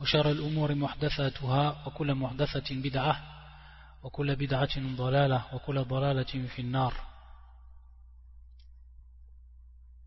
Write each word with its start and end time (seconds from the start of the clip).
وشر 0.00 0.30
الأمور 0.30 0.74
محدثاتها 0.74 1.86
وكل 1.86 2.14
محدثة 2.14 2.74
بدعة 2.74 3.22
وكل 4.02 4.36
بدعة 4.36 4.96
ضلالة 4.96 5.54
وكل 5.54 5.84
ضلالة 5.84 6.46
في 6.48 6.58
النار 6.62 7.14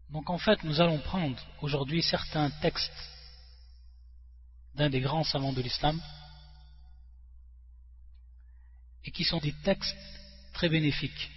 Donc 0.10 0.30
en 0.30 0.38
fait, 0.38 0.64
nous 0.64 0.80
allons 0.80 1.00
prendre 1.00 1.38
aujourd'hui 1.62 2.02
certains 2.02 2.50
textes 2.62 2.94
d'un 4.76 4.90
des 4.90 5.02
grands 5.02 5.26
savants 5.26 5.52
de 5.52 5.62
l'islam 5.62 6.00
et 9.04 9.12
qui 9.12 9.24
sont 9.24 9.40
des 9.40 9.54
textes 9.64 9.98
très 10.54 10.70
bénéfiques. 10.70 11.30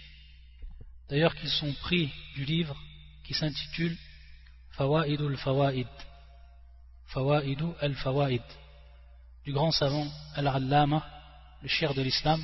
D'ailleurs, 1.08 1.34
qui 1.34 1.48
sont 1.48 1.72
pris 1.72 2.12
du 2.34 2.44
livre 2.44 2.76
qui 3.24 3.34
s'intitule 3.34 3.96
Fawa'idul 4.72 5.36
Fawa'id. 5.36 5.88
Fawa'idu 7.07 7.65
al-Fawa'id. 7.81 8.41
Du 9.43 9.53
grand 9.53 9.71
savant 9.71 10.07
Al-Allama, 10.35 11.05
le 11.61 11.67
cher 11.67 11.93
de 11.93 12.01
l'islam, 12.01 12.43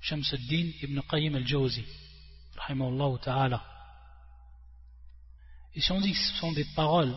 Shamsuddin 0.00 0.70
ibn 0.82 1.00
Qayyim 1.10 1.34
al-Jawzi. 1.34 1.84
Rahimahullah 2.56 3.18
ta'ala. 3.20 3.64
Et 5.74 5.80
si 5.80 5.90
on 5.92 6.00
dit 6.00 6.12
que 6.12 6.18
ce 6.18 6.34
sont 6.36 6.52
des 6.52 6.66
paroles, 6.76 7.16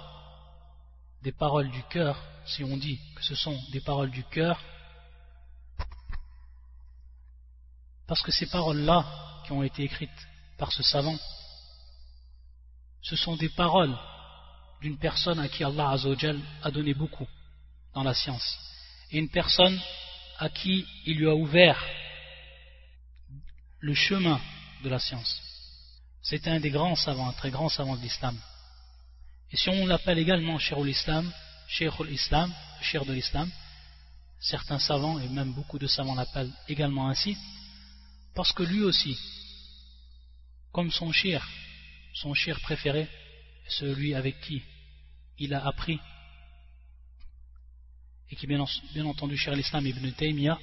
des 1.22 1.32
paroles 1.32 1.70
du 1.70 1.84
cœur, 1.84 2.18
si 2.46 2.64
on 2.64 2.78
dit 2.78 3.00
que 3.16 3.24
ce 3.24 3.36
sont 3.36 3.60
des 3.72 3.82
paroles 3.82 4.10
du 4.10 4.24
cœur, 4.24 4.60
parce 8.08 8.22
que 8.22 8.32
ces 8.32 8.48
paroles-là 8.48 9.06
qui 9.46 9.52
ont 9.52 9.64
été 9.64 9.84
écrites 9.84 10.28
par 10.58 10.72
ce 10.72 10.82
savant, 10.82 11.18
ce 13.02 13.16
sont 13.16 13.36
des 13.36 13.50
paroles 13.50 13.96
d'une 14.82 14.98
personne 14.98 15.40
à 15.40 15.48
qui 15.48 15.64
Allah 15.64 15.90
Azzawajal 15.92 16.40
a 16.64 16.72
donné 16.72 16.94
beaucoup 16.94 17.28
dans 17.94 18.04
la 18.04 18.14
science, 18.14 18.58
et 19.12 19.18
une 19.18 19.30
personne 19.30 19.80
à 20.40 20.50
qui 20.50 20.86
il 21.06 21.18
lui 21.18 21.28
a 21.28 21.36
ouvert 21.36 21.84
le 23.80 23.94
chemin 23.94 24.40
de 24.84 24.90
la 24.90 25.00
science. 25.00 25.42
C'est 26.22 26.48
un 26.48 26.60
des 26.60 26.70
grands 26.70 26.96
savants, 26.96 27.30
un 27.30 27.34
très 27.34 27.52
grand 27.52 27.70
savant 27.70 27.96
de 27.96 28.02
l'islam. 28.02 28.38
Et 29.52 29.58
si 29.58 29.70
on 29.70 29.88
l'appelle 29.88 30.20
également 30.20 30.60
Sheikhul 30.60 30.90
Islam, 30.90 31.32
Sheikhul 31.68 32.12
Islam, 32.12 32.54
cher 32.82 33.06
de 33.06 33.14
l'islam, 33.14 33.50
certains 34.40 34.80
savants, 34.80 35.20
et 35.20 35.28
même 35.30 35.54
beaucoup 35.54 35.80
de 35.80 35.88
savants 35.88 36.16
l'appellent 36.16 36.52
également 36.68 37.10
ainsi, 37.10 37.38
parce 38.36 38.52
que 38.52 38.64
lui 38.64 38.84
aussi, 38.84 39.18
comme 40.72 40.92
son 40.92 41.12
cher, 41.12 41.48
son 42.14 42.34
cher 42.34 42.60
préféré, 42.60 43.08
celui 43.70 44.14
avec 44.14 44.40
qui 44.42 44.62
il 45.40 45.54
a 45.54 45.66
appris, 45.66 46.00
et 48.30 48.36
qui 48.36 48.48
bien, 48.48 48.60
entendu 49.06 49.38
cher 49.38 49.56
l'islam 49.56 49.86
ibn 49.86 50.12
Taymiyyah, 50.12 50.60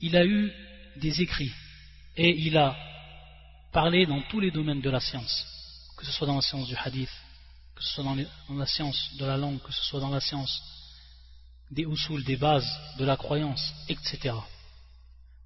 il 0.00 0.16
a 0.16 0.24
eu 0.24 0.52
des 0.96 1.20
écrits, 1.20 1.52
et 2.16 2.30
il 2.46 2.56
a 2.56 2.76
parlé 3.72 4.06
dans 4.06 4.20
tous 4.22 4.40
les 4.40 4.50
domaines 4.50 4.80
de 4.80 4.90
la 4.90 5.00
science, 5.00 5.46
que 5.96 6.04
ce 6.04 6.12
soit 6.12 6.26
dans 6.26 6.36
la 6.36 6.42
science 6.42 6.68
du 6.68 6.76
hadith, 6.76 7.10
que 7.74 7.82
ce 7.82 7.94
soit 7.94 8.04
dans, 8.04 8.16
la 8.56 8.66
science 8.66 9.16
de 9.18 9.24
la 9.24 9.36
langue, 9.36 9.60
que 9.62 9.72
ce 9.72 9.82
soit 9.84 10.00
dans 10.00 10.10
la 10.10 10.20
science 10.20 10.62
des 11.70 11.84
usul, 11.84 12.22
des 12.24 12.36
bases 12.36 12.68
de 12.98 13.04
la 13.04 13.16
croyance, 13.16 13.72
etc. 13.88 14.34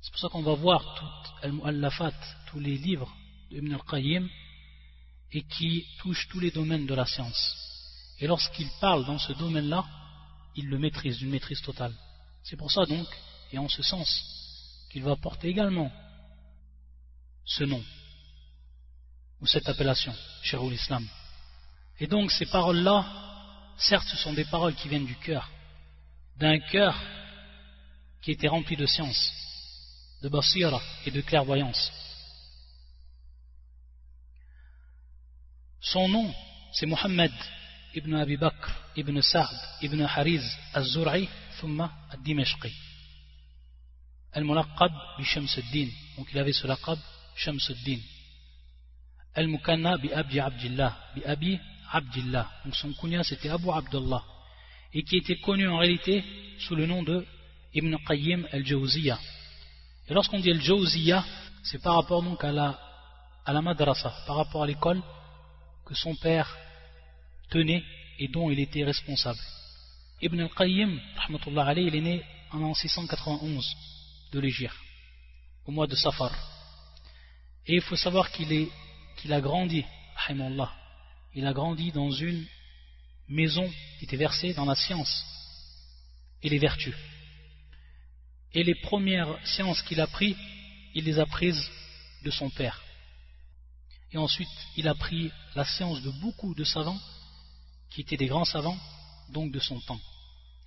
C'est 0.00 0.10
pour 0.10 0.20
ça 0.20 0.28
qu'on 0.28 0.42
va 0.42 0.54
voir 0.54 0.94
toutes 0.94 1.44
al-mu'allafat, 1.44 2.12
tous 2.46 2.60
les 2.60 2.76
livres 2.76 3.12
d'Ibn 3.50 3.74
al-Qayyim 3.74 4.28
et 5.32 5.42
qui 5.42 5.86
touchent 5.98 6.28
tous 6.28 6.40
les 6.40 6.50
domaines 6.50 6.86
de 6.86 6.94
la 6.94 7.06
science. 7.06 7.56
Et 8.20 8.26
lorsqu'il 8.26 8.68
parle 8.80 9.04
dans 9.04 9.18
ce 9.18 9.32
domaine-là, 9.32 9.84
il 10.54 10.68
le 10.68 10.78
maîtrise 10.78 11.18
d'une 11.18 11.30
maîtrise 11.30 11.60
totale. 11.60 11.94
C'est 12.42 12.56
pour 12.56 12.70
ça 12.70 12.86
donc, 12.86 13.06
et 13.52 13.58
en 13.58 13.68
ce 13.68 13.82
sens, 13.82 14.08
qu'il 14.90 15.02
va 15.02 15.16
porter 15.16 15.48
également 15.48 15.92
ce 17.44 17.64
nom, 17.64 17.82
ou 19.40 19.46
cette 19.46 19.68
appellation, 19.68 20.14
Sherul 20.42 20.72
Islam. 20.72 21.06
Et 22.00 22.06
donc 22.06 22.32
ces 22.32 22.46
paroles-là, 22.46 23.04
certes 23.76 24.08
ce 24.08 24.16
sont 24.16 24.32
des 24.32 24.44
paroles 24.44 24.74
qui 24.74 24.88
viennent 24.88 25.06
du 25.06 25.16
cœur, 25.16 25.50
d'un 26.38 26.58
cœur 26.58 26.98
qui 28.22 28.32
était 28.32 28.48
rempli 28.48 28.76
de 28.76 28.86
science, 28.86 29.32
de 30.22 30.28
basira 30.28 30.80
et 31.04 31.10
de 31.10 31.20
clairvoyance. 31.20 31.92
Son 35.92 36.08
nom, 36.08 36.34
c'est 36.72 36.86
Muhammad 36.86 37.30
ibn 37.94 38.12
Abi 38.14 38.36
Bakr 38.36 38.70
ibn 38.96 39.20
Sa'd 39.22 39.56
ibn 39.82 40.02
Hariz 40.02 40.42
al-Zur'i 40.74 41.28
thumma 41.60 41.92
al-Dimashqi. 42.10 42.72
Al-Mulaqab 44.32 44.92
bi 45.16 45.24
Shamsuddin. 45.24 45.88
Donc 46.16 46.26
il 46.32 46.38
avait 46.40 46.52
ce 46.52 46.66
laqab 46.66 46.98
Shamsuddin. 47.36 48.00
Al-Mukanna 49.34 49.96
bi 49.98 50.12
Abi 50.12 50.40
Abdillah. 50.40 50.92
Bi 51.14 51.24
Abi 51.24 51.60
Abdillah. 51.92 52.50
Donc 52.64 52.74
son 52.74 52.92
kunya 52.94 53.22
c'était 53.22 53.50
Abu 53.50 53.70
Abdullah. 53.70 54.24
Et 54.92 55.04
qui 55.04 55.18
était 55.18 55.38
connu 55.38 55.68
en 55.68 55.78
réalité 55.78 56.24
sous 56.58 56.74
le 56.74 56.86
nom 56.86 57.04
de 57.04 57.24
Ibn 57.74 57.96
Qayyim 58.08 58.44
al-Jawziyah. 58.50 59.20
Et 60.08 60.14
lorsqu'on 60.14 60.40
dit 60.40 60.50
al-Jawziyah, 60.50 61.24
c'est 61.62 61.80
par 61.80 61.94
rapport 61.94 62.24
donc 62.24 62.42
à 62.42 62.50
la, 62.50 62.76
à 63.44 63.52
la 63.52 63.62
madrasa, 63.62 64.12
par 64.26 64.36
rapport 64.36 64.64
à 64.64 64.66
l'école 64.66 65.00
que 65.86 65.94
son 65.94 66.14
père 66.16 66.54
tenait 67.48 67.84
et 68.18 68.28
dont 68.28 68.50
il 68.50 68.58
était 68.58 68.84
responsable. 68.84 69.38
Ibn 70.20 70.40
al-Qayyim, 70.40 71.00
il 71.76 71.94
est 71.94 72.00
né 72.00 72.24
en 72.50 72.58
l'an 72.58 72.74
691 72.74 73.76
de 74.32 74.40
l'Égypte, 74.40 74.74
au 75.64 75.70
mois 75.70 75.86
de 75.86 75.94
Safar. 75.94 76.32
Et 77.66 77.74
il 77.74 77.82
faut 77.82 77.96
savoir 77.96 78.30
qu'il 78.32 78.68
qu'il 79.16 79.32
a 79.32 79.40
grandi, 79.40 79.84
il 81.34 81.46
a 81.46 81.52
grandi 81.52 81.92
dans 81.92 82.10
une 82.10 82.44
maison 83.28 83.70
qui 83.98 84.04
était 84.04 84.16
versée 84.16 84.52
dans 84.54 84.64
la 84.64 84.74
science 84.74 85.24
et 86.42 86.48
les 86.48 86.58
vertus. 86.58 86.94
Et 88.52 88.64
les 88.64 88.74
premières 88.74 89.38
sciences 89.46 89.82
qu'il 89.82 90.00
a 90.00 90.06
prises, 90.06 90.36
il 90.94 91.04
les 91.04 91.18
a 91.18 91.26
prises 91.26 91.70
de 92.24 92.30
son 92.30 92.50
père. 92.50 92.85
Et 94.12 94.18
ensuite, 94.18 94.48
il 94.76 94.88
a 94.88 94.94
pris 94.94 95.30
la 95.54 95.64
science 95.64 96.02
de 96.02 96.10
beaucoup 96.20 96.54
de 96.54 96.64
savants, 96.64 97.00
qui 97.90 98.02
étaient 98.02 98.16
des 98.16 98.26
grands 98.26 98.44
savants, 98.44 98.78
donc 99.32 99.52
de 99.52 99.58
son 99.58 99.80
temps. 99.80 100.00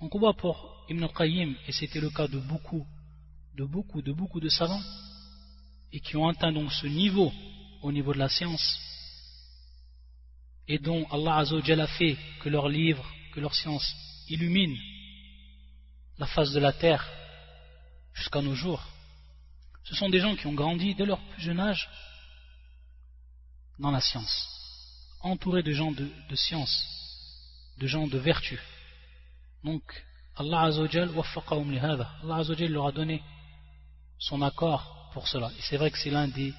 Donc 0.02 0.14
on 0.16 0.20
voit 0.20 0.34
pour 0.34 0.86
Ibn 0.90 1.08
Qayyim, 1.08 1.56
et 1.68 1.72
c'était 1.72 2.00
le 2.00 2.10
cas 2.10 2.28
de 2.28 2.40
beaucoup, 2.40 2.86
de 3.56 3.66
beaucoup, 3.66 4.02
de 4.02 4.12
beaucoup 4.12 4.40
de 4.40 4.50
savants, 4.50 4.82
et 5.92 6.00
qui 6.00 6.16
ont 6.16 6.28
atteint 6.28 6.52
donc 6.52 6.72
ce 6.72 6.88
niveau, 6.88 7.32
au 7.82 7.92
niveau 7.92 8.14
de 8.14 8.20
la 8.20 8.30
science, 8.30 8.80
et 10.68 10.78
dont 10.78 11.08
Allah 11.12 11.38
Azzawajal 11.38 11.82
a 11.82 11.88
fait 11.88 12.18
que 12.42 12.50
leurs 12.50 12.70
livres, 12.70 13.06
que 13.34 13.40
leur 13.40 13.56
science 13.56 13.96
illumine 14.28 14.78
la 16.18 16.28
face 16.28 16.52
de 16.52 16.60
la 16.60 16.74
terre 16.74 17.08
jusqu'à 18.14 18.42
nos 18.42 18.54
jours. 18.54 18.86
Ce 19.86 19.96
sont 19.96 20.10
des 20.10 20.20
gens 20.20 20.36
qui 20.36 20.46
ont 20.46 20.54
grandi 20.54 20.94
dès 20.94 21.06
leur 21.06 21.20
plus 21.20 21.42
jeune 21.42 21.60
âge 21.60 21.90
dans 23.80 23.92
la 23.92 24.02
science, 24.02 24.48
entourés 25.22 25.64
de 25.64 25.72
gens 25.72 25.92
de, 25.92 26.08
de 26.30 26.36
science, 26.36 26.86
de 27.78 27.88
gens 27.88 28.08
de 28.08 28.18
vertu. 28.18 28.60
Donc, 29.64 29.84
Allah 30.36 30.62
Azzawajal 30.64 31.10
Allah 31.10 32.36
Azzawajal 32.36 32.72
leur 32.72 32.88
a 32.88 32.92
donné 32.92 33.24
son 34.18 34.42
accord 34.42 35.10
pour 35.14 35.28
cela. 35.28 35.50
Et 35.58 35.62
c'est 35.62 35.78
vrai 35.78 35.92
que 35.92 35.98
c'est 35.98 36.10
l'un 36.10 36.28
des, 36.28 36.54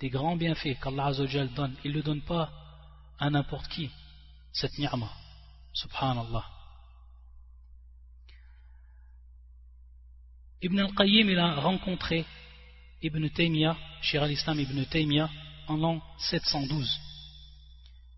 des 0.00 0.10
grands 0.10 0.36
bienfaits 0.36 0.78
qu'Allah 0.80 1.06
Azzawajal 1.06 1.52
donne. 1.54 1.74
Il 1.84 1.92
ne 1.92 1.96
le 1.96 2.02
donne 2.02 2.22
pas 2.22 2.50
à 3.18 3.30
n'importe 3.30 3.68
qui, 3.68 3.90
cette 4.52 4.78
ni'ma. 4.78 5.10
Subhanallah. 5.72 6.44
Ibn 10.60 10.78
al-Qayyim 10.80 11.30
il 11.30 11.38
a 11.38 11.54
rencontré 11.60 12.24
Ibn 13.00 13.28
Taymiyyah, 13.28 13.76
Shir 14.02 14.22
al-Islam 14.22 14.58
Ibn 14.58 14.84
Taymiyyah, 14.86 15.30
en 15.68 15.76
l'an 15.76 16.02
712. 16.18 17.00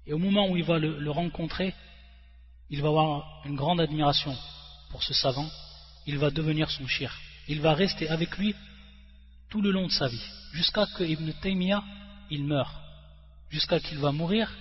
Et 0.06 0.12
au 0.12 0.18
moment 0.18 0.48
où 0.48 0.56
il 0.56 0.64
va 0.64 0.78
le, 0.78 1.10
rencontrer, 1.10 1.74
il 2.70 2.80
va 2.80 2.88
avoir 2.88 3.42
une 3.44 3.56
grande 3.56 3.80
admiration 3.80 4.36
pour 4.90 5.02
ce 5.02 5.14
savant, 5.14 5.48
il 6.06 6.18
va 6.18 6.30
devenir 6.30 6.70
son 6.70 6.86
shir. 6.86 7.16
Il 7.48 7.60
va 7.60 7.74
rester 7.74 8.08
avec 8.08 8.36
lui 8.38 8.54
tout 9.48 9.60
le 9.60 9.70
long 9.70 9.86
de 9.86 9.92
sa 9.92 10.08
vie, 10.08 10.22
jusqu'à 10.52 10.86
que 10.96 11.04
Ibn 11.04 11.30
Taymiyyah, 11.42 11.82
il 12.30 12.44
meurt. 12.44 12.74
Jusqu'à 13.50 13.80
qu'il 13.80 13.98
va 13.98 14.12
mourir, 14.12 14.52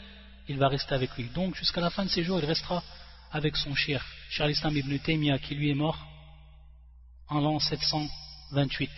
il 0.48 0.58
va 0.58 0.68
rester 0.68 0.96
avec 0.96 1.16
lui. 1.16 1.30
Donc 1.30 1.56
jusqu'à 1.56 1.82
la 1.82 1.92
fin 1.92 2.06
de 2.06 2.10
ses 2.10 2.24
jours, 2.24 2.40
il 2.40 2.46
restera 2.46 2.84
avec 3.32 3.56
son 3.56 3.76
shir, 3.76 4.04
Charles 4.32 4.54
Ibn 4.64 4.98
Taymiyyah, 4.98 5.38
qui 5.40 5.56
lui 5.56 5.70
est 5.70 5.76
mort 5.76 5.98
en 7.28 7.40
l'an 7.40 7.60
728. 7.60 8.90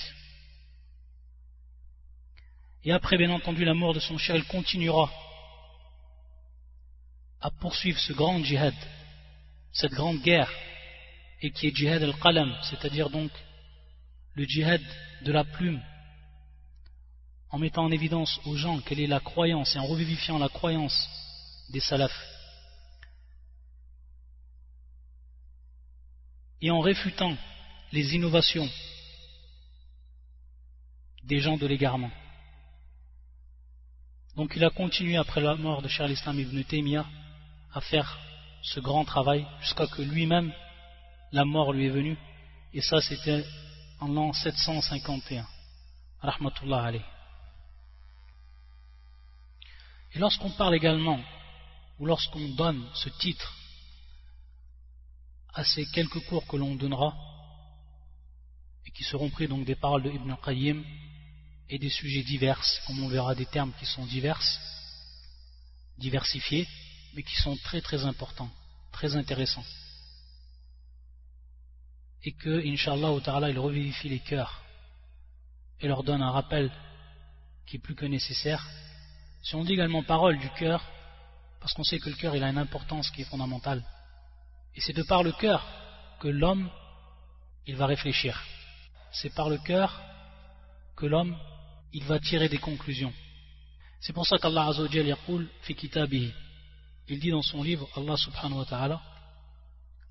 Et 2.84 2.92
après, 2.92 3.18
bien 3.18 3.30
entendu, 3.30 3.64
la 3.64 3.74
mort 3.74 3.94
de 3.94 4.00
son 4.00 4.18
cher, 4.18 4.36
il 4.36 4.46
continuera 4.46 5.12
à 7.40 7.52
poursuivre 7.52 8.00
ce 8.00 8.14
grand 8.14 8.44
djihad, 8.44 8.74
cette 9.72 9.92
grande 9.92 10.22
guerre, 10.22 10.52
et 11.42 11.52
qui 11.52 11.68
est 11.68 11.76
djihad 11.76 12.02
al-qalam, 12.04 12.56
c'est-à-dire 12.64 13.10
donc 13.10 13.32
le 14.34 14.46
djihad 14.46 14.82
de 15.24 15.32
la 15.32 15.44
plume, 15.44 15.82
en 17.50 17.60
mettant 17.60 17.84
en 17.84 17.92
évidence 17.92 18.40
aux 18.46 18.56
gens 18.56 18.80
quelle 18.80 19.00
est 19.00 19.08
la 19.08 19.20
croyance 19.20 19.76
et 19.76 19.80
en 19.80 19.86
revivifiant 19.86 20.38
la 20.38 20.50
croyance 20.50 21.10
des 21.70 21.80
salafs. 21.80 22.28
Et 26.62 26.72
en 26.72 26.80
réfutant 26.80 27.36
les 27.92 28.16
innovations 28.16 28.70
des 31.24 31.40
gens 31.40 31.58
de 31.58 31.66
l'égarement. 31.66 32.12
Donc 34.36 34.54
il 34.56 34.64
a 34.64 34.70
continué 34.70 35.18
après 35.18 35.42
la 35.42 35.56
mort 35.56 35.82
de 35.82 35.88
Charles 35.88 36.12
Islam 36.12 36.40
ibn 36.40 36.62
Taymiyyah 36.64 37.06
à 37.74 37.82
faire 37.82 38.18
ce 38.62 38.80
grand 38.80 39.06
travail 39.06 39.46
jusqu'à 39.62 39.88
que 39.88 40.02
lui-même, 40.02 40.54
la 41.32 41.46
mort 41.46 41.74
lui 41.74 41.88
est 41.88 41.90
venue. 41.90 42.18
Et 42.74 42.82
ça, 42.82 43.02
c'était 43.02 43.44
en 44.00 44.08
l'an 44.08 44.34
751. 44.34 45.46
Rahmatullah 46.22 46.84
alayh. 46.84 47.02
Et 50.14 50.20
lorsqu'on 50.20 50.52
parle 50.52 50.76
également, 50.76 51.20
ou 52.00 52.06
lorsqu'on 52.06 52.48
donne 52.56 52.86
ce 52.94 53.10
titre 53.10 53.54
à 55.54 55.64
ces 55.64 55.86
quelques 55.88 56.20
cours 56.28 56.46
que 56.48 56.58
l'on 56.58 56.76
donnera, 56.76 57.14
et 58.86 58.92
qui 58.92 59.04
seront 59.04 59.30
pris 59.30 59.48
donc 59.48 59.66
des 59.66 59.76
paroles 59.76 60.04
de 60.04 60.12
Ibn 60.12 60.36
Qayyim, 60.44 60.84
et 61.72 61.80
des 61.80 61.90
sujets 61.90 62.24
divers, 62.24 62.62
comme 62.86 63.02
on 63.02 63.08
verra 63.08 63.34
des 63.34 63.46
termes 63.46 63.72
qui 63.80 63.86
sont 63.86 64.06
divers, 64.06 64.42
diversifiés, 65.98 66.68
mais 67.16 67.24
qui 67.24 67.36
sont 67.38 67.56
très 67.64 67.80
très 67.80 68.04
importants, 68.04 68.52
très 68.92 69.16
intéressants. 69.16 69.64
Et 72.24 72.34
que, 72.34 72.68
Inch'Allah, 72.68 73.50
il 73.50 73.58
revivifie 73.58 74.10
les 74.10 74.20
cœurs 74.20 74.62
et 75.80 75.88
leur 75.88 76.04
donne 76.04 76.22
un 76.22 76.32
rappel 76.32 76.70
qui 77.66 77.78
est 77.78 77.80
plus 77.80 77.96
que 77.96 78.06
nécessaire. 78.06 78.68
Si 79.42 79.56
on 79.56 79.64
dit 79.64 79.74
également 79.74 80.04
parole 80.04 80.38
du 80.38 80.50
cœur, 80.50 80.84
parce 81.62 81.74
qu'on 81.74 81.86
sait 81.86 82.00
que 82.00 82.10
le 82.10 82.16
cœur 82.16 82.36
il 82.36 82.44
a 82.44 82.50
une 82.50 82.58
importance 82.58 83.10
qui 83.12 83.22
est 83.22 83.26
fondamentale. 83.30 83.82
Et 84.76 84.82
c'est 84.82 84.94
de 84.94 85.04
par 85.04 85.24
le 85.24 85.32
cœur 85.32 85.66
que 86.20 86.28
l'homme 86.28 86.70
il 87.66 87.78
va 87.78 87.86
réfléchir. 87.86 88.44
C'est 89.14 89.34
par 89.34 89.50
le 89.50 89.58
cœur 89.58 90.02
que 90.98 91.06
l'homme 91.06 91.38
il 91.93 92.05
va 92.05 92.19
tirer 92.19 92.49
des 92.49 92.59
conclusions. 92.59 93.13
C'est 94.01 94.13
pour 94.13 94.27
ça 94.27 94.39
qu'Allah 94.39 94.67
Azzawajal 94.67 95.17
fi 95.63 95.75
kitabihi. 95.75 96.33
Il 97.09 97.21
dit 97.21 97.31
dans 97.31 97.43
son 97.43 97.63
livre, 97.63 97.89
Allah 97.97 98.17
subhanahu 98.17 98.59
wa 98.59 98.65
ta'ala, 98.65 99.01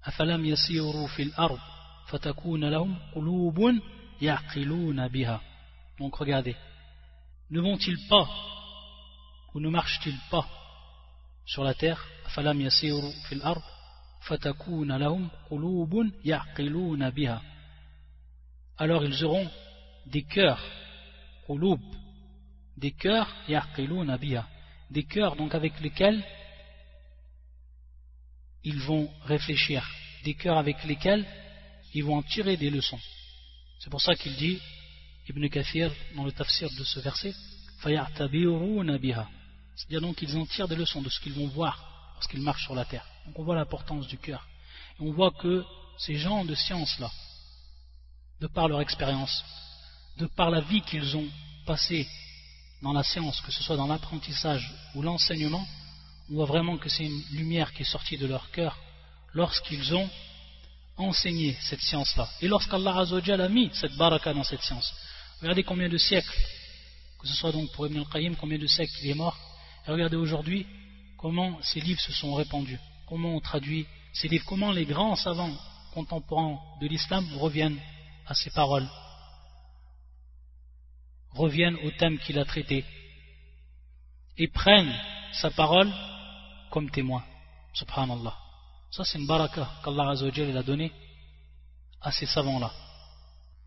أفلم 0.06 0.46
يسيروا 0.46 1.07
في 1.07 1.24
الأرض 1.24 1.60
فتكون 2.07 2.66
لهم 2.66 2.98
قلوب 3.16 3.60
يعقلون 4.22 5.07
بها. 5.07 5.42
Donc 6.00 6.16
regardez, 6.16 6.56
ne 7.50 7.60
vont-ils 7.60 8.07
pas 8.07 8.28
ou 9.54 9.60
ne 9.60 9.69
marchent-ils 9.69 10.19
pas 10.30 10.48
sur 11.46 11.63
la 11.63 11.74
terre 11.74 12.06
أفلم 12.25 12.62
يسيروا 12.62 13.12
في 13.30 13.36
الأرض 13.36 13.62
فتكون 14.22 14.92
لهم 14.92 15.30
قلوب 15.50 16.12
يعقلون 16.25 17.10
بها. 17.10 17.42
Alors 18.78 19.04
ils 19.04 19.24
auront 19.24 19.50
des 20.06 20.24
cœurs 20.24 20.62
des 22.76 22.93
cœurs, 22.93 23.35
des 24.91 25.05
cœurs 25.05 25.37
donc 25.37 25.55
avec 25.55 25.81
lesquels 25.81 26.25
ils 28.64 28.81
vont 28.81 29.08
réfléchir, 29.25 29.88
des 30.25 30.35
cœurs 30.35 30.58
avec 30.58 30.82
lesquels 30.85 31.26
ils 31.94 32.05
vont 32.05 32.17
en 32.17 32.23
tirer 32.23 32.56
des 32.56 32.70
leçons. 32.70 32.99
C'est 33.81 33.91
pour 33.91 34.00
ça 34.00 34.14
qu'il 34.14 34.35
dit, 34.37 34.61
Ibn 35.29 35.49
Kathir, 35.49 35.93
dans 36.17 36.25
le 36.25 36.32
tafsir 36.32 36.70
de 36.70 36.85
ce 36.85 37.00
verset, 37.00 37.35
c'est-à-dire 37.82 39.29
donc 40.00 40.17
qu'ils 40.17 40.37
en 40.37 40.46
tirent 40.46 40.69
des 40.69 40.76
leçons 40.76 41.00
de 41.00 41.08
ce 41.08 41.19
qu'ils 41.20 41.32
vont 41.32 41.49
voir 41.49 42.12
lorsqu'ils 42.14 42.43
marchent 42.43 42.64
sur 42.64 42.75
la 42.75 42.85
terre. 42.85 43.06
Donc 43.26 43.38
on 43.38 43.44
voit 43.44 43.56
l'importance 43.56 44.06
du 44.06 44.19
cœur. 44.19 44.46
Et 44.99 45.03
on 45.03 45.12
voit 45.12 45.31
que 45.31 45.64
ces 45.96 46.17
gens 46.17 46.44
de 46.44 46.55
science-là, 46.55 47.11
de 48.41 48.46
par 48.46 48.69
leur 48.69 48.82
expérience, 48.82 49.43
de 50.19 50.27
par 50.27 50.51
la 50.51 50.61
vie 50.61 50.83
qu'ils 50.83 51.17
ont 51.17 51.29
passée 51.67 52.07
dans 52.83 52.93
la 52.93 53.03
science, 53.03 53.41
que 53.43 53.53
ce 53.53 53.62
soit 53.62 53.77
dans 53.77 53.87
l'apprentissage 53.87 54.73
ou 54.95 55.03
l'enseignement, 55.03 55.67
on 56.31 56.35
voit 56.35 56.47
vraiment 56.47 56.79
que 56.79 56.89
c'est 56.89 57.05
une 57.05 57.23
lumière 57.33 57.73
qui 57.73 57.83
est 57.83 57.93
sortie 57.93 58.17
de 58.17 58.27
leur 58.27 58.51
cœur 58.51 58.79
lorsqu'ils 59.35 59.95
ont 59.95 60.09
enseigné 60.97 61.57
cette 61.61 61.81
science-là. 61.81 62.29
Et 62.41 62.49
lorsqu'Allah 62.49 62.97
a 62.99 63.49
mis 63.49 63.71
cette 63.75 63.97
baraka 63.97 64.33
dans 64.33 64.45
cette 64.45 64.62
science. 64.62 64.95
Regardez 65.41 65.62
combien 65.62 65.89
de 65.89 65.99
siècles, 65.99 66.37
que 67.19 67.27
ce 67.27 67.35
soit 67.35 67.53
donc 67.53 67.71
pour 67.73 67.87
Ibn 67.87 67.99
al-Qayyim, 67.99 68.37
combien 68.37 68.59
de 68.59 68.67
siècles 68.67 68.93
il 69.03 69.11
est 69.11 69.15
mort, 69.15 69.37
et 69.87 69.91
regardez 69.91 70.17
aujourd'hui 70.17 70.67
comment 71.17 71.59
ces 71.63 71.81
livres 71.81 72.01
se 72.01 72.13
sont 72.13 72.35
répandus, 72.35 72.79
comment 73.09 73.35
on 73.35 73.41
traduit 73.41 73.87
ces 74.13 74.29
livres, 74.29 74.45
comment 74.47 74.73
les 74.73 74.85
grands 74.85 75.17
savants 75.17 75.56
contemporains 75.95 76.59
de 76.81 76.87
l'islam 76.87 77.27
reviennent 77.39 77.81
à 78.27 78.35
ces 78.35 78.51
paroles 78.51 78.89
reviennent 81.32 81.77
au 81.77 81.91
thème 81.93 82.19
qu'il 82.19 82.38
a 82.38 82.44
traité 82.44 82.85
et 84.37 84.49
prennent 84.49 84.94
sa 85.32 85.50
parole 85.50 85.93
comme 86.71 86.91
témoin. 86.91 87.23
Subhanallah. 87.75 88.37
Ça, 88.91 89.05
c'est 89.05 89.19
une 89.19 89.27
baraka 89.27 89.69
qu'Allah 89.85 90.11
a 90.11 90.62
donné 90.62 90.93
à 92.00 92.11
ces 92.11 92.27
savants-là. 92.27 92.73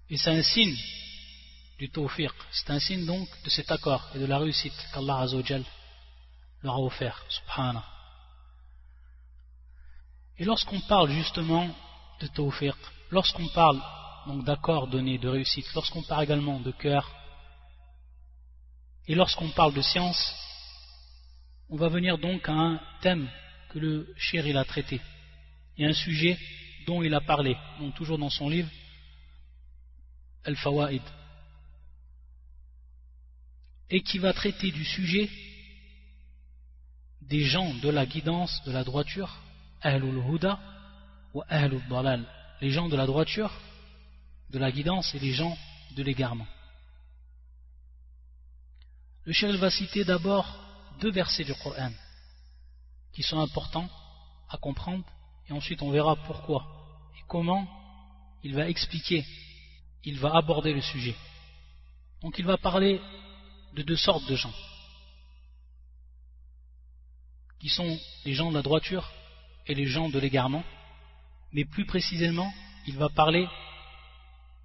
Et 0.09 0.17
c'est 0.17 0.31
un 0.31 0.43
signe 0.43 0.75
du 1.79 1.89
tawfiq. 1.89 2.31
C'est 2.51 2.71
un 2.71 2.79
signe 2.79 3.05
donc 3.05 3.27
de 3.43 3.49
cet 3.49 3.71
accord 3.71 4.09
et 4.13 4.19
de 4.19 4.25
la 4.25 4.37
réussite 4.37 4.73
qu'Allah 4.93 5.25
leur 6.61 6.75
a 6.75 6.79
offert. 6.79 7.23
Subhanallah. 7.29 7.85
Et 10.39 10.45
lorsqu'on 10.45 10.79
parle 10.81 11.11
justement 11.11 11.69
de 12.19 12.27
tawfiq, 12.27 12.75
lorsqu'on 13.11 13.47
parle 13.49 13.81
donc 14.27 14.43
d'accord 14.43 14.87
donné, 14.87 15.17
de 15.17 15.29
réussite, 15.29 15.71
lorsqu'on 15.75 16.01
parle 16.03 16.23
également 16.23 16.59
de 16.59 16.71
cœur, 16.71 17.09
et 19.07 19.15
lorsqu'on 19.15 19.49
parle 19.49 19.73
de 19.73 19.81
science, 19.81 20.33
on 21.69 21.75
va 21.75 21.89
venir 21.89 22.17
donc 22.17 22.47
à 22.47 22.53
un 22.53 22.79
thème 23.01 23.29
que 23.69 23.79
le 23.79 24.13
cher 24.17 24.45
il 24.45 24.57
a 24.57 24.65
traité, 24.65 25.01
et 25.77 25.85
un 25.85 25.93
sujet 25.93 26.37
dont 26.85 27.01
il 27.01 27.13
a 27.13 27.21
parlé, 27.21 27.57
donc 27.79 27.95
toujours 27.95 28.17
dans 28.17 28.29
son 28.29 28.49
livre 28.49 28.69
Al-Fawaid, 30.45 31.01
et 33.89 34.01
qui 34.01 34.19
va 34.19 34.33
traiter 34.33 34.71
du 34.71 34.85
sujet 34.85 35.29
des 37.21 37.43
gens 37.45 37.73
de 37.75 37.89
la 37.89 38.05
guidance, 38.05 38.61
de 38.65 38.71
la 38.71 38.83
droiture, 38.83 39.35
Ahlul 39.81 40.21
Huda 40.29 40.59
ou 41.33 41.41
Ahlul 41.47 41.81
Dalal, 41.89 42.25
les 42.61 42.71
gens 42.71 42.89
de 42.89 42.95
la 42.95 43.05
droiture, 43.05 43.51
de 44.49 44.59
la 44.59 44.71
guidance 44.71 45.13
et 45.15 45.19
les 45.19 45.33
gens 45.33 45.57
de 45.95 46.03
l'égarement. 46.03 46.47
Le 49.25 49.33
cheikh 49.33 49.55
va 49.55 49.69
citer 49.69 50.03
d'abord 50.03 50.45
deux 50.99 51.11
versets 51.11 51.45
du 51.45 51.53
Coran 51.55 51.91
qui 53.13 53.23
sont 53.23 53.39
importants 53.39 53.89
à 54.49 54.57
comprendre 54.57 55.03
et 55.49 55.53
ensuite 55.53 55.81
on 55.81 55.91
verra 55.91 56.15
pourquoi 56.15 56.65
et 57.17 57.21
comment 57.27 57.67
il 58.43 58.53
va 58.53 58.67
expliquer, 58.67 59.25
il 60.03 60.19
va 60.19 60.35
aborder 60.35 60.73
le 60.73 60.81
sujet. 60.81 61.15
Donc 62.21 62.37
il 62.37 62.45
va 62.45 62.57
parler 62.57 63.01
de 63.73 63.83
deux 63.83 63.95
sortes 63.95 64.27
de 64.27 64.35
gens 64.35 64.53
qui 67.59 67.69
sont 67.69 67.97
les 68.25 68.33
gens 68.33 68.49
de 68.49 68.55
la 68.55 68.61
droiture 68.61 69.09
et 69.67 69.73
les 69.73 69.85
gens 69.85 70.09
de 70.09 70.19
l'égarement, 70.19 70.65
mais 71.53 71.63
plus 71.63 71.85
précisément, 71.85 72.53
il 72.87 72.97
va 72.97 73.07
parler 73.07 73.47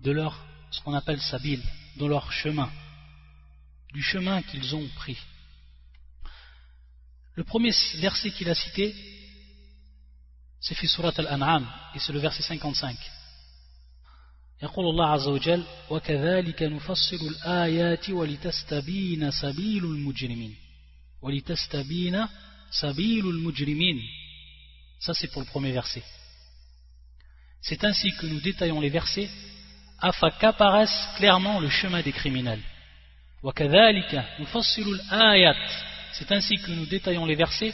de 0.00 0.10
leur, 0.10 0.44
ce 0.72 0.80
qu'on 0.80 0.94
appelle 0.94 1.20
sabil, 1.20 1.62
de 1.96 2.06
leur 2.06 2.32
chemin, 2.32 2.68
du 3.93 4.01
chemin 4.01 4.41
qu'ils 4.41 4.75
ont 4.75 4.87
pris. 4.95 5.17
Le 7.35 7.43
premier 7.43 7.71
verset 7.95 8.31
qu'il 8.31 8.49
a 8.49 8.55
cité, 8.55 8.93
c'est 10.59 10.75
fi 10.75 10.87
surat 10.87 11.13
al-an'am 11.17 11.67
et 11.93 11.99
c'est 11.99 12.13
le 12.13 12.19
verset 12.19 12.43
55 12.43 12.95
يقول 14.63 14.85
الله 14.89 15.07
عز 15.07 15.27
وجل 15.27 15.63
وكذلك 15.89 16.63
نفصل 16.63 17.15
الآيات 17.15 18.09
ولتستبين 18.09 19.31
سبيل 19.31 19.83
المجرمين 19.85 20.55
ولتستبين 21.21 22.27
سبيل 22.71 23.29
المجرمين 23.29 24.01
ça 24.99 25.13
c'est 25.13 25.27
pour 25.27 25.41
le 25.41 25.47
premier 25.47 25.73
verset 25.73 26.03
c'est 27.61 27.83
ainsi 27.83 28.11
que 28.15 28.25
nous 28.25 28.39
détaillons 28.39 28.79
les 28.79 28.89
versets 28.89 29.29
afin 29.99 30.29
qu'apparaisse 30.31 30.97
clairement 31.17 31.59
le 31.59 31.69
chemin 31.69 32.01
des 32.01 32.13
criminels 32.13 32.61
وكذلك 32.61 32.61
نفصل 32.61 32.61
الآيات 32.63 32.76
c'est 36.12 36.32
ainsi 36.32 36.56
que 36.56 36.72
nous 36.72 36.86
détaillons 36.86 37.24
les 37.24 37.36
versets. 37.36 37.72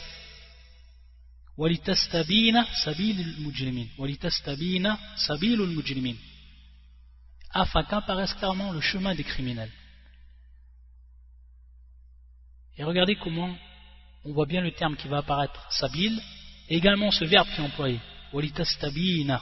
Afin 7.51 7.83
qu'apparaisse 7.83 8.33
clairement 8.35 8.73
le 8.73 8.81
chemin 8.81 9.15
des 9.15 9.23
criminels. 9.23 9.71
Et 12.77 12.83
regardez 12.83 13.15
comment 13.15 13.55
on 14.23 14.33
voit 14.33 14.45
bien 14.45 14.61
le 14.61 14.71
terme 14.71 14.95
qui 14.97 15.07
va 15.07 15.19
apparaître, 15.19 15.65
sabil, 15.71 16.21
et 16.69 16.77
également 16.77 17.09
ce 17.09 17.25
verbe 17.25 17.47
qui 17.55 17.61
est 17.61 17.63
employé, 17.63 17.99
walitastabina, 18.33 19.41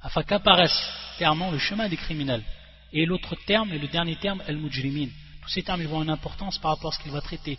afin 0.00 0.22
qu'apparaisse 0.22 0.80
clairement 1.16 1.50
le 1.50 1.58
chemin 1.58 1.88
des 1.88 1.96
criminels. 1.96 2.44
Et 2.92 3.04
l'autre 3.04 3.34
terme, 3.46 3.72
et 3.72 3.78
le 3.78 3.88
dernier 3.88 4.16
terme, 4.16 4.42
al-mujrimin, 4.46 5.08
Tous 5.41 5.49
ces 5.49 5.63
termes 5.63 5.81
ils 5.81 5.87
vont 5.87 6.03
une 6.03 6.09
importance 6.09 6.57
par 6.59 6.71
rapport 6.71 6.93
à 6.93 6.97
ce 6.97 7.01
qu'il 7.01 7.11
va 7.11 7.21
traiter. 7.21 7.57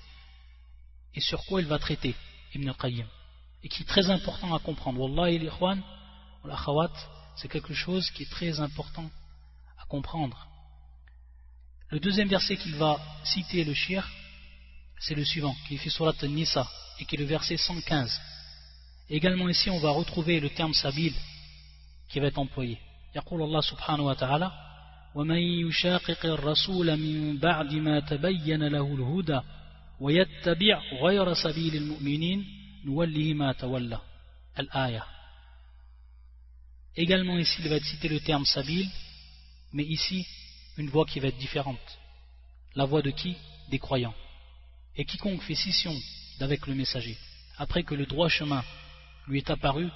Et 1.15 1.21
sur 1.21 1.45
quoi 1.47 1.61
il 1.61 1.67
va 1.67 1.79
traiter, 1.79 2.15
Ibn 2.55 2.69
al-Qayyim. 2.69 3.07
Et 3.63 3.69
qui 3.69 3.83
est 3.83 3.87
très 3.87 4.11
important 4.11 4.55
à 4.55 4.59
comprendre. 4.59 5.01
Wallahi, 5.01 5.39
l'ikhwan, 5.39 5.83
c'est 7.37 7.49
quelque 7.49 7.75
chose 7.75 8.11
qui 8.11 8.23
est 8.23 8.31
très 8.31 8.61
important 8.61 9.11
comprendre. 9.89 10.47
Le 11.91 11.99
deuxième 11.99 12.29
verset 12.29 12.57
qu'il 12.57 12.77
va 12.77 13.01
citer 13.25 13.65
le 13.65 13.75
shir, 13.75 14.07
c'est 15.01 15.15
le 15.15 15.25
suivant, 15.25 15.57
qui 15.67 15.75
est 15.75 15.79
fait 15.79 15.91
surat 15.91 16.13
Nisa, 16.23 16.69
et 17.01 17.05
qui 17.05 17.17
est 17.17 17.19
le 17.19 17.25
verset 17.25 17.57
115. 17.57 18.21
également 19.09 19.49
ici, 19.49 19.71
on 19.71 19.79
va 19.79 19.91
retrouver 19.91 20.39
le 20.39 20.51
terme 20.51 20.75
sabil 20.75 21.15
qui 22.09 22.21
va 22.21 22.27
être 22.27 22.39
employé. 22.39 22.79
يقول 23.17 23.43
الله 23.43 23.61
سبحانه 23.61 24.03
وتعالى 24.03 24.53
ومن 25.15 25.39
يشاقق 25.39 26.27
الرسول 26.27 26.97
من 26.97 27.39
بعد 27.39 27.75
ما 27.75 28.01
تبين 28.01 28.63
له 28.63 28.95
الهدى 28.95 29.41
ويتبع 30.01 30.83
غير 31.03 31.35
سبيل 31.35 31.77
المؤمنين 31.77 32.45
نوله 32.85 33.35
ما 33.35 33.53
تولى 33.53 34.01
الآية 34.59 35.05
Également 36.97 37.39
ici, 37.39 37.61
il 37.63 37.69
va 37.69 37.79
citer 37.79 38.09
le 38.09 38.19
terme 38.19 38.45
sabil 38.45 38.89
mais 39.73 39.85
ici, 39.85 40.27
une 40.77 40.89
voix 40.89 41.05
qui 41.05 41.21
va 41.21 41.29
être 41.29 41.39
différente. 41.39 41.99
La 42.75 42.85
voix 42.85 43.03
de 43.03 43.11
qui 43.11 43.37
Des 43.71 43.79
croyants. 43.79 44.15
Et 44.97 45.05
quiconque 45.05 45.43
fait 45.43 45.55
scission 45.55 45.95
d'avec 46.39 46.67
le 46.67 46.75
messager, 46.75 47.17
après 47.59 47.83
que 47.83 47.95
le 47.95 48.07
droit 48.07 48.29
chemin 48.29 48.65
lui 49.27 49.39
est 49.39 49.51
apparu, 49.51 49.89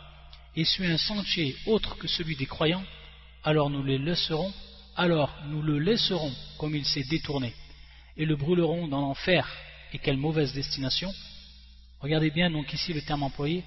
et 0.55 0.65
suit 0.65 0.87
un 0.87 0.99
sentier 0.99 1.57
autre 1.67 1.97
que 1.97 2.07
celui 2.07 2.37
des 2.37 2.47
croyants, 2.47 2.85
alors 3.45 3.71
nous 3.71 3.83
les 3.83 3.99
laisserons, 3.99 4.53
alors 4.98 5.34
nous 5.46 5.62
le 5.62 5.80
laisserons 5.80 6.34
comme 6.58 6.76
il 6.76 6.86
s'est 6.86 7.04
détourné, 7.04 7.54
et 8.18 8.26
le 8.26 8.36
brûlerons 8.36 8.88
dans 8.88 9.00
l'enfer, 9.00 9.48
et 9.94 10.00
quelle 10.00 10.18
mauvaise 10.18 10.54
destination. 10.54 11.14
Regardez 12.00 12.32
bien 12.32 12.50
donc 12.50 12.74
ici 12.74 12.94
le 12.94 13.02
terme 13.02 13.24
employé, 13.24 13.64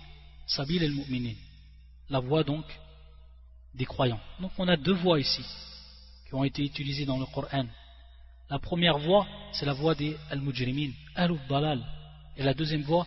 Sabil 0.46 0.82
el-Mu'minin, 0.82 1.34
la 2.10 2.18
voix 2.18 2.42
donc 2.42 2.64
des 3.74 3.84
croyants. 3.84 4.20
Donc 4.40 4.50
on 4.58 4.68
a 4.68 4.76
deux 4.76 4.94
voix 4.94 5.20
ici, 5.20 5.44
qui 6.28 6.34
ont 6.34 6.44
été 6.44 6.62
utilisés 6.64 7.06
dans 7.06 7.18
le 7.18 7.26
Coran. 7.26 7.66
La 8.50 8.58
première 8.58 8.98
voie, 8.98 9.26
c'est 9.52 9.66
la 9.66 9.72
voie 9.72 9.94
des 9.94 10.16
Al-Mujrimin, 10.28 10.90
Al-Dalal. 11.14 11.84
Et 12.36 12.42
la 12.42 12.52
deuxième 12.52 12.82
voie, 12.82 13.06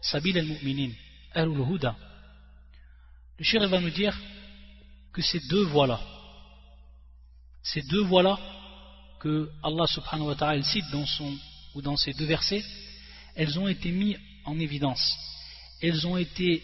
Sabil 0.00 0.38
al-Mu'minin, 0.38 0.92
Al-Huda. 1.34 1.96
Le 3.38 3.44
shir 3.44 3.68
va 3.68 3.80
nous 3.80 3.90
dire 3.90 4.16
que 5.12 5.20
ces 5.20 5.40
deux 5.48 5.64
voies-là, 5.64 6.00
ces 7.64 7.82
deux 7.82 8.02
voies-là 8.02 8.38
que 9.18 9.50
Allah 9.62 9.86
subhanahu 9.86 10.28
wa 10.28 10.34
ta'ala 10.36 10.62
cite 10.62 10.84
dans, 10.92 11.06
son, 11.06 11.36
ou 11.74 11.80
dans 11.80 11.96
ces 11.96 12.12
deux 12.12 12.26
versets, 12.26 12.62
elles 13.34 13.58
ont 13.58 13.66
été 13.66 13.90
mises 13.90 14.18
en 14.44 14.58
évidence. 14.60 15.16
Elles 15.80 16.06
ont 16.06 16.18
été 16.18 16.62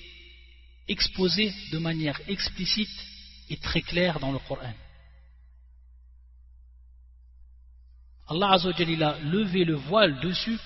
exposées 0.87 1.53
de 1.73 1.79
manière 1.79 2.21
explicite 2.29 2.91
et 3.49 3.57
très 3.57 3.81
claire 3.81 4.21
dans 4.21 4.31
le 4.31 4.39
Coran. 4.41 4.75
Allah 8.29 8.53
a 8.53 9.19
levé 9.25 9.65
le 9.65 9.75
voile 9.75 10.21
dessus 10.21 10.59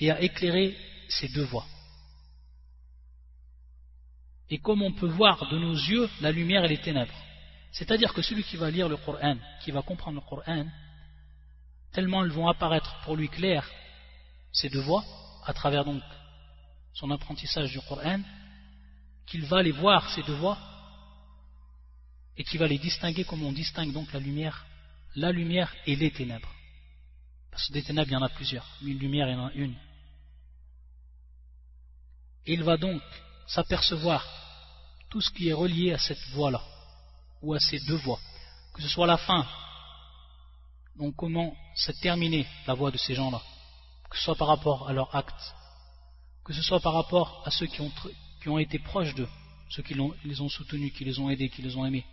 et 0.00 0.10
a 0.10 0.20
éclairé 0.20 0.76
ces 1.08 1.28
deux 1.28 1.44
voies. 1.44 1.66
Et 4.50 4.58
comme 4.58 4.82
on 4.82 4.92
peut 4.92 5.06
voir 5.06 5.48
de 5.50 5.58
nos 5.58 5.74
yeux 5.74 6.08
la 6.22 6.32
lumière 6.32 6.64
et 6.64 6.68
les 6.68 6.80
ténèbres. 6.80 7.27
C'est-à-dire 7.72 8.12
que 8.12 8.22
celui 8.22 8.42
qui 8.44 8.56
va 8.56 8.70
lire 8.70 8.88
le 8.88 8.96
Coran, 8.96 9.36
qui 9.62 9.70
va 9.70 9.82
comprendre 9.82 10.20
le 10.20 10.26
Coran, 10.26 10.66
tellement 11.92 12.24
elles 12.24 12.30
vont 12.30 12.48
apparaître 12.48 13.00
pour 13.04 13.16
lui 13.16 13.28
claires 13.28 13.68
ces 14.52 14.68
deux 14.68 14.80
voies, 14.80 15.04
à 15.44 15.52
travers 15.52 15.84
donc 15.84 16.02
son 16.94 17.10
apprentissage 17.10 17.70
du 17.70 17.80
Coran, 17.80 18.20
qu'il 19.26 19.44
va 19.44 19.62
les 19.62 19.72
voir 19.72 20.08
ces 20.10 20.22
deux 20.22 20.34
voies 20.34 20.58
et 22.36 22.44
qu'il 22.44 22.58
va 22.58 22.66
les 22.66 22.78
distinguer 22.78 23.24
comme 23.24 23.42
on 23.42 23.52
distingue 23.52 23.92
donc 23.92 24.12
la 24.12 24.20
lumière, 24.20 24.64
la 25.16 25.32
lumière 25.32 25.74
et 25.86 25.96
les 25.96 26.10
ténèbres. 26.10 26.52
Parce 27.50 27.66
que 27.68 27.72
des 27.72 27.82
ténèbres, 27.82 28.10
il 28.10 28.14
y 28.14 28.16
en 28.16 28.22
a 28.22 28.28
plusieurs. 28.28 28.66
Une 28.82 28.98
lumière, 28.98 29.28
il 29.28 29.32
y 29.32 29.36
en 29.36 29.46
a 29.46 29.52
une. 29.52 29.74
il 32.46 32.62
va 32.62 32.76
donc 32.76 33.02
s'apercevoir 33.46 34.26
tout 35.10 35.20
ce 35.20 35.30
qui 35.30 35.48
est 35.48 35.52
relié 35.52 35.92
à 35.92 35.98
cette 35.98 36.22
voie-là, 36.30 36.62
ou 37.42 37.54
à 37.54 37.60
ces 37.60 37.78
deux 37.80 37.96
voies. 37.96 38.20
Que 38.74 38.82
ce 38.82 38.88
soit 38.88 39.06
la 39.06 39.16
fin, 39.16 39.46
donc 40.96 41.14
comment 41.16 41.56
s'est 41.74 41.94
terminée 41.94 42.46
la 42.66 42.74
voie 42.74 42.90
de 42.90 42.98
ces 42.98 43.14
gens-là, 43.14 43.40
que 44.10 44.16
ce 44.16 44.24
soit 44.24 44.36
par 44.36 44.48
rapport 44.48 44.88
à 44.88 44.92
leur 44.92 45.14
acte, 45.14 45.54
que 46.44 46.52
ce 46.52 46.62
soit 46.62 46.80
par 46.80 46.94
rapport 46.94 47.42
à 47.44 47.50
ceux 47.50 47.66
qui 47.66 47.80
ont, 47.80 47.92
qui 48.42 48.48
ont 48.48 48.58
été 48.58 48.78
proches 48.78 49.14
d'eux, 49.14 49.28
ceux 49.70 49.82
qui 49.82 49.94
les 50.24 50.40
ont 50.40 50.48
soutenus, 50.48 50.92
qui 50.92 51.04
les 51.04 51.18
ont 51.18 51.30
aidés, 51.30 51.50
qui 51.50 51.62
les 51.62 51.76
ont 51.76 51.86
aimés. 51.86 52.06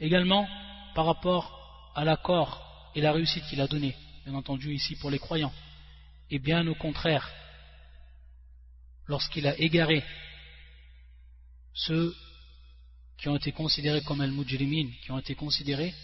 Également 0.00 0.46
par 0.94 1.06
rapport 1.06 1.92
à 1.94 2.04
l'accord 2.04 2.90
et 2.94 3.00
la 3.00 3.12
réussite 3.12 3.44
qu'il 3.46 3.60
a 3.60 3.66
donnée 3.66 3.96
bien 4.24 4.34
entendu 4.34 4.72
ici 4.72 4.96
pour 4.96 5.10
les 5.10 5.18
croyants, 5.18 5.52
et 6.30 6.38
bien 6.38 6.66
au 6.66 6.74
contraire, 6.74 7.30
lorsqu'il 9.06 9.46
a 9.46 9.58
égaré 9.58 10.04
ceux 11.74 12.14
qui 13.22 13.28
ont 13.28 13.36
été 13.36 13.52
considérés 13.52 14.02
comme 14.02 14.20
al-mujrimin, 14.20 14.90
qui 15.04 15.12
ont 15.12 15.18
été 15.18 15.36
considérés 15.36 15.94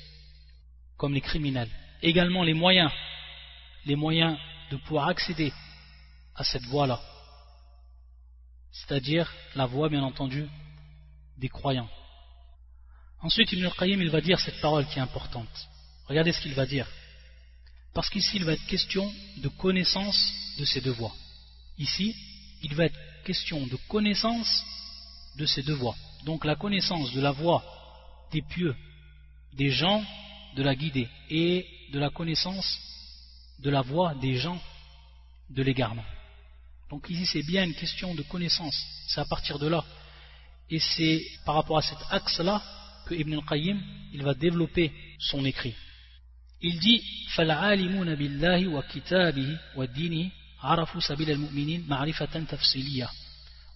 comme 0.96 1.14
les 1.14 1.20
criminels. 1.20 1.68
Également 2.00 2.44
les 2.44 2.54
moyens, 2.54 2.92
les 3.86 3.96
moyens 3.96 4.38
de 4.70 4.76
pouvoir 4.76 5.08
accéder 5.08 5.52
à 6.36 6.44
cette 6.44 6.62
voie-là, 6.66 7.02
c'est-à-dire 8.70 9.28
la 9.56 9.66
voie, 9.66 9.88
bien 9.88 10.04
entendu, 10.04 10.46
des 11.38 11.48
croyants. 11.48 11.90
Ensuite, 13.20 13.50
Ibn 13.50 13.64
al-Qayyim, 13.64 14.00
il 14.00 14.10
va 14.10 14.20
dire 14.20 14.38
cette 14.38 14.60
parole 14.60 14.86
qui 14.86 15.00
est 15.00 15.02
importante. 15.02 15.68
Regardez 16.06 16.32
ce 16.32 16.40
qu'il 16.40 16.54
va 16.54 16.66
dire. 16.66 16.86
Parce 17.94 18.10
qu'ici, 18.10 18.36
il 18.36 18.44
va 18.44 18.52
être 18.52 18.66
question 18.66 19.12
de 19.38 19.48
connaissance 19.48 20.32
de 20.56 20.64
ces 20.64 20.80
deux 20.80 20.92
voies. 20.92 21.16
Ici, 21.78 22.14
il 22.62 22.76
va 22.76 22.84
être 22.84 23.24
question 23.24 23.66
de 23.66 23.76
connaissance 23.88 24.64
de 25.36 25.46
ces 25.46 25.64
deux 25.64 25.74
voies 25.74 25.96
Donc 26.25 26.45
la 26.45 26.55
connaissance 26.55 27.11
de 27.13 27.21
la 27.21 27.31
voie 27.31 27.63
des 28.31 28.41
pieux, 28.41 28.75
des 29.53 29.69
gens 29.69 30.03
de 30.55 30.63
la 30.63 30.75
guidée, 30.75 31.07
et 31.29 31.65
de 31.91 31.99
la 31.99 32.09
connaissance 32.09 32.79
de 33.59 33.69
la 33.69 33.81
voie 33.81 34.15
des 34.15 34.35
gens 34.35 34.59
de 35.49 35.63
l'égarement. 35.63 36.05
Donc 36.89 37.09
ici, 37.09 37.25
c'est 37.25 37.43
bien 37.43 37.63
une 37.63 37.75
question 37.75 38.13
de 38.13 38.21
connaissance. 38.23 38.75
C'est 39.07 39.21
à 39.21 39.25
partir 39.25 39.57
de 39.59 39.67
là. 39.67 39.83
Et 40.69 40.79
c'est 40.79 41.21
par 41.45 41.55
rapport 41.55 41.77
à 41.77 41.81
cet 41.81 41.97
axe-là 42.09 42.61
que 43.05 43.15
Ibn 43.15 43.33
al-Qayyim, 43.33 43.81
il 44.13 44.23
va 44.23 44.33
développer 44.33 44.91
son 45.19 45.43
écrit. 45.45 45.75
Il 46.61 46.79
dit 46.79 47.01
فالعالمون 47.35 48.15
بالله 48.15 48.67
وكتابه 48.67 49.59
ودينه 49.75 50.31
عرفوا 50.61 51.01
سبيل 51.01 51.31
المؤمنين 51.31 51.85
معرفة 51.87 52.43
تفصيلية 52.43 53.09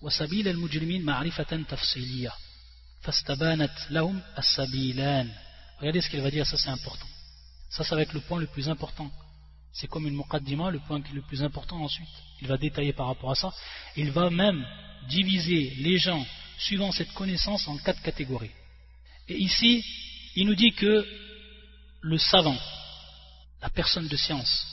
وسبيل 0.01 0.47
المجرمين 0.47 1.03
معرفة 1.03 1.63
تفصيلية 1.69 2.33
فاستبانت 3.01 3.71
لهم 3.89 4.21
السبيلان 4.37 5.31
Regardez 5.79 6.01
ce 6.01 6.09
qu'il 6.09 6.21
va 6.21 6.31
dire, 6.31 6.45
ça 6.45 6.57
c'est 6.57 6.69
important. 6.69 7.07
Ça, 7.69 7.83
ça 7.83 7.95
va 7.95 8.01
être 8.01 8.13
le 8.13 8.21
point 8.21 8.39
le 8.39 8.47
plus 8.47 8.67
important. 8.67 9.11
C'est 9.71 9.87
comme 9.87 10.07
une 10.07 10.15
muqaddima, 10.15 10.71
le 10.71 10.79
point 10.79 11.01
qui 11.01 11.11
est 11.11 11.15
le 11.15 11.21
plus 11.21 11.43
important 11.43 11.79
ensuite. 11.83 12.09
Il 12.41 12.47
va 12.47 12.57
détailler 12.57 12.93
par 12.93 13.07
rapport 13.07 13.29
à 13.29 13.35
ça. 13.35 13.53
Il 13.95 14.11
va 14.11 14.31
même 14.31 14.65
diviser 15.07 15.75
les 15.77 15.99
gens 15.99 16.25
suivant 16.57 16.91
cette 16.91 17.13
connaissance 17.13 17.67
en 17.67 17.77
quatre 17.77 18.01
catégories. 18.01 18.51
Et 19.27 19.37
ici, 19.37 19.83
il 20.35 20.47
nous 20.47 20.55
dit 20.55 20.71
que 20.71 21.05
le 22.01 22.17
savant, 22.17 22.57
la 23.61 23.69
personne 23.69 24.07
de 24.07 24.17
science, 24.17 24.65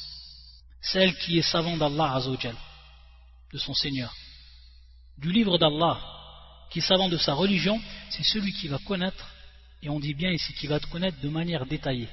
celle 0.81 1.15
qui 1.19 1.39
est 1.39 1.43
savant 1.43 1.77
d'Allah 1.77 2.15
Azzawajal, 2.15 2.57
de 3.53 3.59
son 3.59 3.75
Seigneur, 3.75 4.15
du 5.20 5.32
livre 5.32 5.58
d'Allah, 5.58 6.00
qui 6.70 6.80
est 6.80 6.88
savant 6.88 7.10
de 7.10 7.18
sa 7.18 7.34
religion, 7.34 7.80
c'est 8.10 8.24
celui 8.24 8.54
qui 8.54 8.68
va 8.68 8.80
connaître, 8.80 9.28
et 9.82 9.90
on 9.90 10.00
dit 10.00 10.14
bien 10.14 10.32
ici 10.32 10.54
qui 10.54 10.68
va 10.68 10.80
te 10.80 10.88
connaître 10.88 11.20
de 11.20 11.30
manière 11.30 11.66
détaillée, 11.66 12.10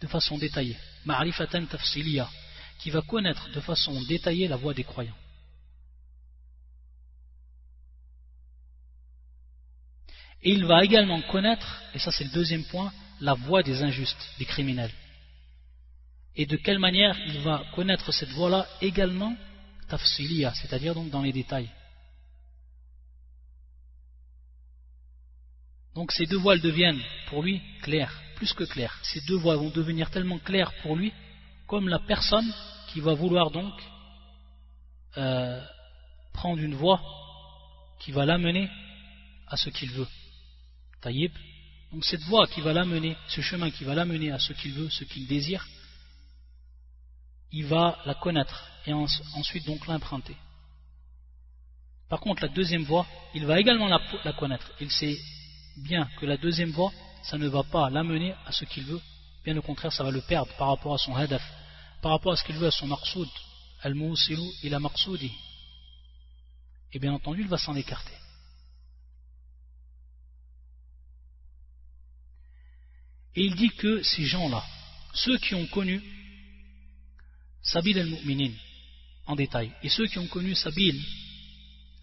de 0.00 0.06
façon 0.06 0.36
détaillée, 0.36 0.76
ma'rifatan 1.04 1.66
tafsiliya, 1.66 2.28
qui 2.78 2.90
va 2.90 3.02
connaître 3.02 3.48
de 3.50 3.60
façon 3.60 3.98
détaillée 4.02 4.48
la 4.48 4.56
voie 4.56 4.74
des 4.74 4.84
croyants. 4.84 5.16
Et 10.42 10.52
il 10.52 10.66
va 10.66 10.84
également 10.84 11.22
connaître, 11.22 11.82
et 11.94 11.98
ça 11.98 12.10
c'est 12.10 12.24
le 12.24 12.30
deuxième 12.30 12.64
point, 12.64 12.92
la 13.20 13.32
voie 13.32 13.62
des 13.62 13.82
injustes, 13.82 14.28
des 14.38 14.44
criminels. 14.44 14.92
Et 16.36 16.44
de 16.44 16.56
quelle 16.56 16.78
manière 16.78 17.16
il 17.26 17.38
va 17.38 17.64
connaître 17.74 18.12
cette 18.12 18.30
voie-là 18.30 18.66
également 18.82 19.34
tafsiliya, 19.88 20.52
c'est-à-dire 20.54 20.94
donc 20.94 21.08
dans 21.08 21.22
les 21.22 21.32
détails. 21.32 21.70
Donc 25.94 26.10
ces 26.12 26.26
deux 26.26 26.38
voies 26.38 26.58
deviennent 26.58 27.00
pour 27.28 27.42
lui 27.42 27.62
claires, 27.82 28.12
plus 28.36 28.52
que 28.52 28.64
claires. 28.64 28.98
Ces 29.02 29.20
deux 29.22 29.36
voies 29.36 29.56
vont 29.56 29.70
devenir 29.70 30.10
tellement 30.10 30.38
claires 30.38 30.72
pour 30.82 30.96
lui 30.96 31.12
comme 31.66 31.88
la 31.88 32.00
personne 32.00 32.52
qui 32.88 33.00
va 33.00 33.14
vouloir 33.14 33.50
donc 33.50 33.72
euh, 35.16 35.64
prendre 36.32 36.60
une 36.60 36.74
voie 36.74 37.00
qui 38.00 38.12
va 38.12 38.26
l'amener 38.26 38.68
à 39.46 39.56
ce 39.56 39.70
qu'il 39.70 39.90
veut. 39.90 40.08
Taïb. 41.00 41.32
Donc 41.92 42.04
cette 42.04 42.22
voie 42.22 42.46
qui 42.48 42.60
va 42.60 42.72
l'amener, 42.72 43.16
ce 43.28 43.40
chemin 43.40 43.70
qui 43.70 43.84
va 43.84 43.94
l'amener 43.94 44.32
à 44.32 44.38
ce 44.40 44.52
qu'il 44.52 44.72
veut, 44.72 44.90
ce 44.90 45.04
qu'il 45.04 45.26
désire, 45.28 45.64
il 47.52 47.66
va 47.66 47.98
la 48.04 48.14
connaître 48.14 48.68
et 48.84 48.92
ensuite 48.92 49.64
donc 49.64 49.86
l'emprunter. 49.86 50.36
Par 52.08 52.20
contre, 52.20 52.42
la 52.42 52.48
deuxième 52.48 52.82
voie, 52.82 53.06
il 53.34 53.46
va 53.46 53.60
également 53.60 53.86
la, 53.86 54.00
la 54.24 54.32
connaître. 54.32 54.70
Il 54.80 54.90
sait 54.90 55.16
bien 55.76 56.08
que 56.18 56.26
la 56.26 56.36
deuxième 56.36 56.70
voie, 56.70 56.92
ça 57.22 57.38
ne 57.38 57.48
va 57.48 57.62
pas 57.62 57.90
l'amener 57.90 58.34
à 58.46 58.52
ce 58.52 58.64
qu'il 58.64 58.84
veut, 58.84 59.00
bien 59.44 59.56
au 59.56 59.62
contraire, 59.62 59.92
ça 59.92 60.04
va 60.04 60.10
le 60.10 60.20
perdre 60.20 60.52
par 60.56 60.68
rapport 60.68 60.94
à 60.94 60.98
son 60.98 61.14
hadaf, 61.14 61.42
par 62.02 62.12
rapport 62.12 62.32
à 62.32 62.36
ce 62.36 62.44
qu'il 62.44 62.56
veut, 62.56 62.66
à 62.66 62.70
son 62.70 62.86
maqsoud, 62.86 63.28
al-mu'silu 63.82 64.42
ila 64.62 64.78
maqsoudi. 64.78 65.32
Et 66.92 66.98
bien 66.98 67.12
entendu, 67.12 67.42
il 67.42 67.48
va 67.48 67.58
s'en 67.58 67.74
écarter. 67.74 68.12
Et 73.36 73.44
il 73.44 73.54
dit 73.56 73.70
que 73.70 74.02
ces 74.02 74.24
gens-là, 74.24 74.64
ceux 75.12 75.38
qui 75.38 75.54
ont 75.54 75.66
connu 75.66 76.00
Sabil 77.62 77.98
al-Mu'minin 77.98 78.52
en 79.26 79.34
détail, 79.34 79.72
et 79.82 79.88
ceux 79.88 80.06
qui 80.06 80.18
ont 80.18 80.28
connu 80.28 80.54
Sabil 80.54 81.02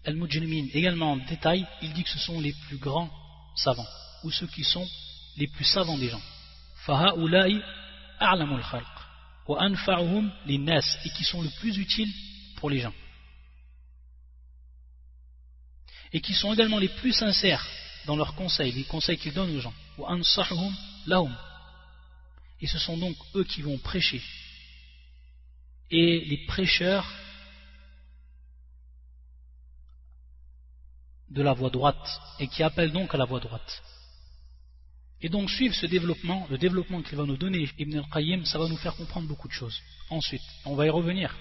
al-Mujrimin 0.04 0.66
également 0.74 1.12
en 1.12 1.16
détail, 1.16 1.66
il 1.80 1.92
dit 1.92 2.02
que 2.02 2.10
ce 2.10 2.18
sont 2.18 2.40
les 2.40 2.52
plus 2.52 2.76
grands 2.76 3.10
savants, 3.54 3.88
ou 4.24 4.30
ceux 4.30 4.46
qui 4.46 4.64
sont 4.64 4.88
les 5.36 5.46
plus 5.46 5.64
savants 5.64 5.98
des 5.98 6.08
gens. 6.08 6.22
et 11.04 11.10
qui 11.10 11.24
sont 11.24 11.42
le 11.42 11.50
plus 11.60 11.76
utiles 11.78 12.12
pour 12.56 12.70
les 12.70 12.80
gens. 12.80 12.94
Et 16.12 16.20
qui 16.20 16.34
sont 16.34 16.52
également 16.52 16.78
les 16.78 16.88
plus 16.88 17.12
sincères 17.12 17.66
dans 18.06 18.16
leurs 18.16 18.34
conseils, 18.34 18.72
les 18.72 18.84
conseils 18.84 19.18
qu'ils 19.18 19.32
donnent 19.32 19.56
aux 19.56 19.60
gens. 19.60 19.74
Et 22.60 22.66
ce 22.66 22.78
sont 22.78 22.96
donc 22.96 23.16
eux 23.34 23.44
qui 23.44 23.62
vont 23.62 23.78
prêcher. 23.78 24.22
Et 25.90 26.24
les 26.24 26.46
prêcheurs 26.46 27.06
de 31.32 31.42
la 31.42 31.54
voie 31.54 31.70
droite 31.70 32.20
et 32.38 32.46
qui 32.46 32.62
appelle 32.62 32.92
donc 32.92 33.14
à 33.14 33.18
la 33.18 33.24
voie 33.24 33.40
droite. 33.40 33.82
Et 35.20 35.28
donc 35.28 35.50
suivre 35.50 35.74
ce 35.74 35.86
développement, 35.86 36.46
le 36.50 36.58
développement 36.58 37.00
qu'il 37.00 37.16
va 37.16 37.24
nous 37.24 37.36
donner 37.36 37.68
Ibn 37.78 37.98
al-Qayyim, 37.98 38.44
ça 38.44 38.58
va 38.58 38.68
nous 38.68 38.76
faire 38.76 38.94
comprendre 38.96 39.28
beaucoup 39.28 39.48
de 39.48 39.52
choses. 39.52 39.80
Ensuite, 40.10 40.42
on 40.64 40.74
va 40.74 40.86
y 40.86 40.90
revenir. 40.90 41.34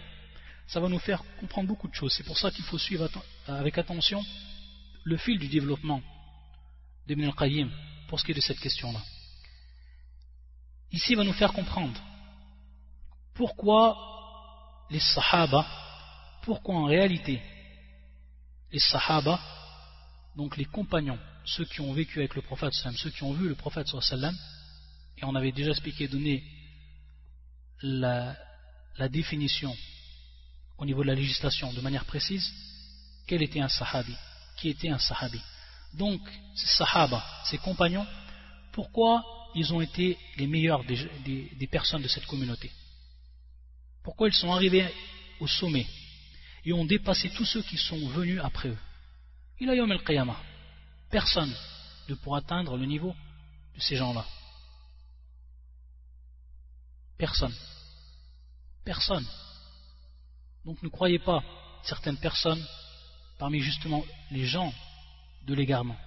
Ça 0.67 0.79
va 0.79 0.87
nous 0.87 0.99
faire 0.99 1.23
comprendre 1.39 1.67
beaucoup 1.67 1.87
de 1.87 1.93
choses. 1.93 2.13
C'est 2.13 2.23
pour 2.23 2.37
ça 2.37 2.51
qu'il 2.51 2.63
faut 2.63 2.77
suivre 2.77 3.09
avec 3.47 3.77
attention 3.77 4.23
le 5.03 5.17
fil 5.17 5.39
du 5.39 5.47
développement 5.47 6.01
d'Ibn 7.07 7.25
al-Qayyim 7.25 7.69
pour 8.07 8.19
ce 8.19 8.25
qui 8.25 8.31
est 8.31 8.35
de 8.35 8.41
cette 8.41 8.59
question-là. 8.59 9.01
Ici, 10.91 11.13
il 11.13 11.17
va 11.17 11.23
nous 11.23 11.33
faire 11.33 11.51
comprendre 11.51 11.99
pourquoi 13.33 14.85
les 14.89 14.99
Sahaba, 14.99 15.65
pourquoi 16.43 16.75
en 16.75 16.85
réalité 16.85 17.41
les 18.71 18.79
Sahaba 18.79 19.39
donc 20.35 20.57
les 20.57 20.65
compagnons, 20.65 21.19
ceux 21.45 21.65
qui 21.65 21.81
ont 21.81 21.93
vécu 21.93 22.19
avec 22.19 22.35
le 22.35 22.41
prophète 22.41 22.73
ceux 22.73 23.09
qui 23.09 23.23
ont 23.23 23.33
vu 23.33 23.49
le 23.49 23.55
prophète 23.55 23.87
et 25.17 25.25
on 25.25 25.35
avait 25.35 25.51
déjà 25.51 25.71
expliqué, 25.71 26.07
donné 26.07 26.43
la, 27.81 28.35
définition 29.09 29.75
au 30.77 30.85
niveau 30.85 31.03
de 31.03 31.07
la 31.07 31.15
législation 31.15 31.71
de 31.73 31.81
manière 31.81 32.05
précise, 32.05 32.51
quel 33.27 33.41
était 33.43 33.59
un 33.59 33.67
sahabi, 33.67 34.15
qui 34.57 34.69
était 34.69 34.89
un 34.89 34.99
sahabi. 34.99 35.41
Donc, 35.93 36.21
ces 36.55 36.67
sahaba, 36.67 37.23
ces 37.45 37.57
compagnons, 37.57 38.05
pourquoi 38.71 39.23
ils 39.55 39.73
ont 39.73 39.81
été 39.81 40.17
les 40.37 40.47
meilleurs 40.47 40.83
des, 40.85 41.67
personnes 41.69 42.01
de 42.01 42.07
cette 42.07 42.25
communauté? 42.25 42.71
Pourquoi 44.03 44.27
ils 44.27 44.33
sont 44.33 44.51
arrivés 44.51 44.87
au 45.39 45.47
sommet 45.47 45.85
et 46.65 46.73
ont 46.73 46.85
dépassé 46.85 47.29
tous 47.31 47.45
ceux 47.45 47.61
qui 47.61 47.77
sont 47.77 48.07
venus 48.09 48.39
après 48.43 48.69
eux? 48.69 48.77
Il 49.61 49.69
a 49.69 49.75
yom 49.75 49.91
al 49.91 50.01
Personne 51.11 51.55
ne 52.09 52.15
pourra 52.15 52.39
atteindre 52.39 52.77
le 52.77 52.85
niveau 52.85 53.15
de 53.75 53.79
ces 53.79 53.95
gens-là. 53.95 54.25
Personne. 57.15 57.53
Personne. 58.83 59.25
Donc 60.65 60.81
ne 60.81 60.89
croyez 60.89 61.19
pas 61.19 61.43
certaines 61.83 62.17
personnes 62.17 62.63
parmi 63.37 63.59
justement 63.59 64.03
les 64.31 64.45
gens 64.45 64.73
de 65.45 65.53
l'égarement, 65.53 65.97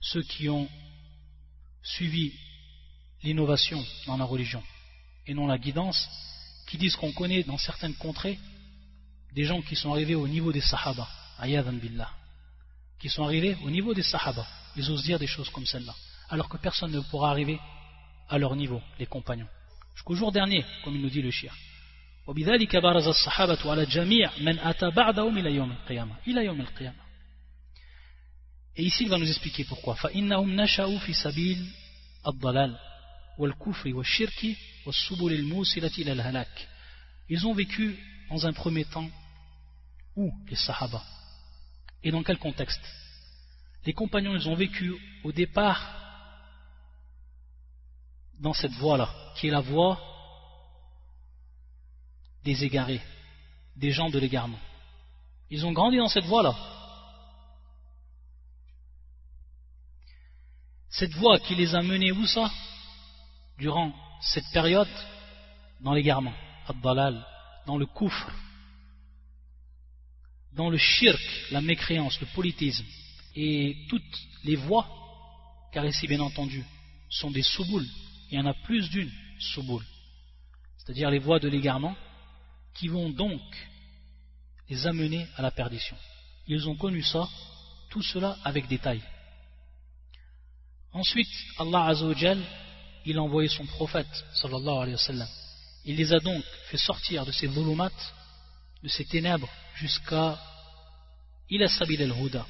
ceux 0.00 0.22
qui 0.22 0.50
ont 0.50 0.68
suivi 1.82 2.34
l'innovation 3.22 3.82
dans 4.06 4.18
la 4.18 4.24
religion 4.24 4.62
et 5.26 5.32
non 5.32 5.46
la 5.46 5.58
guidance, 5.58 6.06
qui 6.66 6.76
disent 6.76 6.96
qu'on 6.96 7.12
connaît 7.12 7.44
dans 7.44 7.58
certaines 7.58 7.94
contrées 7.94 8.38
des 9.32 9.44
gens 9.44 9.62
qui 9.62 9.76
sont 9.76 9.92
arrivés 9.92 10.14
au 10.14 10.28
niveau 10.28 10.52
des 10.52 10.60
sahaba, 10.60 11.08
ayadan 11.38 11.72
billah 11.72 12.19
qui 13.00 13.08
sont 13.08 13.24
arrivés 13.24 13.56
au 13.64 13.70
niveau 13.70 13.94
des 13.94 14.02
sahaba. 14.02 14.46
Ils 14.76 14.90
osent 14.90 15.02
dire 15.02 15.18
des 15.18 15.26
choses 15.26 15.48
comme 15.50 15.66
celle-là. 15.66 15.94
Alors 16.28 16.48
que 16.48 16.58
personne 16.58 16.92
ne 16.92 17.00
pourra 17.00 17.30
arriver 17.30 17.58
à 18.28 18.38
leur 18.38 18.54
niveau, 18.54 18.80
les 18.98 19.06
compagnons. 19.06 19.48
Jusqu'au 19.94 20.14
jour 20.14 20.30
dernier, 20.30 20.64
comme 20.84 20.96
nous 20.96 21.10
dit 21.10 21.22
le 21.22 21.30
shir. 21.30 21.52
Et 28.76 28.84
ici, 28.84 29.04
il 29.04 29.08
va 29.08 29.18
nous 29.18 29.28
expliquer 29.28 29.64
pourquoi. 29.64 29.96
Ils 37.28 37.46
ont 37.46 37.54
vécu 37.54 37.98
dans 38.28 38.46
un 38.46 38.52
premier 38.52 38.84
temps 38.84 39.10
où 40.16 40.30
les 40.48 40.56
sahaba? 40.56 41.02
Et 42.02 42.10
dans 42.10 42.22
quel 42.22 42.38
contexte? 42.38 42.82
Les 43.84 43.92
compagnons, 43.92 44.34
ils 44.34 44.48
ont 44.48 44.54
vécu 44.54 44.94
au 45.24 45.32
départ 45.32 45.80
dans 48.38 48.52
cette 48.52 48.72
voie-là, 48.72 49.08
qui 49.36 49.48
est 49.48 49.50
la 49.50 49.60
voie 49.60 50.00
des 52.44 52.64
égarés, 52.64 53.02
des 53.76 53.90
gens 53.90 54.08
de 54.10 54.18
l'égarement. 54.18 54.58
Ils 55.50 55.66
ont 55.66 55.72
grandi 55.72 55.98
dans 55.98 56.08
cette 56.08 56.24
voie-là. 56.24 56.54
Cette 60.88 61.14
voie 61.14 61.38
qui 61.38 61.54
les 61.54 61.74
a 61.74 61.82
menés 61.82 62.12
où 62.12 62.26
ça? 62.26 62.50
Durant 63.58 63.92
cette 64.20 64.50
période, 64.52 64.88
dans 65.80 65.92
l'égarement, 65.92 66.32
dans 67.66 67.76
le 67.76 67.86
coufre, 67.86 68.30
dans 70.54 70.70
le 70.70 70.78
shirk, 70.78 71.20
la 71.50 71.60
mécréance, 71.60 72.20
le 72.20 72.26
politisme, 72.34 72.84
et 73.36 73.76
toutes 73.88 74.18
les 74.44 74.56
voies, 74.56 74.86
car 75.72 75.84
ici 75.86 76.06
bien 76.06 76.20
entendu, 76.20 76.64
sont 77.08 77.30
des 77.30 77.42
souboules, 77.42 77.86
il 78.30 78.38
y 78.38 78.40
en 78.40 78.46
a 78.46 78.54
plus 78.54 78.88
d'une 78.90 79.10
souboule, 79.38 79.84
c'est-à-dire 80.78 81.10
les 81.10 81.18
voies 81.18 81.38
de 81.38 81.48
l'égarement, 81.48 81.96
qui 82.74 82.88
vont 82.88 83.10
donc 83.10 83.40
les 84.68 84.86
amener 84.86 85.26
à 85.36 85.42
la 85.42 85.50
perdition. 85.50 85.96
Ils 86.46 86.68
ont 86.68 86.76
connu 86.76 87.02
ça 87.02 87.28
tout 87.90 88.02
cela 88.02 88.36
avec 88.44 88.68
détail. 88.68 89.02
Ensuite, 90.92 91.28
Allah 91.58 91.86
Azzawajal, 91.86 92.38
il 93.06 93.18
a 93.18 93.22
envoyé 93.22 93.48
son 93.48 93.66
prophète, 93.66 94.24
sallallahu 94.34 94.82
alayhi 94.82 94.92
wa 94.94 94.98
sallam. 94.98 95.28
Il 95.84 95.96
les 95.96 96.12
a 96.12 96.18
donc 96.18 96.42
fait 96.70 96.76
sortir 96.76 97.24
de 97.24 97.32
ces 97.32 97.46
volumates, 97.46 98.14
de 98.82 98.88
ces 98.88 99.04
ténèbres, 99.04 99.48
jusqu'à 99.74 100.38
ila 101.50 101.68
sabil 101.68 102.02
al-huda, 102.02 102.46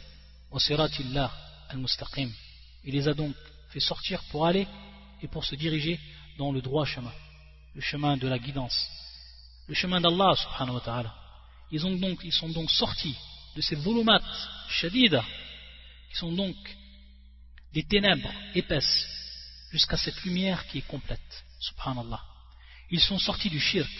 wa 0.50 0.60
siratillah 0.60 1.30
al-mustaqim. 1.68 2.30
Il 2.84 2.94
les 2.94 3.08
a 3.08 3.14
donc 3.14 3.34
fait 3.70 3.80
sortir 3.80 4.22
pour 4.30 4.46
aller 4.46 4.66
et 5.22 5.28
pour 5.28 5.44
se 5.44 5.54
diriger 5.54 5.98
dans 6.38 6.52
le 6.52 6.60
droit 6.60 6.84
chemin, 6.84 7.12
le 7.74 7.80
chemin 7.80 8.16
de 8.16 8.28
la 8.28 8.38
guidance, 8.38 8.88
le 9.68 9.74
chemin 9.74 10.00
d'Allah 10.00 10.34
subhanahu 10.36 10.76
wa 10.76 10.80
ta'ala. 10.80 11.14
Ils, 11.70 11.86
ont 11.86 11.96
donc, 11.96 12.20
ils 12.24 12.32
sont 12.32 12.48
donc 12.48 12.70
sortis 12.70 13.16
de 13.54 13.60
ces 13.60 13.76
volumates 13.76 14.24
shadida, 14.68 15.24
qui 16.10 16.16
sont 16.16 16.32
donc 16.32 16.56
des 17.72 17.84
ténèbres 17.84 18.32
épaisses, 18.54 19.06
jusqu'à 19.70 19.96
cette 19.96 20.20
lumière 20.22 20.66
qui 20.66 20.78
est 20.78 20.88
complète, 20.88 21.44
subhanallah. 21.60 22.22
Ils 22.90 23.00
sont 23.00 23.18
sortis 23.18 23.50
du 23.50 23.60
shirk, 23.60 23.90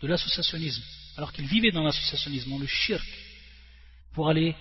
de 0.00 0.06
l'associationnisme, 0.06 0.82
alors 1.16 1.32
qu'ils 1.32 1.46
vivaient 1.46 1.70
dans 1.70 1.82
l'associationnisme, 1.82 2.58
le 2.58 2.66
shirk, 2.66 3.06
pour 4.12 4.28
aller 4.28 4.54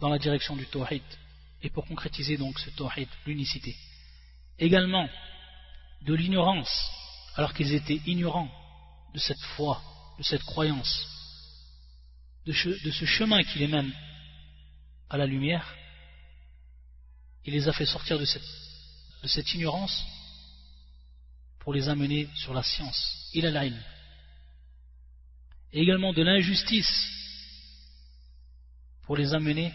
dans 0.00 0.08
la 0.08 0.18
direction 0.18 0.56
du 0.56 0.66
tawhid, 0.66 1.02
et 1.62 1.70
pour 1.70 1.86
concrétiser 1.86 2.36
donc 2.36 2.58
ce 2.58 2.70
tawhid, 2.70 3.08
l'unicité. 3.26 3.74
Également, 4.58 5.08
de 6.02 6.14
l'ignorance, 6.14 6.88
alors 7.34 7.52
qu'ils 7.52 7.72
étaient 7.72 8.00
ignorants 8.06 8.50
de 9.14 9.18
cette 9.18 9.40
foi, 9.56 9.82
de 10.18 10.22
cette 10.22 10.42
croyance, 10.44 11.06
de, 12.46 12.52
ce 12.52 13.04
chemin 13.04 13.42
qui 13.42 13.58
les 13.58 13.66
mène 13.66 13.92
à 15.10 15.16
la 15.16 15.26
lumière, 15.26 15.74
il 17.44 17.52
les 17.52 17.68
a 17.68 17.72
fait 17.72 17.86
sortir 17.86 18.18
de 18.18 18.24
cette, 18.24 18.42
de 19.22 19.28
cette 19.28 19.52
ignorance 19.54 20.04
pour 21.58 21.74
les 21.74 21.88
amener 21.88 22.28
sur 22.34 22.54
la 22.54 22.62
science, 22.62 23.30
il 23.34 23.44
a 23.46 23.50
Et 25.72 25.82
également 25.82 26.12
de 26.12 26.22
l'injustice 26.22 27.08
pour 29.02 29.16
les 29.16 29.34
amener 29.34 29.72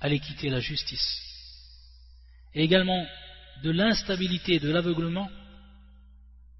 à 0.00 0.08
l'équité 0.08 0.48
et 0.48 0.50
la 0.50 0.60
justice. 0.60 1.22
Et 2.54 2.62
également 2.62 3.06
de 3.62 3.70
l'instabilité 3.70 4.54
et 4.54 4.60
de 4.60 4.70
l'aveuglement 4.70 5.28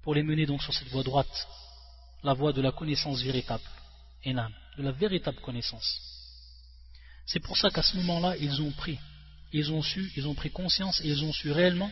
pour 0.01 0.15
les 0.15 0.23
mener 0.23 0.45
donc 0.45 0.61
sur 0.63 0.73
cette 0.73 0.87
voie 0.89 1.03
droite, 1.03 1.47
la 2.23 2.33
voie 2.33 2.53
de 2.53 2.61
la 2.61 2.71
connaissance 2.71 3.21
véritable, 3.21 3.63
de 4.25 4.83
la 4.83 4.91
véritable 4.91 5.39
connaissance. 5.41 6.01
C'est 7.25 7.41
pour 7.41 7.57
ça 7.57 7.69
qu'à 7.69 7.83
ce 7.83 7.97
moment-là, 7.97 8.37
ils 8.37 8.61
ont 8.61 8.71
pris, 8.71 8.97
ils 9.51 9.71
ont 9.71 9.81
su, 9.81 10.11
ils 10.15 10.27
ont 10.27 10.33
pris 10.33 10.49
conscience 10.49 11.01
ils 11.03 11.23
ont 11.23 11.33
su 11.33 11.51
réellement, 11.51 11.91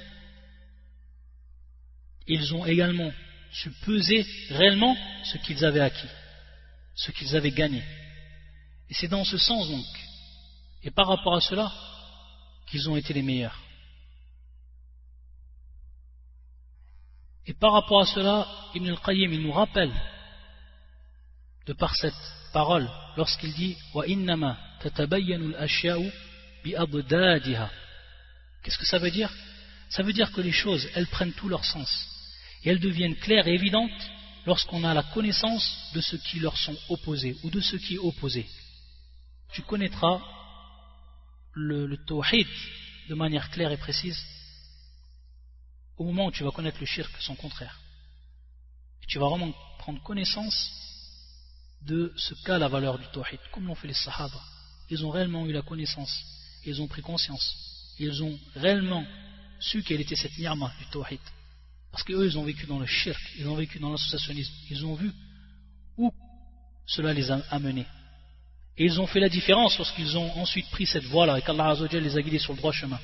ils 2.27 2.53
ont 2.53 2.65
également 2.65 3.11
su 3.55 3.71
peser 3.85 4.25
réellement 4.49 4.97
ce 5.23 5.37
qu'ils 5.37 5.63
avaient 5.63 5.79
acquis, 5.79 6.09
ce 6.95 7.11
qu'ils 7.11 7.35
avaient 7.35 7.51
gagné. 7.51 7.81
Et 8.89 8.93
c'est 8.93 9.07
dans 9.07 9.23
ce 9.23 9.37
sens 9.37 9.69
donc, 9.69 9.85
et 10.83 10.91
par 10.91 11.07
rapport 11.07 11.35
à 11.35 11.41
cela, 11.41 11.71
qu'ils 12.67 12.89
ont 12.89 12.97
été 12.97 13.13
les 13.13 13.21
meilleurs. 13.21 13.57
Et 17.47 17.53
par 17.53 17.73
rapport 17.73 18.01
à 18.01 18.05
cela, 18.05 18.47
Ibn 18.73 18.89
al-Qayyim, 18.89 19.31
il 19.31 19.41
nous 19.41 19.51
rappelle, 19.51 19.93
de 21.65 21.73
par 21.73 21.95
cette 21.95 22.13
parole, 22.51 22.89
lorsqu'il 23.15 23.53
dit 23.53 23.77
Wa 23.93 24.05
Qu'est-ce 28.63 28.77
que 28.77 28.85
ça 28.85 28.97
veut 28.97 29.11
dire? 29.11 29.31
Ça 29.89 30.03
veut 30.03 30.13
dire 30.13 30.31
que 30.31 30.41
les 30.41 30.51
choses, 30.51 30.89
elles 30.95 31.07
prennent 31.07 31.33
tout 31.33 31.47
leur 31.47 31.63
sens. 31.63 32.14
Et 32.65 32.69
elles 32.69 32.79
deviennent 32.79 33.15
claires 33.15 33.47
et 33.47 33.53
évidentes 33.53 33.91
lorsqu'on 34.45 34.83
a 34.83 34.93
la 34.93 35.03
connaissance 35.03 35.91
de 35.93 36.01
ce 36.01 36.15
qui 36.15 36.39
leur 36.39 36.57
sont 36.57 36.77
opposés 36.89 37.37
ou 37.43 37.49
de 37.49 37.61
ce 37.61 37.75
qui 37.77 37.95
est 37.95 37.99
opposé. 37.99 38.45
Tu 39.51 39.61
connaîtras 39.61 40.19
le, 41.53 41.85
le 41.85 41.97
de 43.07 43.15
manière 43.15 43.49
claire 43.51 43.71
et 43.71 43.77
précise 43.77 44.19
au 45.97 46.03
moment 46.03 46.27
où 46.27 46.31
tu 46.31 46.43
vas 46.43 46.51
connaître 46.51 46.79
le 46.79 46.85
shirk, 46.85 47.11
son 47.21 47.35
contraire. 47.35 47.79
Tu 49.07 49.19
vas 49.19 49.29
vraiment 49.29 49.53
prendre 49.79 50.01
connaissance 50.03 50.71
de 51.83 52.11
ce 52.17 52.33
qu'a 52.43 52.57
la 52.57 52.67
valeur 52.67 52.97
du 52.97 53.05
tawhid, 53.13 53.39
comme 53.51 53.67
l'ont 53.67 53.75
fait 53.75 53.87
les 53.87 53.93
sahaba. 53.93 54.41
Ils 54.89 55.05
ont 55.05 55.11
réellement 55.11 55.45
eu 55.45 55.53
la 55.53 55.61
connaissance, 55.61 56.23
ils 56.65 56.81
ont 56.81 56.87
pris 56.87 57.01
conscience, 57.01 57.55
ils 57.99 58.23
ont 58.23 58.37
réellement 58.55 59.05
su 59.59 59.83
quelle 59.83 60.01
était 60.01 60.15
cette 60.15 60.37
ni'ma 60.37 60.73
du 60.79 60.85
tawhid. 60.87 61.19
Parce 61.95 62.03
qu'eux, 62.03 62.25
ils 62.25 62.37
ont 62.37 62.43
vécu 62.43 62.65
dans 62.65 62.77
le 62.77 62.85
shirk, 62.85 63.21
ils 63.39 63.47
ont 63.47 63.55
vécu 63.55 63.79
dans 63.79 63.89
l'associationnisme, 63.89 64.53
ils 64.69 64.85
ont 64.85 64.95
vu 64.95 65.13
où 65.95 66.13
cela 66.85 67.13
les 67.13 67.31
a 67.31 67.37
amenés. 67.51 67.85
Et 68.75 68.83
ils 68.83 68.99
ont 68.99 69.07
fait 69.07 69.21
la 69.21 69.29
différence 69.29 69.77
lorsqu'ils 69.77 70.17
ont 70.17 70.29
ensuite 70.37 70.69
pris 70.71 70.85
cette 70.85 71.05
voie-là 71.05 71.39
et 71.39 71.41
qu'Allah 71.41 71.73
les 71.89 72.17
a 72.17 72.21
guidés 72.21 72.39
sur 72.39 72.51
le 72.51 72.57
droit 72.57 72.73
chemin. 72.73 72.99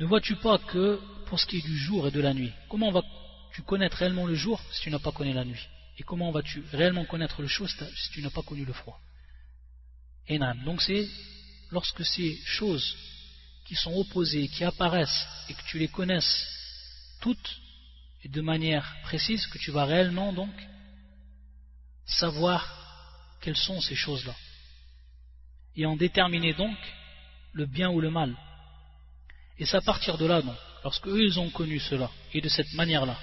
Ne 0.00 0.06
vois-tu 0.06 0.34
pas 0.34 0.58
que 0.58 0.98
pour 1.26 1.38
ce 1.38 1.46
qui 1.46 1.58
est 1.58 1.64
du 1.64 1.78
jour 1.78 2.08
et 2.08 2.10
de 2.10 2.20
la 2.20 2.34
nuit, 2.34 2.52
comment 2.68 2.90
vas-tu 2.90 3.62
connaître 3.62 3.98
réellement 3.98 4.26
le 4.26 4.34
jour 4.34 4.60
si 4.72 4.80
tu 4.82 4.90
n'as 4.90 4.98
pas 4.98 5.12
connu 5.12 5.32
la 5.32 5.44
nuit? 5.44 5.68
Et 5.98 6.02
comment 6.02 6.32
vas-tu 6.32 6.64
réellement 6.72 7.04
connaître 7.04 7.42
le 7.42 7.46
chaud 7.46 7.68
si 7.68 8.10
tu 8.10 8.22
n'as 8.22 8.30
pas 8.30 8.42
connu 8.42 8.64
le 8.64 8.72
froid? 8.72 9.00
Donc 10.64 10.82
c'est 10.82 11.08
lorsque 11.70 12.04
ces 12.04 12.36
choses 12.44 13.11
qui 13.64 13.74
sont 13.74 13.94
opposées, 13.94 14.48
qui 14.48 14.64
apparaissent 14.64 15.26
et 15.48 15.54
que 15.54 15.62
tu 15.66 15.78
les 15.78 15.88
connaisses 15.88 16.46
toutes 17.20 17.60
et 18.24 18.28
de 18.28 18.40
manière 18.40 18.96
précise 19.02 19.46
que 19.46 19.58
tu 19.58 19.70
vas 19.70 19.84
réellement 19.84 20.32
donc 20.32 20.54
savoir 22.04 23.38
quelles 23.40 23.56
sont 23.56 23.80
ces 23.80 23.94
choses-là. 23.94 24.34
Et 25.76 25.86
en 25.86 25.96
déterminer 25.96 26.54
donc 26.54 26.76
le 27.52 27.66
bien 27.66 27.90
ou 27.90 28.00
le 28.00 28.10
mal. 28.10 28.36
Et 29.58 29.66
c'est 29.66 29.76
à 29.76 29.80
partir 29.80 30.18
de 30.18 30.26
là, 30.26 30.42
donc, 30.42 30.56
lorsque 30.84 31.06
eux 31.06 31.22
ils 31.22 31.38
ont 31.38 31.50
connu 31.50 31.78
cela, 31.78 32.10
et 32.32 32.40
de 32.40 32.48
cette 32.48 32.72
manière-là, 32.74 33.18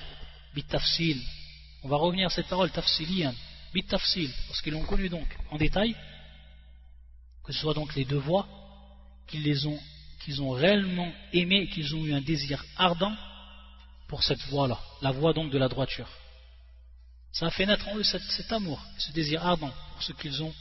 bitafsil, 0.54 1.22
on 1.84 1.88
va 1.90 1.98
revenir 1.98 2.28
à 2.28 2.30
cette 2.30 2.48
parole 2.48 2.72
tafsilian, 2.72 3.34
bitafsil, 3.74 4.32
parce 4.48 4.62
qu'ils 4.62 4.74
l'ont 4.74 4.86
connu 4.86 5.10
donc 5.10 5.28
en 5.52 5.58
détail, 5.58 5.96
que 7.44 7.54
ce 7.54 7.60
soit 7.60 7.74
donc 7.74 7.96
les 7.96 8.06
deux 8.06 8.18
voies, 8.18 8.48
qu'ils 9.28 9.44
les 9.44 9.66
ont, 9.66 9.80
qu'ils 10.20 10.42
ont 10.42 10.52
réellement 10.52 11.12
aimé, 11.34 11.68
qu'ils 11.68 11.96
ont 11.96 12.06
eu 12.06 12.14
un 12.14 12.22
désir 12.22 12.64
ardent 12.78 13.16
pour 14.08 14.24
cette 14.24 14.42
voie-là, 14.48 14.80
la 15.02 15.12
voie 15.12 15.34
donc 15.34 15.52
de 15.52 15.58
la 15.58 15.70
droiture. 15.70 16.10
Ça 17.32 17.48
a 17.48 17.52
fait 17.52 17.66
naître 17.66 17.88
en 17.88 17.96
eux 17.96 18.04
cet, 18.04 18.52
amour, 18.52 18.84
ce 18.98 19.12
désir 19.12 19.46
ardent 19.46 19.72
pour 19.94 20.04
ce 20.04 20.14
qu'ils 20.14 20.42
ont, 20.42 20.54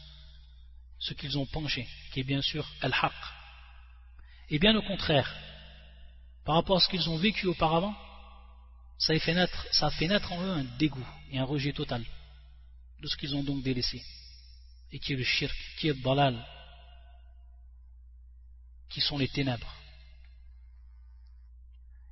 ce 0.99 1.15
qu'ils 1.15 1.39
ont 1.39 1.47
penché, 1.47 1.89
qui 2.13 2.21
est 2.21 2.25
bien 2.25 2.43
sûr 2.43 2.67
al-haq. 2.83 3.13
Et 4.51 4.59
bien 4.59 4.77
au 4.77 4.83
contraire, 4.83 5.35
par 6.45 6.57
rapport 6.57 6.77
à 6.77 6.81
ce 6.81 6.89
qu'ils 6.89 7.09
ont 7.09 7.17
vécu 7.17 7.47
auparavant, 7.47 7.97
ça 8.99 9.13
a, 9.13 9.19
fait 9.19 9.35
naître, 10.09 10.33
en 10.33 10.43
eux 10.43 10.51
un 10.51 10.65
dégoût 10.79 11.07
et 11.31 11.39
un 11.39 11.45
rejet 11.45 11.73
total 11.73 12.05
de 13.01 13.07
ce 13.07 13.17
qu'ils 13.17 13.35
ont 13.35 13.45
donc 13.45 13.63
délaissé, 13.63 14.03
et 14.93 14.99
qui 14.99 15.13
est 15.13 15.17
le 15.17 15.25
shirk, 15.25 15.57
qui 15.79 15.89
est 15.89 15.95
le 15.95 16.03
balal, 16.03 16.45
qui 18.89 19.01
sont 19.01 19.19
les 19.19 19.29
ténèbres. 19.29 19.75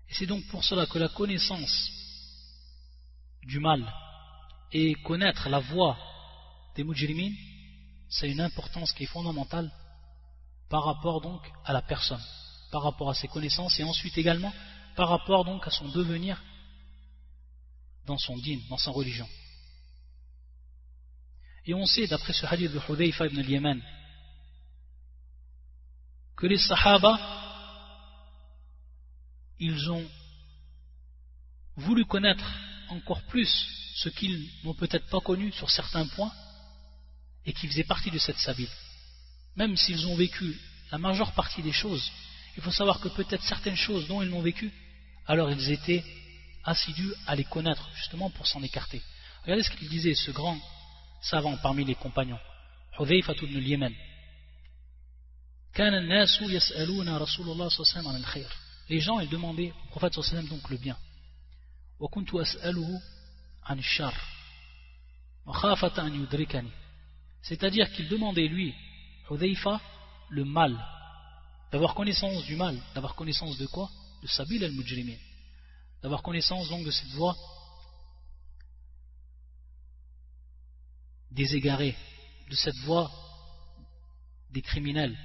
Et 0.08 0.14
c'est 0.14 0.26
donc 0.26 0.46
pour 0.48 0.64
cela 0.64 0.86
que 0.86 0.98
la 0.98 1.08
connaissance 1.08 1.90
du 3.42 3.58
mal 3.60 3.92
et 4.72 4.94
connaître 4.94 5.48
la 5.48 5.60
voie 5.60 5.96
des 6.74 6.84
mujrimin, 6.84 7.32
c'est 8.08 8.30
une 8.30 8.40
importance 8.40 8.92
qui 8.92 9.04
est 9.04 9.06
fondamentale 9.06 9.70
par 10.68 10.84
rapport 10.84 11.20
donc 11.20 11.42
à 11.64 11.72
la 11.72 11.82
personne 11.82 12.22
par 12.70 12.82
rapport 12.82 13.10
à 13.10 13.14
ses 13.14 13.28
connaissances 13.28 13.78
et 13.80 13.84
ensuite 13.84 14.18
également 14.18 14.52
par 14.94 15.08
rapport 15.08 15.44
donc 15.44 15.66
à 15.66 15.70
son 15.70 15.88
devenir 15.88 16.42
dans 18.06 18.18
son 18.18 18.36
dîn, 18.36 18.60
dans 18.68 18.78
sa 18.78 18.90
religion. 18.90 19.28
Et 21.64 21.74
on 21.74 21.86
sait, 21.86 22.06
d'après 22.06 22.32
ce 22.32 22.46
hadith 22.46 22.72
de 22.72 22.80
Hudayfa 22.88 23.26
ibn 23.26 23.38
al-Yaman, 23.38 23.82
que 26.36 26.46
les 26.46 26.58
Sahaba, 26.58 27.18
ils 29.58 29.90
ont 29.90 30.06
voulu 31.76 32.04
connaître 32.04 32.44
encore 32.90 33.22
plus 33.22 33.48
ce 33.96 34.08
qu'ils 34.10 34.48
n'ont 34.64 34.74
peut-être 34.74 35.08
pas 35.08 35.20
connu 35.20 35.50
sur 35.52 35.70
certains 35.70 36.06
points 36.06 36.32
et 37.44 37.52
qui 37.52 37.66
faisaient 37.68 37.84
partie 37.84 38.10
de 38.10 38.18
cette 38.18 38.38
sabine. 38.38 38.68
Même 39.56 39.76
s'ils 39.76 40.06
ont 40.06 40.16
vécu 40.16 40.58
la 40.92 40.98
majeure 40.98 41.32
partie 41.32 41.62
des 41.62 41.72
choses 41.72 42.10
il 42.56 42.62
faut 42.62 42.72
savoir 42.72 43.00
que 43.00 43.08
peut-être 43.08 43.42
certaines 43.42 43.76
choses 43.76 44.08
dont 44.08 44.22
ils 44.22 44.30
n'ont 44.30 44.40
vécu, 44.40 44.72
alors 45.26 45.50
ils 45.50 45.70
étaient 45.70 46.02
assidus 46.64 47.12
à 47.26 47.36
les 47.36 47.44
connaître, 47.44 47.88
justement 47.96 48.30
pour 48.30 48.46
s'en 48.46 48.62
écarter. 48.62 49.02
Regardez 49.42 49.62
ce 49.62 49.70
qu'il 49.70 49.88
disait, 49.88 50.14
ce 50.14 50.30
grand 50.30 50.58
savant 51.20 51.56
parmi 51.58 51.84
les 51.84 51.94
compagnons, 51.94 52.38
Hudhayfa 52.98 53.34
ibn 53.42 53.56
al-Yemen. 53.56 53.94
Les 58.88 59.00
gens 59.00 59.20
ils 59.20 59.28
demandaient 59.28 59.72
au 59.72 59.90
prophète 59.90 60.14
sallam 60.22 60.48
le 60.70 60.76
bien. 60.78 60.96
C'est-à-dire 67.42 67.92
qu'il 67.92 68.08
demandait 68.08 68.48
lui, 68.48 68.74
Hudhayfa, 69.30 69.80
le 70.30 70.44
mal, 70.44 70.76
d'avoir 71.70 71.94
connaissance 71.94 72.44
du 72.44 72.56
mal, 72.56 72.80
d'avoir 72.94 73.14
connaissance 73.14 73.58
de 73.58 73.66
quoi? 73.66 73.90
De 74.22 74.28
Sabil 74.28 74.64
al-Mujrimin, 74.64 75.18
d'avoir 76.02 76.22
connaissance 76.22 76.68
donc 76.68 76.84
de 76.84 76.90
cette 76.90 77.10
voie 77.10 77.36
des 81.30 81.54
égarés, 81.54 81.94
de 82.48 82.54
cette 82.56 82.78
voie 82.78 83.10
des 84.50 84.62
criminels. 84.62 85.16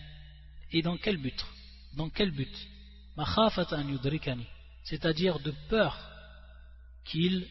Et 0.72 0.82
dans 0.82 0.98
quel 0.98 1.18
but? 1.18 1.46
Dans 1.94 2.10
quel 2.10 2.32
but? 2.32 2.56
C'est-à-dire 4.84 5.40
de 5.40 5.52
peur 5.70 6.00
qu'il 7.06 7.48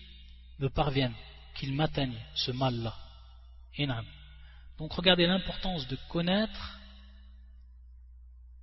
me 0.59 0.69
parvienne, 0.69 1.15
qu'il 1.55 1.75
m'atteigne 1.75 2.19
ce 2.35 2.51
mal-là. 2.51 2.97
Donc 4.79 4.93
regardez 4.93 5.27
l'importance 5.27 5.87
de 5.89 5.97
connaître 6.09 6.79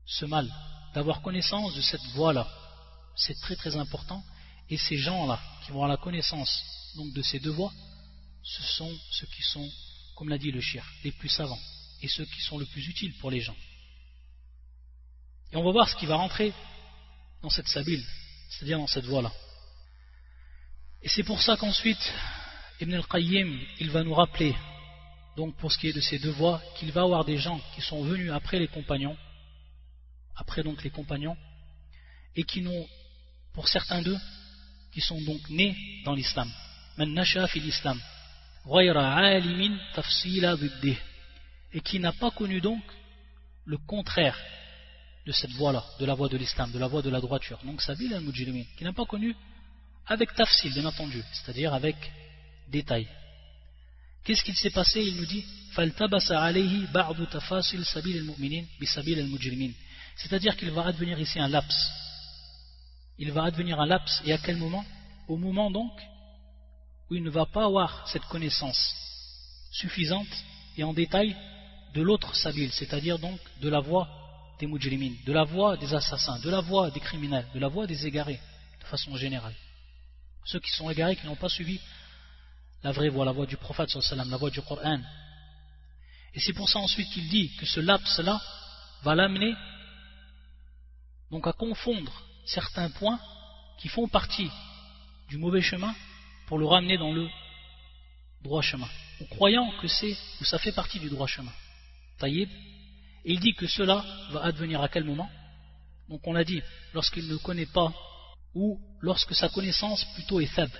ce 0.05 0.25
mal, 0.25 0.51
d'avoir 0.93 1.21
connaissance 1.21 1.75
de 1.75 1.81
cette 1.81 2.05
voie-là. 2.15 2.47
C'est 3.15 3.39
très 3.41 3.55
très 3.55 3.75
important. 3.75 4.23
Et 4.69 4.77
ces 4.77 4.97
gens-là, 4.97 5.39
qui 5.63 5.71
vont 5.71 5.83
avoir 5.83 5.89
la 5.89 5.97
connaissance 5.97 6.93
donc 6.95 7.13
de 7.13 7.21
ces 7.21 7.39
deux 7.39 7.51
voies, 7.51 7.71
ce 8.43 8.63
sont 8.63 8.97
ceux 9.11 9.27
qui 9.27 9.43
sont, 9.43 9.69
comme 10.15 10.29
l'a 10.29 10.37
dit 10.37 10.51
le 10.51 10.61
shir, 10.61 10.85
les 11.03 11.11
plus 11.11 11.29
savants 11.29 11.59
et 12.01 12.07
ceux 12.07 12.25
qui 12.25 12.41
sont 12.41 12.57
le 12.57 12.65
plus 12.65 12.87
utiles 12.87 13.13
pour 13.19 13.31
les 13.31 13.41
gens. 13.41 13.55
Et 15.51 15.55
on 15.55 15.63
va 15.63 15.71
voir 15.71 15.89
ce 15.89 15.95
qui 15.95 16.05
va 16.05 16.15
rentrer 16.15 16.53
dans 17.41 17.49
cette 17.49 17.67
sabile, 17.67 18.03
c'est-à-dire 18.49 18.77
dans 18.77 18.87
cette 18.87 19.05
voie-là. 19.05 19.31
Et 21.01 21.09
c'est 21.09 21.23
pour 21.23 21.41
ça 21.41 21.55
qu'ensuite, 21.55 22.13
Ibn 22.81 22.93
al-Qayyim, 22.95 23.59
il 23.79 23.91
va 23.91 24.03
nous 24.03 24.13
rappeler, 24.13 24.55
donc 25.35 25.55
pour 25.57 25.71
ce 25.71 25.77
qui 25.77 25.87
est 25.87 25.93
de 25.93 26.01
ces 26.01 26.19
deux 26.19 26.31
voies, 26.31 26.61
qu'il 26.77 26.91
va 26.91 27.01
avoir 27.01 27.23
des 27.23 27.37
gens 27.37 27.61
qui 27.75 27.81
sont 27.81 28.03
venus 28.03 28.31
après 28.31 28.59
les 28.59 28.67
compagnons, 28.67 29.15
après 30.35 30.63
donc 30.63 30.83
les 30.83 30.89
compagnons, 30.89 31.37
et 32.35 32.43
qui 32.43 32.61
n'ont, 32.61 32.87
pour 33.53 33.67
certains 33.67 34.01
d'eux, 34.01 34.17
qui 34.91 35.01
sont 35.01 35.21
donc 35.21 35.49
nés 35.49 35.75
dans 36.05 36.13
l'islam. 36.13 36.51
l'islam. 37.59 38.01
Et 41.73 41.81
qui 41.81 41.99
n'a 41.99 42.13
pas 42.13 42.31
connu 42.31 42.61
donc 42.61 42.81
le 43.65 43.77
contraire 43.77 44.37
de 45.27 45.33
cette 45.33 45.51
voie-là, 45.51 45.83
de 45.99 46.05
la 46.05 46.13
voie 46.13 46.29
de 46.29 46.37
l'islam, 46.37 46.71
de 46.71 46.79
la 46.79 46.87
voie 46.87 47.01
de 47.01 47.09
la 47.09 47.19
droiture. 47.19 47.59
Donc 47.65 47.81
Sabil 47.81 48.13
al-Mujrimin, 48.13 48.63
qui 48.77 48.85
n'a 48.85 48.93
pas 48.93 49.05
connu 49.05 49.35
avec 50.05 50.33
tafsil, 50.33 50.73
bien 50.73 50.85
entendu, 50.85 51.21
c'est-à-dire 51.33 51.73
avec 51.73 51.97
détail. 52.71 53.05
Qu'est-ce 54.23 54.43
qu'il 54.43 54.55
s'est 54.55 54.69
passé? 54.69 55.01
Il 55.01 55.17
nous 55.17 55.25
dit 55.25 55.43
c'est-à-dire 60.15 60.57
qu'il 60.57 60.71
va 60.71 60.85
advenir 60.85 61.19
ici 61.19 61.39
un 61.39 61.47
laps. 61.49 61.91
Il 63.19 63.31
va 63.31 63.43
advenir 63.43 63.79
un 63.79 63.85
laps, 63.85 64.21
et 64.25 64.33
à 64.33 64.37
quel 64.37 64.57
moment? 64.57 64.85
Au 65.27 65.37
moment 65.37 65.69
donc 65.69 65.91
où 67.09 67.15
il 67.15 67.23
ne 67.23 67.29
va 67.29 67.45
pas 67.45 67.65
avoir 67.65 68.07
cette 68.07 68.25
connaissance 68.25 68.95
suffisante 69.71 70.27
et 70.77 70.83
en 70.83 70.93
détail 70.93 71.35
de 71.93 72.01
l'autre 72.01 72.35
sabil, 72.35 72.71
c'est-à-dire 72.71 73.19
donc 73.19 73.39
de 73.61 73.69
la 73.69 73.81
voie 73.81 74.26
des 74.59 74.67
de 74.67 75.33
la 75.33 75.43
voie 75.43 75.77
des 75.77 75.93
assassins, 75.93 76.39
de 76.39 76.49
la 76.49 76.61
voie 76.61 76.89
des 76.91 76.99
criminels, 76.99 77.45
de 77.53 77.59
la 77.59 77.67
voie 77.67 77.87
des 77.87 78.05
égarés, 78.05 78.39
de 78.79 78.85
façon 78.85 79.15
générale. 79.15 79.53
Ceux 80.45 80.59
qui 80.59 80.71
sont 80.71 80.89
égarés, 80.89 81.15
qui 81.15 81.25
n'ont 81.25 81.35
pas 81.35 81.49
suivi 81.49 81.79
la 82.83 82.91
vraie 82.91 83.09
voie, 83.09 83.25
la 83.25 83.31
voie 83.31 83.45
du 83.45 83.57
prophète, 83.57 83.89
la 84.11 84.37
voie 84.37 84.49
du 84.49 84.61
Coran. 84.61 84.99
Et 86.33 86.39
c'est 86.39 86.53
pour 86.53 86.69
ça 86.69 86.79
ensuite 86.79 87.09
qu'il 87.11 87.27
dit 87.29 87.55
que 87.57 87.65
ce 87.65 87.79
laps-là 87.79 88.39
va 89.03 89.15
l'amener 89.15 89.53
donc 91.31 91.47
à 91.47 91.53
confondre 91.53 92.23
certains 92.45 92.89
points 92.91 93.19
qui 93.79 93.89
font 93.89 94.07
partie 94.07 94.49
du 95.29 95.37
mauvais 95.37 95.61
chemin 95.61 95.93
pour 96.47 96.57
le 96.57 96.65
ramener 96.65 96.97
dans 96.97 97.11
le 97.11 97.27
droit 98.41 98.61
chemin, 98.61 98.87
en 99.21 99.25
croyant 99.25 99.69
que 99.81 99.87
c'est 99.87 100.15
ou 100.39 100.45
ça 100.45 100.57
fait 100.59 100.71
partie 100.71 100.99
du 100.99 101.09
droit 101.09 101.27
chemin. 101.27 101.51
Taïb, 102.19 102.49
il 103.27 103.39
dit 103.39 103.53
que 103.53 103.67
cela 103.67 104.03
va 104.31 104.43
advenir 104.43 104.81
à 104.81 104.89
quel 104.89 105.03
moment? 105.03 105.29
Donc 106.09 106.25
on 106.25 106.33
l'a 106.33 106.43
dit, 106.43 106.61
lorsqu'il 106.93 107.27
ne 107.27 107.35
connaît 107.35 107.65
pas 107.65 107.93
ou 108.55 108.79
lorsque 109.01 109.35
sa 109.35 109.49
connaissance 109.49 110.05
plutôt 110.15 110.39
est 110.39 110.45
faible. 110.45 110.79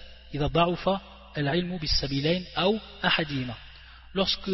Lorsque 4.13 4.51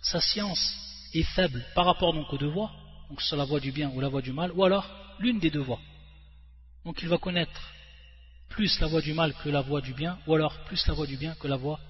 sa 0.00 0.20
science 0.20 0.74
est 1.12 1.24
faible 1.34 1.64
par 1.74 1.86
rapport 1.86 2.14
donc 2.14 2.32
aux 2.32 2.38
deux 2.38 2.48
voies, 2.48 2.70
donc 3.10 3.20
soit 3.20 3.36
la 3.36 3.44
voie 3.44 3.60
du 3.60 3.72
bien 3.72 3.90
ou 3.90 4.00
la 4.00 4.08
voie 4.08 4.22
du 4.22 4.32
mal, 4.32 4.52
ou 4.52 4.64
alors 4.64 4.88
l'une 5.18 5.40
des 5.40 5.50
deux 5.50 5.60
voies. 5.60 5.80
Donc 6.84 7.02
il 7.02 7.08
va 7.08 7.18
connaître 7.18 7.60
plus 8.48 8.78
la 8.80 8.86
voie 8.86 9.00
du 9.02 9.12
mal 9.12 9.34
que 9.34 9.48
la 9.48 9.60
voie 9.60 9.80
du 9.80 9.92
bien, 9.92 10.18
ou 10.26 10.34
alors 10.34 10.56
plus 10.64 10.86
la 10.86 10.94
voie 10.94 11.06
du 11.06 11.16
bien 11.16 11.34
que 11.34 11.48
la 11.48 11.56
voie 11.56 11.80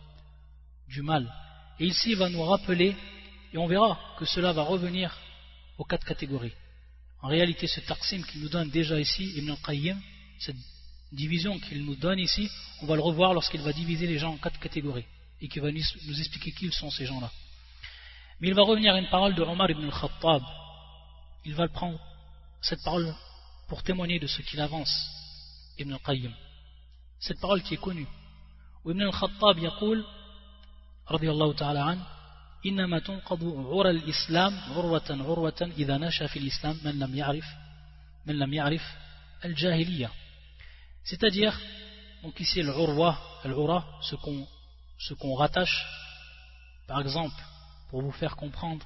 du 0.88 1.02
mal. 1.02 1.30
Et 1.78 1.86
ici 1.86 2.12
il 2.12 2.16
va 2.16 2.30
nous 2.30 2.42
rappeler, 2.42 2.96
et 3.52 3.58
on 3.58 3.66
verra 3.66 3.98
que 4.18 4.24
cela 4.24 4.52
va 4.52 4.62
revenir 4.62 5.16
aux 5.78 5.84
quatre 5.84 6.04
catégories. 6.04 6.52
En 7.22 7.28
réalité, 7.28 7.66
ce 7.66 7.80
taqsim 7.80 8.22
qu'il 8.22 8.42
nous 8.42 8.48
donne 8.48 8.70
déjà 8.70 8.98
ici, 9.00 9.32
Ibn 9.36 9.50
al-Qayyim, 9.50 10.00
cette 10.38 10.56
division 11.12 11.58
qu'il 11.58 11.84
nous 11.84 11.96
donne 11.96 12.18
ici, 12.18 12.48
on 12.82 12.86
va 12.86 12.94
le 12.94 13.02
revoir 13.02 13.34
lorsqu'il 13.34 13.60
va 13.62 13.72
diviser 13.72 14.06
les 14.06 14.18
gens 14.18 14.32
en 14.32 14.36
quatre 14.36 14.60
catégories 14.60 15.06
et 15.40 15.48
qu'il 15.48 15.62
va 15.62 15.70
nous 15.70 16.20
expliquer 16.20 16.52
qui 16.52 16.70
sont 16.72 16.90
ces 16.90 17.06
gens-là. 17.06 17.30
Mais 18.40 18.48
il 18.48 18.54
va 18.54 18.62
revenir 18.62 18.94
à 18.94 18.98
une 18.98 19.08
parole 19.08 19.34
de 19.34 19.42
Omar 19.42 19.70
ibn 19.70 19.84
al-Khattab. 19.84 20.42
Il 21.44 21.54
va 21.54 21.68
prendre, 21.68 21.98
cette 22.60 22.82
parole, 22.84 23.12
pour 23.68 23.82
témoigner 23.82 24.18
de 24.18 24.26
ce 24.26 24.42
qu'il 24.42 24.60
avance, 24.60 24.92
Ibn 25.78 25.92
al-Qayyim. 25.92 26.32
Cette 27.18 27.40
parole 27.40 27.62
qui 27.62 27.74
est 27.74 27.78
connue. 27.78 28.06
Où 28.84 28.90
Ibn 28.92 29.02
al-Khattab 29.02 29.58
yaqul, 29.58 30.04
radiallahu 31.06 31.54
إنما 32.65 32.99
تنقض 32.99 33.43
عرى 33.43 33.89
الإسلام 33.89 34.59
عروة 34.59 35.03
عروة 35.09 35.71
إذا 35.77 35.97
نشأ 35.97 36.27
في 36.27 36.39
الإسلام 36.39 36.77
من 36.83 36.99
لم 36.99 37.15
يعرف 37.15 37.45
من 38.25 38.39
لم 38.39 38.53
يعرف 38.53 38.83
الجاهلية 39.45 40.11
c'est-à-dire 41.03 41.59
donc 42.23 42.39
ici 42.39 42.61
l'urwa 42.61 43.17
l'ura 43.43 43.85
ce 44.01 44.15
qu'on 44.15 44.47
ce 44.97 45.13
qu'on 45.13 45.35
rattache 45.35 45.85
par 46.87 47.01
exemple 47.01 47.35
pour 47.89 48.01
vous 48.01 48.11
faire 48.11 48.37
comprendre 48.37 48.85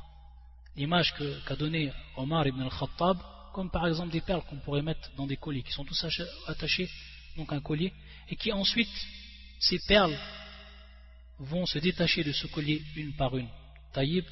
l'image 0.75 1.13
qu'a 1.45 1.55
donné 1.55 1.93
Omar 2.15 2.47
ibn 2.47 2.61
al-Khattab 2.61 3.17
comme 3.53 3.69
par 3.69 3.87
exemple 3.87 4.11
des 4.11 4.21
perles 4.21 4.41
qu'on 4.49 4.57
pourrait 4.57 4.81
mettre 4.81 5.11
dans 5.15 5.27
des 5.27 5.37
colliers 5.37 5.61
qui 5.61 5.71
sont 5.71 5.85
tous 5.85 6.05
attachés 6.47 6.89
donc 7.35 7.53
un 7.53 7.61
collier 7.61 7.93
et 8.29 8.35
qui 8.35 8.51
ensuite 8.51 8.89
ces 9.59 9.77
perles 9.87 10.17
vont 11.39 11.67
se 11.67 11.77
détacher 11.77 12.23
de 12.23 12.31
ce 12.31 12.47
collier 12.47 12.81
une 12.95 13.13
par 13.13 13.37
une 13.37 13.49
taïb 13.92 14.24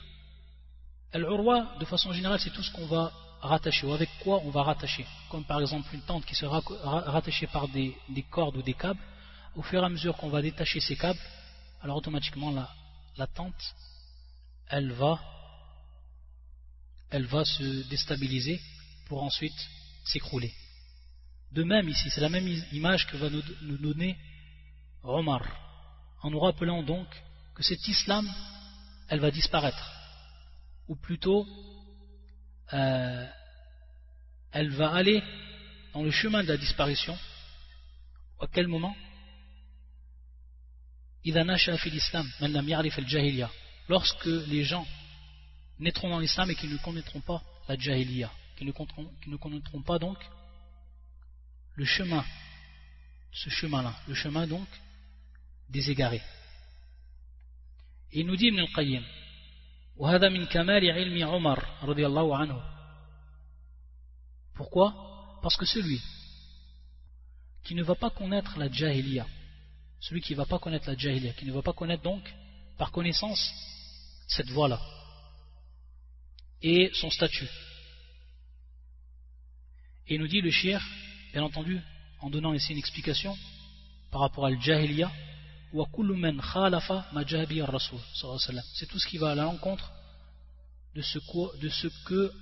al-urwa 1.12 1.76
de 1.78 1.84
façon 1.84 2.12
générale 2.12 2.40
c'est 2.40 2.52
tout 2.52 2.62
ce 2.62 2.72
qu'on 2.72 2.86
va 2.86 3.12
rattacher 3.40 3.86
ou 3.86 3.92
avec 3.92 4.10
quoi 4.22 4.40
on 4.44 4.50
va 4.50 4.62
rattacher. 4.62 5.06
Comme 5.30 5.44
par 5.44 5.60
exemple 5.60 5.88
une 5.94 6.02
tente 6.02 6.24
qui 6.24 6.34
sera 6.34 6.60
rattachée 6.82 7.46
par 7.46 7.68
des, 7.68 7.96
cordes 8.30 8.56
ou 8.56 8.62
des 8.62 8.74
câbles. 8.74 9.00
Au 9.56 9.62
fur 9.62 9.82
et 9.82 9.86
à 9.86 9.88
mesure 9.88 10.16
qu'on 10.16 10.28
va 10.28 10.42
détacher 10.42 10.80
ces 10.80 10.96
câbles 10.96 11.20
alors 11.82 11.96
automatiquement 11.96 12.50
la, 13.16 13.26
tente 13.26 13.74
elle 14.68 14.92
va 14.92 15.18
elle 17.10 17.26
va 17.26 17.44
se 17.44 17.88
déstabiliser 17.88 18.60
pour 19.08 19.22
ensuite 19.22 19.68
s'écrouler. 20.04 20.52
De 21.50 21.64
même 21.64 21.88
ici, 21.88 22.08
c'est 22.10 22.20
la 22.20 22.28
même 22.28 22.46
image 22.72 23.06
que 23.08 23.16
va 23.16 23.28
nous 23.28 23.78
donner 23.78 24.16
Omar, 25.02 25.42
en 26.22 26.30
nous 26.30 26.38
rappelant 26.38 26.84
donc 26.84 27.08
que 27.54 27.64
cet 27.64 27.88
islam, 27.88 28.30
elle 29.10 29.20
va 29.20 29.30
disparaître, 29.32 29.92
ou 30.86 30.94
plutôt, 30.94 31.46
euh, 32.72 33.26
elle 34.52 34.70
va 34.70 34.92
aller 34.92 35.22
dans 35.92 36.04
le 36.04 36.12
chemin 36.12 36.44
de 36.44 36.48
la 36.48 36.56
disparition. 36.56 37.18
À 38.40 38.46
quel 38.46 38.68
moment? 38.68 38.96
Lorsque 43.88 44.24
les 44.24 44.62
gens 44.62 44.86
naîtront 45.80 46.08
dans 46.08 46.20
l'islam 46.20 46.48
et 46.50 46.54
qu'ils 46.54 46.72
ne 46.72 46.78
connaîtront 46.78 47.20
pas 47.20 47.42
la 47.68 47.76
jahiliya, 47.76 48.30
qu'ils 48.56 48.68
ne, 48.68 48.72
ne, 49.26 49.36
connaîtront 49.36 49.82
pas 49.82 49.98
donc 49.98 50.18
le 51.74 51.84
chemin, 51.84 52.24
ce 53.32 53.50
chemin-là, 53.50 53.94
le 54.06 54.14
chemin 54.14 54.46
donc 54.46 54.68
des 55.68 55.90
égarés. 55.90 56.22
Et 58.11 58.19
il 58.21 58.25
nous 58.25 58.35
dit 58.35 58.47
Ibn 58.47 58.59
al-Qayyim, 58.59 59.03
وهذا 59.97 60.29
من 60.29 60.45
كمال 60.45 60.91
علم 60.91 61.27
عمر 61.27 61.65
رضي 61.83 62.05
الله 62.05 62.37
عنه 62.37 62.75
Pourquoi 64.55 64.93
Parce 65.41 65.57
que 65.57 65.65
celui 65.65 66.01
qui 67.63 67.75
ne 67.75 67.83
va 67.83 67.95
pas 67.95 68.09
connaître 68.09 68.57
la 68.57 68.71
jahiliya, 68.71 69.27
celui 69.99 70.21
qui 70.21 70.33
ne 70.33 70.37
va 70.37 70.45
pas 70.45 70.59
connaître 70.59 70.87
la 70.87 70.97
jahiliya, 70.97 71.33
qui 71.33 71.45
ne 71.45 71.51
va 71.51 71.61
pas 71.61 71.73
connaître 71.73 72.03
donc 72.03 72.23
par 72.77 72.91
connaissance 72.91 73.53
cette 74.27 74.49
voie-là 74.49 74.79
et 76.61 76.89
son 76.93 77.09
statut. 77.09 77.49
Et 80.07 80.15
il 80.15 80.21
nous 80.21 80.27
dit 80.27 80.41
le 80.41 80.51
shir, 80.51 80.81
bien 81.33 81.43
entendu, 81.43 81.79
en 82.21 82.29
donnant 82.29 82.53
ici 82.53 82.71
une 82.71 82.79
explication 82.79 83.37
par 84.11 84.21
rapport 84.21 84.45
à 84.45 84.49
al-jahiliya, 84.49 85.11
c'est 88.74 88.86
tout 88.86 88.98
ce 88.98 89.06
qui 89.06 89.18
va 89.18 89.30
à 89.30 89.34
l'encontre 89.34 89.90
de 90.94 91.02
ce, 91.02 91.18
que 92.04 92.32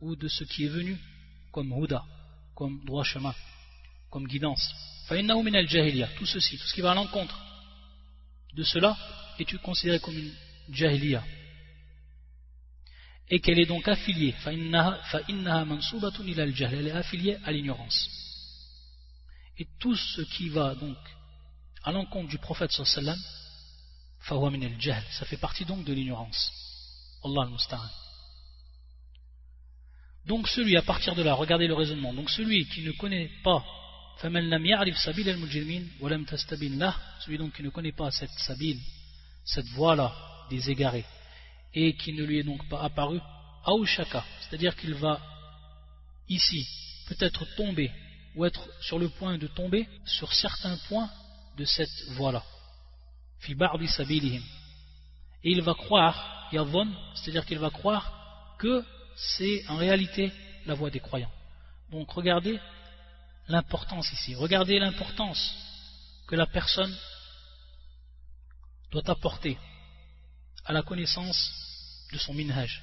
ou 0.00 0.16
de 0.16 0.28
ce 0.28 0.44
qui 0.44 0.64
est 0.64 0.68
venu 0.68 0.98
comme 1.50 1.72
huda, 1.72 2.04
comme 2.54 2.84
droit 2.84 3.04
chemin, 3.04 3.34
comme 4.10 4.26
guidance. 4.26 4.74
Tout 6.16 6.26
ceci, 6.26 6.58
tout 6.58 6.66
ce 6.66 6.74
qui 6.74 6.80
va 6.80 6.92
à 6.92 6.94
l'encontre 6.94 7.38
de 8.54 8.62
cela 8.62 8.96
est 9.38 9.58
considéré 9.58 10.00
comme 10.00 10.16
une 10.16 10.32
jahiliya? 10.70 11.22
Et 13.28 13.40
qu'elle 13.40 13.60
est 13.60 13.66
donc 13.66 13.86
affiliée 13.88 14.34
elle 14.46 14.74
est 16.88 16.92
affiliée 16.92 17.36
à 17.44 17.52
l'ignorance. 17.52 18.08
Et 19.58 19.66
tout 19.78 19.94
ce 19.94 20.22
qui 20.22 20.48
va 20.48 20.74
donc 20.74 20.96
à 21.84 21.92
l'encontre 21.92 22.28
du 22.28 22.38
prophète 22.38 22.72
sallam 22.72 23.18
ça 24.24 25.26
fait 25.26 25.36
partie 25.36 25.64
donc 25.64 25.84
de 25.84 25.92
l'ignorance. 25.92 26.52
Allah 27.24 27.42
al 27.42 27.50
donc 30.26 30.46
celui 30.48 30.76
à 30.76 30.82
partir 30.82 31.14
de 31.16 31.22
là 31.22 31.34
regardez 31.34 31.66
le 31.66 31.74
raisonnement. 31.74 32.12
Donc 32.14 32.30
celui 32.30 32.66
qui 32.66 32.82
ne 32.82 32.92
connaît 32.92 33.30
pas 33.42 33.64
celui 37.20 37.38
donc 37.38 37.52
qui 37.54 37.62
ne 37.62 37.70
connaît 37.70 37.92
pas 37.92 38.10
cette 38.10 38.30
sabil 38.30 38.78
cette 39.44 39.66
voie 39.68 39.96
là 39.96 40.14
des 40.50 40.70
égarés 40.70 41.04
et 41.74 41.94
qui 41.96 42.12
ne 42.12 42.22
lui 42.22 42.38
est 42.38 42.44
donc 42.44 42.68
pas 42.68 42.82
apparu 42.82 43.18
c'est-à-dire 44.40 44.76
qu'il 44.76 44.94
va 44.94 45.20
ici 46.28 46.66
peut-être 47.08 47.44
tomber 47.56 47.90
ou 48.34 48.44
être 48.44 48.68
sur 48.80 48.98
le 48.98 49.08
point 49.08 49.38
de 49.38 49.46
tomber 49.46 49.88
sur 50.04 50.32
certains 50.32 50.76
points 50.88 51.10
de 51.56 51.64
cette 51.64 52.08
voie-là. 52.10 52.42
Et 53.44 55.50
il 55.50 55.62
va 55.62 55.74
croire, 55.74 56.48
c'est-à-dire 57.14 57.46
qu'il 57.46 57.58
va 57.58 57.70
croire 57.70 58.56
que 58.58 58.84
c'est 59.16 59.66
en 59.68 59.76
réalité 59.76 60.32
la 60.66 60.74
voie 60.74 60.90
des 60.90 61.00
croyants. 61.00 61.32
Donc 61.90 62.10
regardez 62.12 62.60
l'importance 63.48 64.12
ici, 64.12 64.34
regardez 64.34 64.78
l'importance 64.78 65.54
que 66.26 66.36
la 66.36 66.46
personne 66.46 66.94
doit 68.90 69.08
apporter 69.10 69.58
à 70.64 70.72
la 70.72 70.82
connaissance 70.82 71.52
de 72.12 72.18
son 72.18 72.34
minhaj, 72.34 72.82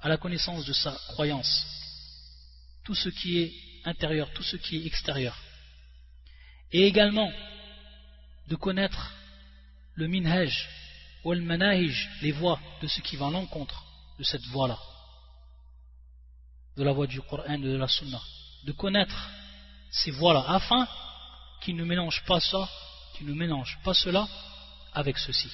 à 0.00 0.08
la 0.08 0.16
connaissance 0.16 0.64
de 0.64 0.72
sa 0.72 0.92
croyance, 1.08 1.66
tout 2.84 2.94
ce 2.94 3.08
qui 3.08 3.38
est 3.38 3.52
intérieur, 3.84 4.30
tout 4.32 4.42
ce 4.42 4.56
qui 4.56 4.76
est 4.76 4.86
extérieur. 4.86 5.36
Et 6.70 6.86
également 6.86 7.30
de 8.48 8.56
connaître 8.56 9.12
le 9.94 10.08
minhaj 10.08 10.68
ou 11.24 11.32
le 11.32 11.40
manahij, 11.40 12.08
les 12.22 12.32
voies 12.32 12.58
de 12.80 12.88
ce 12.88 13.00
qui 13.00 13.16
va 13.16 13.26
à 13.28 13.30
l'encontre 13.30 13.84
de 14.18 14.24
cette 14.24 14.44
voie-là, 14.46 14.78
de 16.76 16.82
la 16.82 16.92
voie 16.92 17.06
du 17.06 17.20
Coran, 17.20 17.58
de 17.58 17.76
la 17.76 17.88
Sunna, 17.88 18.20
de 18.64 18.72
connaître 18.72 19.28
ces 19.90 20.10
voies-là, 20.10 20.44
afin 20.48 20.88
qu'ils 21.60 21.76
ne 21.76 21.84
mélangent 21.84 22.24
pas 22.24 22.40
ça, 22.40 22.68
qu'ils 23.14 23.26
ne 23.26 23.34
mélangent 23.34 23.78
pas 23.84 23.94
cela 23.94 24.26
avec 24.92 25.18
ceci. 25.18 25.50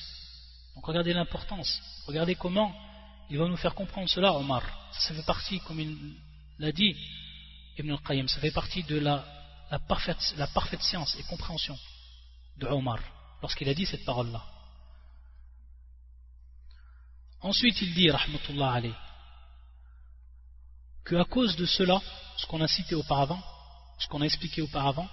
Donc 0.74 0.86
regardez 0.86 1.12
l'importance, 1.12 1.80
regardez 2.06 2.34
comment 2.34 2.74
il 3.30 3.36
va 3.38 3.46
nous 3.46 3.56
faire 3.56 3.74
comprendre 3.74 4.08
cela, 4.08 4.32
Omar. 4.32 4.62
Ça, 4.92 5.12
fait 5.12 5.26
partie, 5.26 5.60
comme 5.60 5.80
il 5.80 6.14
l'a 6.58 6.72
dit, 6.72 6.96
Ibn 7.76 7.90
al-Qayyim, 7.90 8.26
ça 8.26 8.40
fait 8.40 8.50
partie 8.50 8.82
de 8.84 8.98
la 8.98 9.78
parfaite 9.86 10.80
science 10.82 11.14
et 11.18 11.22
compréhension 11.24 11.78
de 12.58 12.66
Omar, 12.66 13.00
lorsqu'il 13.42 13.68
a 13.68 13.74
dit 13.74 13.86
cette 13.86 14.04
parole-là. 14.04 14.44
Ensuite, 17.40 17.80
il 17.82 17.94
dit, 17.94 18.10
rahmatullah 18.10 18.72
alayh, 18.72 18.94
que 21.04 21.16
à 21.16 21.24
cause 21.24 21.56
de 21.56 21.66
cela, 21.66 22.00
ce 22.36 22.46
qu'on 22.46 22.60
a 22.60 22.68
cité 22.68 22.94
auparavant, 22.94 23.42
ce 23.98 24.08
qu'on 24.08 24.20
a 24.20 24.26
expliqué 24.26 24.60
auparavant, 24.60 25.08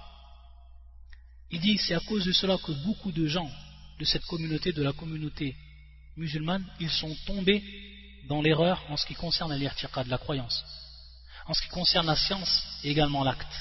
il 1.50 1.60
dit 1.60 1.78
c'est 1.78 1.94
à 1.94 2.00
cause 2.00 2.24
de 2.24 2.32
cela 2.32 2.58
que 2.58 2.72
beaucoup 2.84 3.12
de 3.12 3.26
gens 3.26 3.50
de 3.98 4.04
cette 4.04 4.24
communauté, 4.26 4.72
de 4.72 4.82
la 4.82 4.92
communauté 4.92 5.56
musulmane, 6.16 6.66
ils 6.80 6.90
sont 6.90 7.14
tombés 7.26 7.62
dans 8.28 8.42
l'erreur 8.42 8.82
en 8.90 8.96
ce 8.96 9.06
qui 9.06 9.14
concerne 9.14 9.56
de 9.56 10.10
la 10.10 10.18
croyance, 10.18 10.64
en 11.46 11.54
ce 11.54 11.62
qui 11.62 11.68
concerne 11.68 12.06
la 12.06 12.16
science 12.16 12.80
et 12.82 12.90
également 12.90 13.22
l'acte. 13.22 13.56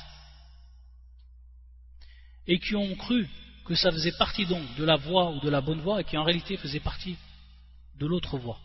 Et 2.47 2.59
qui 2.59 2.75
ont 2.75 2.95
cru 2.95 3.29
que 3.65 3.75
ça 3.75 3.91
faisait 3.91 4.11
partie 4.13 4.45
donc 4.45 4.63
de 4.75 4.83
la 4.83 4.95
voie 4.95 5.31
ou 5.31 5.39
de 5.39 5.49
la 5.49 5.59
bonne 5.59 5.81
voie 5.81 6.01
et 6.01 6.03
qui 6.03 6.17
en 6.17 6.23
réalité 6.23 6.55
faisait 6.57 6.79
partie 6.79 7.17
de 7.97 8.05
l'autre 8.05 8.37
voie, 8.37 8.59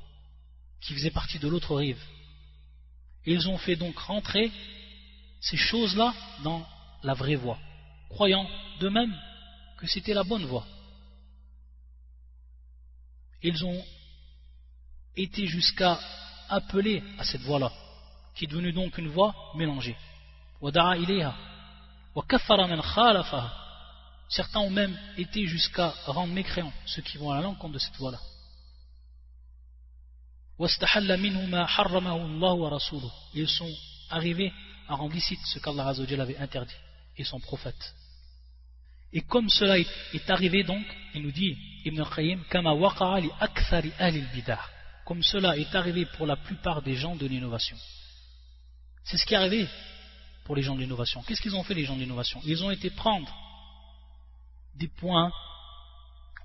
qui 0.81 0.93
faisait 0.95 1.11
partie 1.11 1.39
de 1.39 1.49
l'autre 1.49 1.75
rive. 1.75 2.03
Et 3.25 3.33
ils 3.33 3.49
ont 3.49 3.59
fait 3.59 3.77
donc 3.77 3.99
rentrer 3.99 4.53
ces 5.41 5.57
choses-là 5.57 6.15
dans 6.45 6.67
la 7.03 7.15
vraie 7.15 7.37
voie, 7.37 7.59
croyant 8.11 8.47
d'eux-mêmes 8.79 9.15
que 9.79 9.87
c'était 9.87 10.15
la 10.15 10.23
bonne 10.25 10.45
voie. 10.45 10.67
Ils 13.43 13.65
ont 13.65 13.83
été 15.17 15.47
jusqu'à 15.47 15.99
appeler 16.51 17.03
à 17.19 17.25
cette 17.25 17.41
voie-là, 17.43 17.73
qui 18.35 18.45
est 18.45 18.49
devenue 18.49 18.73
donc 18.73 18.99
une 18.99 19.09
voie 19.09 19.35
mélangée. 19.55 19.97
Certains 24.31 24.61
ont 24.61 24.71
même 24.71 24.97
été 25.19 25.45
jusqu'à 25.47 25.89
rendre 26.07 26.33
mécréants 26.33 26.73
ceux 26.87 27.03
qui 27.03 27.19
vont 27.19 27.33
à 27.33 27.41
l'encontre 27.41 27.75
de 27.75 27.79
cette 27.81 27.97
voie-là. 27.97 28.21
Ils 33.35 33.49
sont 33.49 33.75
arrivés 34.09 34.53
à 34.89 34.95
rendre 34.95 35.15
licite 35.15 35.41
ce 35.47 35.59
qu'Allah 35.59 35.89
avait 35.89 36.37
interdit 36.37 36.75
et 37.17 37.25
son 37.25 37.41
prophète. 37.41 37.95
Et 39.13 39.23
comme 39.23 39.49
cela 39.49 39.79
est 39.79 40.31
arrivé 40.31 40.63
donc, 40.63 40.87
il 41.15 41.23
nous 41.23 41.33
dit 41.33 41.57
Ibn 41.85 42.05
Qayyim, 42.15 42.45
comme 45.05 45.23
cela 45.25 45.57
est 45.57 45.75
arrivé 45.75 46.07
pour 46.07 46.27
la 46.27 46.37
plupart 46.37 46.83
des 46.83 46.95
gens 46.95 47.17
de 47.17 47.27
l'innovation. 47.27 47.77
C'est 49.03 49.17
ce 49.17 49.27
qui 49.27 49.35
est 49.35 49.39
arrivé 49.39 49.67
pour 50.45 50.55
les 50.55 50.63
gens 50.63 50.77
de 50.77 50.81
l'innovation. 50.81 51.21
Qu'est-ce 51.23 51.41
qu'ils 51.41 51.57
ont 51.57 51.65
fait 51.65 51.75
les 51.75 51.85
gens 51.85 51.97
de 51.97 52.01
l'innovation? 52.01 52.41
Ils 52.45 52.63
ont 52.63 52.71
été 52.71 52.91
prendre 52.91 53.29
des 54.77 54.89
points 54.89 55.33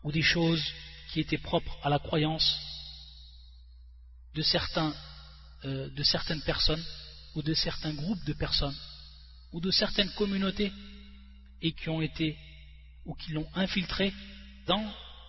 ou 0.04 0.12
des 0.12 0.22
choses 0.22 0.64
qui 1.12 1.20
étaient 1.20 1.38
propres 1.38 1.78
à 1.84 1.90
la 1.90 2.00
croyance 2.00 2.60
de, 4.34 4.42
certains, 4.42 4.94
euh, 5.64 5.90
de 5.90 6.04
certaines 6.04 6.42
personnes 6.42 6.84
ou 7.36 7.42
de 7.42 7.54
certains 7.54 7.94
groupes 7.94 8.24
de 8.26 8.34
personnes 8.34 8.76
ou 9.52 9.62
de 9.62 9.72
certaines 9.72 10.12
communautés 10.12 10.72
et 11.62 11.72
qui 11.72 11.90
ont 11.90 12.02
été 12.02 12.38
ou 13.06 13.14
qui 13.16 13.32
l'ont 13.32 13.48
infiltré 13.56 14.14
dans 14.68 14.84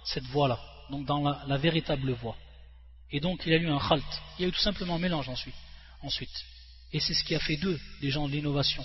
cette 0.04 0.24
voie-là, 0.24 0.58
donc 0.90 1.06
dans 1.06 1.20
la 1.20 1.58
véritable 1.58 2.12
voie. 2.12 2.36
Et 3.10 3.20
donc 3.20 3.42
il 3.46 3.52
y 3.52 3.54
a 3.54 3.58
eu 3.58 3.68
un 3.68 3.78
khalt. 3.78 4.04
Il 4.38 4.42
y 4.42 4.44
a 4.44 4.48
eu 4.48 4.52
tout 4.52 4.60
simplement 4.60 4.96
un 4.96 4.98
mélange 4.98 5.28
ensuite. 5.28 5.54
ensuite. 6.02 6.44
Et 6.92 7.00
c'est 7.00 7.14
ce 7.14 7.24
qui 7.24 7.34
a 7.34 7.40
fait 7.40 7.56
d'eux 7.56 7.78
des 8.00 8.10
gens 8.10 8.26
de 8.28 8.32
l'innovation. 8.32 8.84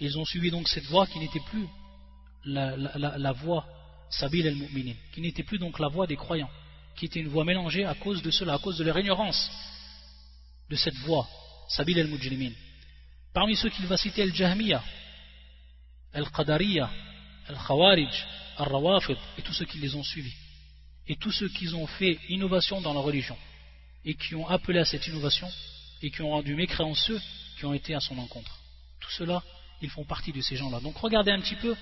Ils 0.00 0.18
ont 0.18 0.24
suivi 0.24 0.50
donc 0.50 0.68
cette 0.68 0.86
voie 0.86 1.06
qui 1.06 1.18
n'était 1.18 1.40
plus 1.40 1.66
la, 2.48 3.18
la, 3.18 3.32
voie 3.32 3.66
Sabil 4.10 4.46
al-Mu'minin, 4.46 4.94
qui 5.12 5.20
n'était 5.20 5.42
plus 5.42 5.58
donc 5.58 5.78
la 5.78 5.88
voie 5.88 6.06
des 6.06 6.16
croyants, 6.16 6.50
qui 6.96 7.06
était 7.06 7.20
une 7.20 7.28
voie 7.28 7.44
mélangée 7.44 7.84
à 7.84 7.94
cause 7.94 8.22
de 8.22 8.30
cela, 8.30 8.54
à 8.54 8.58
cause 8.58 8.78
de 8.78 8.84
leur 8.84 8.98
ignorance 8.98 9.50
de 10.70 10.76
cette 10.76 10.96
voie, 10.96 11.26
Sabil 11.68 11.98
al-Mujrimin. 11.98 12.52
Parmi 13.32 13.56
ceux 13.56 13.70
qu'il 13.70 13.86
va 13.86 13.96
citer, 13.96 14.22
Al-Jahmiya, 14.22 14.82
Al-Qadariya, 16.14 16.90
Al-Khawarij, 17.48 18.26
Al-Rawafid, 18.56 19.16
et 19.38 19.42
tous 19.42 19.52
ceux 19.52 19.66
qui 19.66 19.78
les 19.78 19.94
ont 19.94 20.02
suivis 20.02 20.34
et 21.08 21.16
tous 21.16 21.32
ceux 21.32 21.48
qui 21.48 21.68
ont 21.74 21.86
fait 21.86 22.18
innovation 22.28 22.80
dans 22.80 22.92
la 22.92 23.00
religion 23.00 23.36
et 24.04 24.14
qui 24.14 24.34
ont 24.34 24.46
appelé 24.46 24.78
à 24.78 24.84
cette 24.84 25.06
innovation 25.06 25.48
et 26.02 26.10
qui 26.10 26.22
ont 26.22 26.30
rendu 26.30 26.54
mécréants 26.54 26.94
ceux 26.94 27.20
qui 27.58 27.64
ont 27.64 27.74
été 27.74 27.94
à 27.94 28.00
son 28.00 28.16
encontre. 28.18 28.60
Tout 29.00 29.10
cela, 29.10 29.42
ils 29.80 29.90
font 29.90 30.04
partie 30.04 30.32
de 30.32 30.40
ces 30.40 30.56
gens-là. 30.56 30.80
Donc 30.80 30.96
regardez 30.98 31.30
un 31.30 31.40
petit 31.40 31.56
peu 31.56 31.74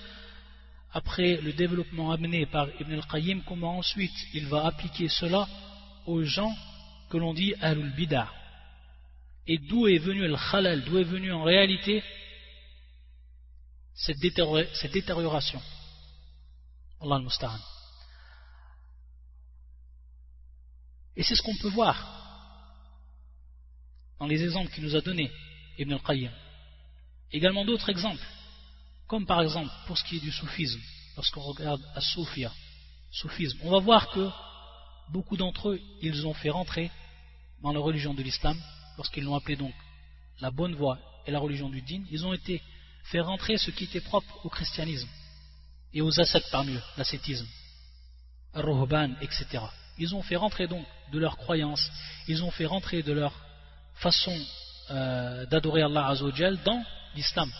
après 0.91 1.37
le 1.41 1.53
développement 1.53 2.11
amené 2.11 2.45
par 2.45 2.69
Ibn 2.79 2.93
al-Qayyim, 2.93 3.43
comment 3.43 3.77
ensuite 3.79 4.15
il 4.33 4.47
va 4.47 4.65
appliquer 4.65 5.09
cela 5.09 5.47
aux 6.05 6.23
gens 6.23 6.55
que 7.09 7.17
l'on 7.17 7.33
dit 7.33 7.53
Ahlul 7.61 7.93
Bid'ah? 7.95 8.31
Et 9.47 9.57
d'où 9.57 9.87
est 9.87 9.97
venu 9.97 10.27
le 10.27 10.35
khalal, 10.35 10.83
d'où 10.83 10.97
est 10.97 11.03
venu 11.03 11.31
en 11.31 11.43
réalité 11.43 12.03
cette, 13.93 14.19
détérioration? 14.19 15.61
Allah 17.01 17.15
al 17.15 17.59
Et 21.15 21.23
c'est 21.23 21.35
ce 21.35 21.41
qu'on 21.41 21.55
peut 21.57 21.69
voir 21.69 22.13
dans 24.19 24.27
les 24.27 24.43
exemples 24.43 24.71
qu'il 24.71 24.83
nous 24.83 24.95
a 24.95 25.01
donnés, 25.01 25.31
Ibn 25.77 25.93
al-Qayyim. 25.93 26.31
Également 27.31 27.65
d'autres 27.65 27.89
exemples, 27.89 28.25
comme 29.07 29.25
par 29.25 29.41
exemple 29.41 29.71
pour 29.85 29.97
ce 29.97 30.03
qui 30.03 30.17
est 30.17 30.21
du 30.21 30.31
soufisme, 30.31 30.79
lorsqu'on 31.15 31.41
regarde 31.41 31.81
à 31.95 32.01
Soufia, 32.01 32.51
soufisme, 33.11 33.59
on 33.63 33.71
va 33.71 33.79
voir 33.79 34.09
que 34.09 34.29
beaucoup 35.09 35.37
d'entre 35.37 35.69
eux, 35.69 35.81
ils 36.01 36.27
ont 36.27 36.33
fait 36.33 36.49
rentrer 36.49 36.91
dans 37.61 37.71
la 37.71 37.79
religion 37.79 38.13
de 38.13 38.21
l'islam, 38.21 38.57
lorsqu'ils 38.97 39.23
l'ont 39.23 39.35
appelé 39.35 39.55
donc 39.55 39.73
la 40.41 40.51
bonne 40.51 40.75
voie 40.75 40.99
et 41.25 41.31
la 41.31 41.39
religion 41.39 41.69
du 41.69 41.81
din, 41.81 42.03
ils 42.11 42.25
ont 42.25 42.33
été 42.33 42.61
fait 43.05 43.21
rentrer 43.21 43.57
ce 43.57 43.71
qui 43.71 43.85
était 43.85 44.01
propre 44.01 44.45
au 44.45 44.49
christianisme 44.49 45.07
et 45.93 46.01
aux 46.01 46.19
ascètes 46.19 46.49
parmi 46.51 46.73
eux, 46.73 46.83
l'ascétisme, 46.97 47.47
al 48.53 49.17
etc. 49.21 49.63
Ils 49.97 50.13
ont 50.13 50.21
fait 50.21 50.35
rentrer 50.35 50.67
donc 50.67 50.85
de 51.11 51.19
leur 51.19 51.37
croyance, 51.37 51.89
ils 52.27 52.43
ont 52.43 52.51
fait 52.51 52.65
rentrer 52.65 53.01
de 53.01 53.13
leur 53.13 53.33
façon 53.95 54.37
euh, 54.91 55.45
d'adorer 55.47 55.81
Allah 55.81 56.07
Azzawajal 56.07 56.61
dans 56.63 56.83
l'islam. 57.15 57.51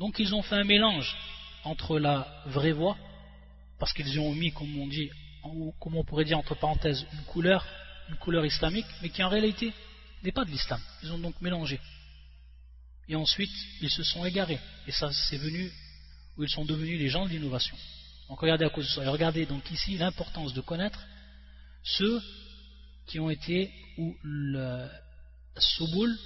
Donc 0.00 0.18
ils 0.18 0.34
ont 0.34 0.42
fait 0.42 0.56
un 0.56 0.64
mélange 0.64 1.14
entre 1.62 1.98
la 1.98 2.26
vraie 2.46 2.72
voie, 2.72 2.96
parce 3.78 3.92
qu'ils 3.92 4.18
ont 4.18 4.32
mis, 4.34 4.50
comme 4.50 4.78
on 4.78 4.88
dit, 4.88 5.10
comme 5.78 5.94
on 5.94 6.04
pourrait 6.04 6.24
dire 6.24 6.38
entre 6.38 6.54
parenthèses, 6.54 7.06
une 7.12 7.24
couleur, 7.24 7.66
une 8.08 8.16
couleur 8.16 8.46
islamique, 8.46 8.86
mais 9.02 9.10
qui 9.10 9.22
en 9.22 9.28
réalité 9.28 9.74
n'est 10.22 10.32
pas 10.32 10.46
de 10.46 10.50
l'islam. 10.50 10.80
Ils 11.02 11.12
ont 11.12 11.18
donc 11.18 11.38
mélangé. 11.42 11.78
Et 13.08 13.14
ensuite, 13.14 13.52
ils 13.82 13.90
se 13.90 14.02
sont 14.02 14.24
égarés. 14.24 14.58
Et 14.86 14.92
ça, 14.92 15.12
c'est 15.12 15.36
venu 15.36 15.70
où 16.38 16.44
ils 16.44 16.50
sont 16.50 16.64
devenus 16.64 16.98
les 16.98 17.08
gens 17.10 17.26
de 17.26 17.30
l'innovation. 17.30 17.76
Donc 18.30 18.40
regardez 18.40 18.64
à 18.64 18.70
cause 18.70 18.86
de 18.86 18.90
ça. 18.90 19.04
Et 19.04 19.08
regardez 19.08 19.44
donc 19.44 19.70
ici 19.70 19.98
l'importance 19.98 20.54
de 20.54 20.62
connaître 20.62 21.04
ceux 21.82 22.22
qui 23.06 23.20
ont 23.20 23.28
été, 23.28 23.70
ou 23.98 24.16
le 24.22 24.88
souboul, 25.58 26.16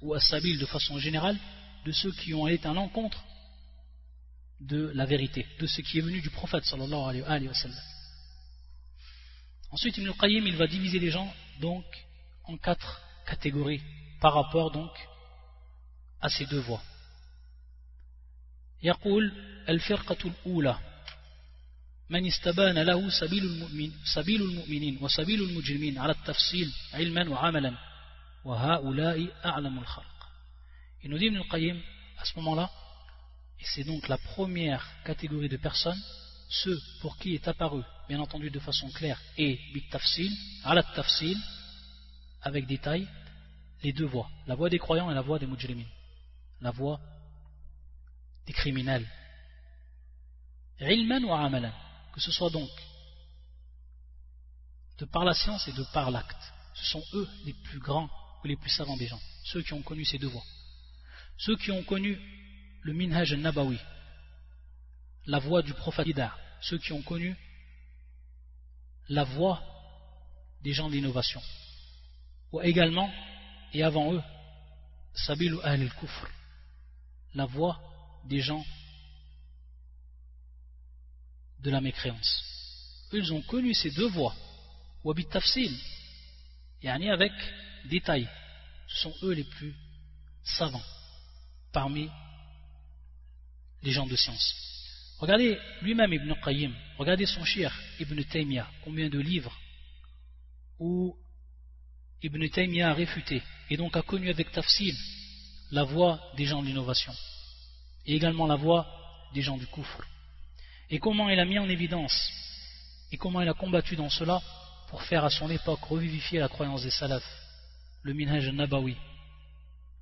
ou 0.00 0.14
asabil 0.14 0.58
de 0.58 0.66
façon 0.66 0.98
générale, 0.98 1.38
de 1.85 1.91
ceux 1.91 2.11
qui 2.11 2.33
ont 2.33 2.47
été 2.47 2.67
à 2.67 2.73
l'encontre 2.73 3.23
de 4.61 4.91
la 4.95 5.05
vérité, 5.05 5.45
de 5.59 5.67
ce 5.67 5.81
qui 5.81 5.99
est 5.99 6.01
venu 6.01 6.21
du 6.21 6.29
prophète 6.29 6.65
sallallahu 6.65 7.23
alayhi 7.23 7.47
wa 7.47 7.53
sallam. 7.53 7.77
Ensuite, 9.71 9.97
Ibn 9.97 10.11
Qayyim, 10.13 10.47
il 10.47 10.55
va 10.55 10.67
diviser 10.67 10.99
les 10.99 11.11
gens 11.11 11.31
donc 11.59 11.85
en 12.45 12.57
quatre 12.57 13.01
catégories 13.25 13.81
par 14.21 14.33
rapport 14.33 14.71
donc 14.71 14.91
à 16.21 16.29
ces 16.29 16.45
deux 16.45 16.61
voies. 16.61 16.81
يقول 18.83 19.31
الفرقة 19.69 20.17
الأولى 20.25 20.77
من 22.09 22.27
استبان 22.27 22.79
له 22.79 23.09
سبيل 23.09 23.43
المؤمن 23.43 23.91
سبيل 24.13 24.41
المؤمنين 24.41 24.97
وسبيل 25.01 25.43
المجرمين 25.43 25.97
على 25.97 26.11
التفصيل 26.11 26.71
علما 26.93 27.29
وعملا 27.29 27.77
وهؤلاء 28.45 29.45
أعلم 29.45 29.79
الخلق 29.79 30.18
il 31.02 31.10
nous 31.10 31.18
dit 31.18 31.26
Ibn 31.26 31.36
al-Qayyim 31.38 31.80
à 32.18 32.24
ce 32.24 32.36
moment-là, 32.36 32.70
et 33.58 33.64
c'est 33.64 33.84
donc 33.84 34.08
la 34.08 34.18
première 34.18 34.86
catégorie 35.04 35.48
de 35.48 35.56
personnes, 35.56 36.00
ceux 36.48 36.78
pour 37.00 37.16
qui 37.16 37.34
est 37.34 37.48
apparu, 37.48 37.82
bien 38.08 38.20
entendu 38.20 38.50
de 38.50 38.58
façon 38.58 38.90
claire, 38.90 39.20
et 39.38 39.58
bit 39.72 39.88
tafsil, 39.90 40.30
ala 40.64 40.82
tafsil, 40.82 41.36
avec 42.42 42.66
détail, 42.66 43.08
les 43.82 43.92
deux 43.92 44.06
voies, 44.06 44.28
la 44.46 44.54
voie 44.54 44.68
des 44.68 44.78
croyants 44.78 45.10
et 45.10 45.14
la 45.14 45.22
voie 45.22 45.38
des 45.38 45.46
mujrimin, 45.46 45.86
la 46.60 46.70
voie 46.70 47.00
des 48.46 48.52
criminels. 48.52 49.08
Ilman 50.80 51.24
ou 51.24 51.32
amalan, 51.32 51.72
que 52.12 52.20
ce 52.20 52.32
soit 52.32 52.50
donc 52.50 52.70
de 54.98 55.04
par 55.06 55.24
la 55.24 55.34
science 55.34 55.66
et 55.68 55.72
de 55.72 55.84
par 55.94 56.10
l'acte. 56.10 56.52
Ce 56.74 56.84
sont 56.86 57.02
eux 57.14 57.28
les 57.44 57.54
plus 57.54 57.78
grands 57.78 58.08
ou 58.42 58.46
les 58.46 58.56
plus 58.56 58.70
savants 58.70 58.96
des 58.96 59.06
gens, 59.06 59.20
ceux 59.44 59.62
qui 59.62 59.72
ont 59.72 59.82
connu 59.82 60.04
ces 60.04 60.18
deux 60.18 60.28
voies. 60.28 60.44
Ceux 61.40 61.56
qui 61.56 61.70
ont 61.70 61.82
connu 61.82 62.18
le 62.82 62.92
minhaj 62.92 63.32
al-nabawi, 63.32 63.78
la 65.24 65.38
voie 65.38 65.62
du 65.62 65.72
prophète 65.72 66.06
ceux 66.60 66.76
qui 66.76 66.92
ont 66.92 67.00
connu 67.00 67.34
la 69.08 69.24
voie 69.24 69.62
des 70.62 70.74
gens 70.74 70.90
d'innovation. 70.90 71.40
Ou 72.52 72.60
également, 72.60 73.10
et 73.72 73.82
avant 73.82 74.12
eux, 74.12 74.22
Sabil 75.14 75.56
al-Kufr, 75.64 76.28
la 77.34 77.46
voie 77.46 77.80
des 78.26 78.40
gens 78.40 78.64
de 81.60 81.70
la 81.70 81.80
mécréance. 81.80 82.44
Ils 83.12 83.32
ont 83.32 83.42
connu 83.42 83.72
ces 83.72 83.90
deux 83.92 84.08
voies, 84.08 84.36
Wabit 85.04 85.26
Tafsil, 85.26 85.74
yani 86.82 87.10
avec 87.10 87.32
détail. 87.86 88.28
Ce 88.88 89.04
sont 89.04 89.14
eux 89.22 89.32
les 89.32 89.44
plus 89.44 89.74
savants 90.44 90.84
parmi 91.72 92.08
les 93.82 93.92
gens 93.92 94.06
de 94.06 94.16
science. 94.16 94.54
Regardez 95.18 95.58
lui-même 95.82 96.12
Ibn 96.12 96.34
Qayyim, 96.42 96.72
regardez 96.98 97.26
son 97.26 97.44
cher 97.44 97.78
Ibn 97.98 98.22
Taymiyyah, 98.22 98.68
combien 98.84 99.08
de 99.08 99.18
livres 99.18 99.56
où 100.78 101.14
Ibn 102.22 102.48
Taymiyyah 102.48 102.90
a 102.90 102.94
réfuté 102.94 103.42
et 103.68 103.76
donc 103.76 103.96
a 103.96 104.02
connu 104.02 104.30
avec 104.30 104.50
tafsil 104.50 104.96
la 105.70 105.84
voie 105.84 106.20
des 106.36 106.46
gens 106.46 106.62
de 106.62 106.66
l'innovation 106.66 107.12
et 108.06 108.16
également 108.16 108.46
la 108.46 108.56
voie 108.56 108.86
des 109.34 109.42
gens 109.42 109.56
du 109.56 109.66
kufr. 109.66 110.04
Et 110.88 110.98
comment 110.98 111.28
il 111.28 111.38
a 111.38 111.44
mis 111.44 111.58
en 111.58 111.68
évidence 111.68 112.30
et 113.12 113.16
comment 113.16 113.40
il 113.40 113.48
a 113.48 113.54
combattu 113.54 113.96
dans 113.96 114.10
cela 114.10 114.40
pour 114.88 115.02
faire 115.02 115.24
à 115.24 115.30
son 115.30 115.50
époque 115.50 115.84
revivifier 115.84 116.40
la 116.40 116.48
croyance 116.48 116.82
des 116.82 116.90
salafs, 116.90 117.22
le 118.02 118.14
minhaj 118.14 118.48
nabawi, 118.48 118.96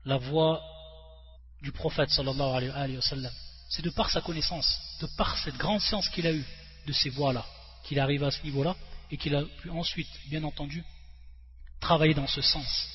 la 0.04 0.16
voie 0.16 0.62
du 1.62 1.72
prophète 1.72 2.11
sallallahu 2.11 2.70
alayhi 2.74 2.96
wa 2.96 3.02
sallam. 3.02 3.32
C'est 3.68 3.82
de 3.82 3.90
par 3.90 4.11
sa 4.11 4.20
connaissance, 4.20 4.78
de 5.00 5.06
par 5.16 5.36
cette 5.38 5.56
grande 5.56 5.80
science 5.80 6.09
qu'il 6.09 6.26
a 6.26 6.32
eue 6.32 6.46
de 6.86 6.92
ces 6.92 7.11
voies-là, 7.11 7.44
qu'il 7.84 8.00
arrive 8.00 8.24
à 8.24 8.30
ce 8.30 8.42
niveau-là 8.42 8.76
et 9.11 9.16
qu'il 9.16 9.34
a 9.34 9.44
pu 9.44 9.70
ensuite, 9.70 10.09
bien 10.26 10.42
entendu, 10.44 10.82
travailler 11.80 12.14
dans 12.14 12.26
ce 12.26 12.40
sens, 12.40 12.88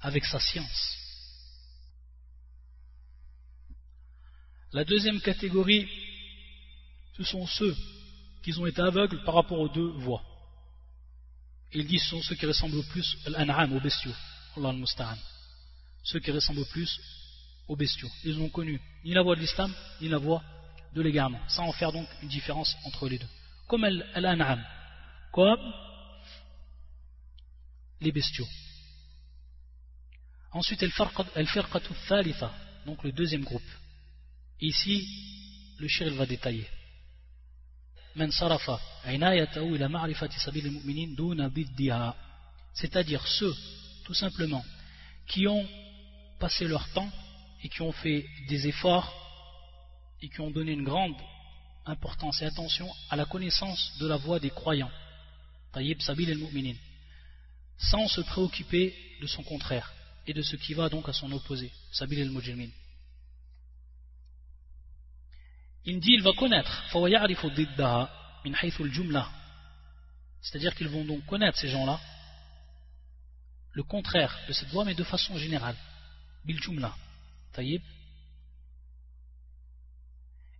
avec 0.00 0.24
sa 0.24 0.40
science. 0.40 0.96
La 4.72 4.84
deuxième 4.84 5.20
catégorie, 5.20 5.88
ce 7.16 7.24
sont 7.24 7.46
ceux 7.46 7.76
qui 8.42 8.56
ont 8.58 8.66
été 8.66 8.80
aveugles 8.80 9.22
par 9.24 9.34
rapport 9.34 9.58
aux 9.58 9.68
deux 9.68 9.90
voies. 9.98 10.22
Il 11.72 11.86
dit 11.86 11.98
ce 11.98 12.10
sont 12.10 12.22
ceux 12.22 12.34
qui 12.34 12.46
ressemblent 12.46 12.84
plus 12.84 13.16
à 13.26 13.30
l'an'am, 13.30 13.72
aux 13.72 13.80
bestiaux. 13.80 14.14
Allah 14.56 14.70
al 14.70 15.18
Ceux 16.02 16.20
qui 16.20 16.30
ressemblent 16.30 16.66
plus 16.66 17.00
aux 17.68 17.76
bestiaux. 17.76 18.10
Ils 18.24 18.38
n'ont 18.38 18.48
connu 18.48 18.80
ni 19.04 19.12
la 19.12 19.22
voie 19.22 19.36
de 19.36 19.40
l'islam, 19.40 19.72
ni 20.00 20.08
la 20.08 20.18
voie 20.18 20.42
de 20.94 21.02
l'égarement, 21.02 21.40
sans 21.48 21.64
en 21.64 21.72
faire 21.72 21.92
donc 21.92 22.08
une 22.22 22.28
différence 22.28 22.76
entre 22.84 23.08
les 23.08 23.18
deux. 23.18 23.28
Comme 23.68 23.86
l'an'am, 24.16 24.64
comme 25.32 25.60
les 28.00 28.12
bestiaux. 28.12 28.48
Ensuite, 30.52 30.82
el-firqatu 30.82 31.92
thalitha, 32.08 32.52
donc 32.86 33.04
le 33.04 33.12
deuxième 33.12 33.44
groupe. 33.44 33.62
ici, 34.60 35.06
le 35.78 35.86
shir 35.86 36.12
va 36.14 36.26
détailler. 36.26 36.66
c'est-à-dire 42.72 43.26
ceux, 43.26 43.54
tout 44.04 44.14
simplement, 44.14 44.64
qui 45.26 45.46
ont 45.46 45.68
passé 46.40 46.66
leur 46.66 46.88
temps 46.92 47.10
et 47.62 47.68
qui 47.68 47.82
ont 47.82 47.92
fait 47.92 48.26
des 48.48 48.66
efforts 48.68 49.14
et 50.22 50.28
qui 50.28 50.40
ont 50.40 50.50
donné 50.50 50.72
une 50.72 50.84
grande 50.84 51.16
importance 51.86 52.42
et 52.42 52.46
attention 52.46 52.88
à 53.10 53.16
la 53.16 53.24
connaissance 53.24 53.96
de 53.98 54.06
la 54.06 54.16
voie 54.16 54.40
des 54.40 54.50
croyants. 54.50 54.90
Tayyib 55.72 56.00
Sabil 56.00 56.30
al-Mu'minin 56.30 56.74
sans 57.78 58.08
se 58.08 58.20
préoccuper 58.22 58.94
de 59.20 59.26
son 59.26 59.42
contraire 59.44 59.92
et 60.26 60.32
de 60.32 60.42
ce 60.42 60.56
qui 60.56 60.74
va 60.74 60.88
donc 60.88 61.08
à 61.08 61.12
son 61.12 61.30
opposé, 61.32 61.70
Sabil 61.92 62.20
al-Mujrimin. 62.20 62.70
Il 65.84 66.00
dit 66.00 66.12
il 66.12 66.22
va 66.22 66.32
connaître, 66.32 66.84
c'est-à-dire 70.42 70.74
qu'ils 70.74 70.88
vont 70.88 71.04
donc 71.04 71.24
connaître 71.24 71.58
ces 71.58 71.68
gens-là, 71.68 72.00
le 73.72 73.82
contraire 73.84 74.36
de 74.48 74.52
cette 74.52 74.68
voie, 74.68 74.84
mais 74.84 74.94
de 74.94 75.04
façon 75.04 75.38
générale, 75.38 75.76
bil 76.44 76.60
jumla, 76.60 76.94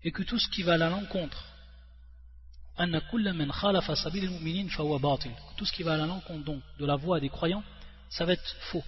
et 0.02 0.12
que 0.12 0.22
tout 0.22 0.38
ce 0.38 0.48
qui 0.48 0.62
va 0.62 0.74
à 0.74 0.78
l'encontre 0.78 1.44
tout 5.56 5.64
ce 5.64 5.72
qui 5.72 5.82
va 5.82 5.94
à 5.94 5.96
l'encontre 5.96 6.44
donc 6.44 6.62
de 6.78 6.86
la 6.86 6.96
voie 6.96 7.20
des 7.20 7.28
croyants 7.28 7.64
ça 8.08 8.24
va 8.24 8.32
être 8.32 8.56
faux. 8.70 8.84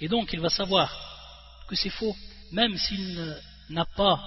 Et 0.00 0.08
donc 0.08 0.32
il 0.32 0.40
va 0.40 0.48
savoir 0.48 1.64
que 1.68 1.74
c'est 1.74 1.90
faux 1.90 2.16
même 2.52 2.76
s'il 2.76 3.36
n'a 3.70 3.84
pas 3.84 4.22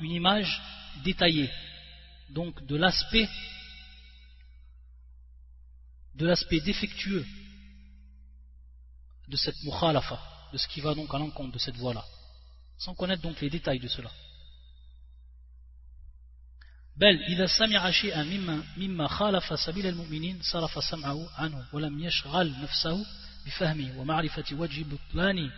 une 0.00 0.12
image 0.12 0.60
détaillée. 1.04 1.50
Donc 2.30 2.64
de 2.66 2.76
l'aspect 2.76 3.28
de 6.16 6.26
l'aspect 6.26 6.60
défectueux 6.60 7.24
de 9.27 9.37
cette 9.37 9.63
mukhalafa 9.63 10.19
de 10.53 10.57
ce 10.57 10.67
qui 10.67 10.81
va 10.81 10.93
donc 10.93 11.13
à 11.13 11.17
l'encontre 11.17 11.53
de 11.53 11.59
cette 11.59 11.77
voie-là 11.77 12.03
sans 12.77 12.93
connaître 12.95 13.21
donc 13.21 13.39
les 13.41 13.49
détails 13.49 13.79
de 13.79 13.87
cela 13.87 14.11
بل 16.97 17.23
إذا 17.23 17.45
سمع 17.45 17.91
شيئا 17.91 18.23
مما, 18.23 18.63
مما 18.77 19.07
خالف 19.07 19.59
سبيل 19.59 19.87
المؤمنين 19.87 20.39
صرف 20.41 20.83
سمعه 20.83 21.29
عنه 21.35 21.65
ولم 21.73 21.99
يشغل 21.99 22.61
نفسه 22.61 23.05
بفهمه 23.45 23.99
ومعرفة 23.99 24.43
وجه 24.51 24.83
بطلانه 24.83 25.51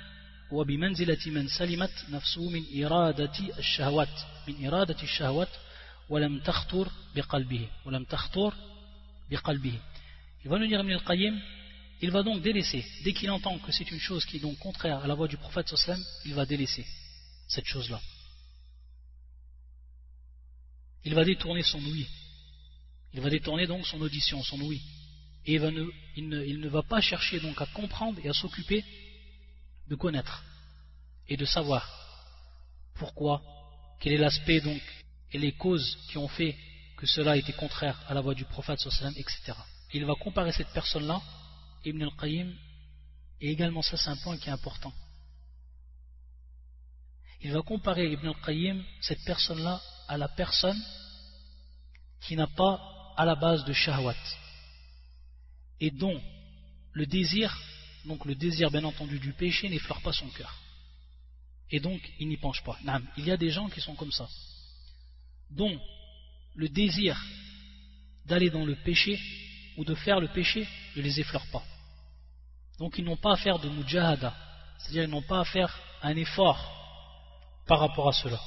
وبمنزلة 0.51 1.17
من 1.25 1.47
سلمت 1.47 2.05
نفسه 2.09 2.49
من 2.49 2.85
إرادة 2.85 3.31
الشهوات 3.59 4.21
من 4.47 4.65
إرادة 4.65 5.03
الشهوات 5.03 5.49
ولم 6.09 6.39
تخطر 6.39 6.87
بقلبه 7.15 7.67
ولم 7.85 8.03
تخطر 8.03 8.53
بقلبه 9.31 9.79
Il 10.45 10.49
va 10.49 10.59
nous 10.59 10.67
dire 10.67 10.81
Ibn 10.81 10.91
al-Qayyim, 10.91 11.39
il 12.00 12.10
va 12.10 12.22
donc 12.22 12.42
délaisser, 12.42 12.84
dès 13.02 13.12
qu'il 13.12 13.30
entend 13.30 13.58
que 13.58 13.72
c'est 13.72 13.90
une 13.90 14.00
chose 14.00 14.24
qui 14.24 14.36
est 14.36 14.40
donc 14.40 14.58
contraire 14.58 15.02
à 15.02 15.06
la 15.06 15.14
voix 15.14 15.26
du 15.26 15.36
prophète 15.36 15.68
sallam, 15.68 16.02
il 16.24 16.34
va 16.34 16.46
délaisser 16.46 16.86
cette 17.48 17.66
chose-là. 17.66 18.00
Il 21.04 21.14
va 21.14 21.24
détourner 21.24 21.62
son 21.62 21.78
ouïe. 21.84 22.06
Il 23.14 23.20
va 23.20 23.30
détourner 23.30 23.66
donc 23.66 23.86
son 23.86 24.00
audition, 24.00 24.42
son 24.44 24.60
ouïe. 24.60 24.82
Et 25.46 25.54
il, 25.54 25.62
ne, 25.62 26.44
il, 26.44 26.60
ne, 26.60 26.68
va 26.68 26.82
pas 26.82 27.00
chercher 27.00 27.40
donc 27.40 27.60
à 27.60 27.66
comprendre 27.66 28.20
et 28.22 28.28
à 28.28 28.34
s'occuper 28.34 28.84
de 29.88 29.94
connaître 29.94 30.44
et 31.26 31.36
de 31.36 31.44
savoir 31.44 31.88
pourquoi, 32.94 33.42
quel 34.00 34.12
est 34.12 34.18
l'aspect 34.18 34.60
donc 34.60 34.82
et 35.32 35.38
les 35.38 35.52
causes 35.52 35.98
qui 36.10 36.18
ont 36.18 36.28
fait 36.28 36.56
que 36.96 37.06
cela 37.06 37.36
était 37.36 37.52
contraire 37.52 37.98
à 38.08 38.14
la 38.14 38.20
voix 38.20 38.34
du 38.34 38.44
prophète 38.44 38.80
sallam, 38.80 39.14
etc. 39.16 39.52
il 39.94 40.04
va 40.04 40.14
comparer 40.14 40.52
cette 40.52 40.72
personne-là, 40.72 41.22
Ibn 41.84 42.02
al-Qayyim, 42.02 42.54
et 43.40 43.50
également 43.50 43.82
ça 43.82 43.96
c'est 43.96 44.10
un 44.10 44.16
point 44.16 44.36
qui 44.36 44.48
est 44.48 44.52
important 44.52 44.92
il 47.40 47.52
va 47.52 47.62
comparer 47.62 48.10
Ibn 48.12 48.28
al-Qayyim, 48.28 48.82
cette 49.00 49.24
personne-là, 49.24 49.80
à 50.08 50.18
la 50.18 50.28
personne 50.28 50.80
qui 52.20 52.34
n'a 52.34 52.48
pas 52.48 53.14
à 53.16 53.24
la 53.24 53.36
base 53.36 53.64
de 53.64 53.72
shahwat 53.72 54.16
et 55.80 55.90
dont 55.90 56.20
le 56.92 57.06
désir, 57.06 57.56
donc 58.06 58.24
le 58.24 58.34
désir 58.34 58.70
bien 58.70 58.82
entendu 58.84 59.18
du 59.18 59.32
péché 59.32 59.68
n'effleure 59.68 60.00
pas 60.02 60.12
son 60.12 60.28
cœur. 60.28 60.52
Et 61.70 61.78
donc 61.78 62.00
il 62.18 62.28
n'y 62.28 62.36
penche 62.36 62.62
pas. 62.64 62.76
Il 63.16 63.24
y 63.24 63.30
a 63.30 63.36
des 63.36 63.50
gens 63.50 63.68
qui 63.68 63.80
sont 63.80 63.94
comme 63.94 64.12
ça, 64.12 64.28
dont 65.50 65.78
le 66.56 66.68
désir 66.68 67.16
d'aller 68.24 68.50
dans 68.50 68.64
le 68.64 68.74
péché 68.82 69.20
ou 69.78 69.84
de 69.84 69.94
faire 69.94 70.18
le 70.18 70.28
péché 70.28 70.68
ne 70.96 71.02
les 71.02 71.20
effleure 71.20 71.46
pas. 71.52 71.62
Donc 72.78 72.98
ils 72.98 73.04
n'ont 73.04 73.16
pas 73.16 73.34
à 73.34 73.36
faire 73.36 73.60
de 73.60 73.68
mujahada, 73.68 74.34
c'est-à-dire 74.78 75.04
ils 75.04 75.10
n'ont 75.10 75.22
pas 75.22 75.40
à 75.40 75.44
faire 75.44 75.72
un 76.02 76.16
effort 76.16 76.60
par 77.64 77.78
rapport 77.78 78.08
à 78.08 78.12
cela. 78.12 78.40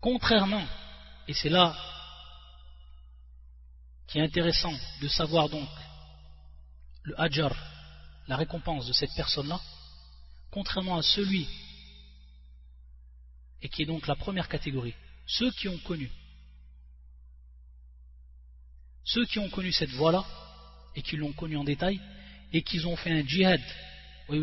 Contrairement, 0.00 0.64
et 1.26 1.32
c'est 1.32 1.48
là 1.48 1.74
qui 4.06 4.18
est 4.18 4.22
intéressant 4.22 4.72
de 5.00 5.08
savoir 5.08 5.48
donc 5.48 5.68
le 7.04 7.18
hajar, 7.18 7.54
la 8.28 8.36
récompense 8.36 8.86
de 8.86 8.92
cette 8.92 9.14
personne-là, 9.16 9.58
contrairement 10.50 10.98
à 10.98 11.02
celui, 11.02 11.48
et 13.62 13.68
qui 13.70 13.82
est 13.82 13.86
donc 13.86 14.06
la 14.06 14.14
première 14.14 14.48
catégorie, 14.48 14.94
ceux 15.26 15.50
qui 15.52 15.68
ont 15.68 15.78
connu, 15.78 16.10
ceux 19.06 19.24
qui 19.24 19.38
ont 19.38 19.48
connu 19.48 19.72
cette 19.72 19.90
voie-là, 19.90 20.24
et 20.94 21.02
qui 21.02 21.16
l'ont 21.16 21.32
connue 21.32 21.56
en 21.56 21.64
détail, 21.64 22.00
et 22.52 22.62
qui 22.62 22.84
ont 22.84 22.96
fait 22.96 23.12
un 23.12 23.26
djihad 23.26 23.60
et 24.28 24.42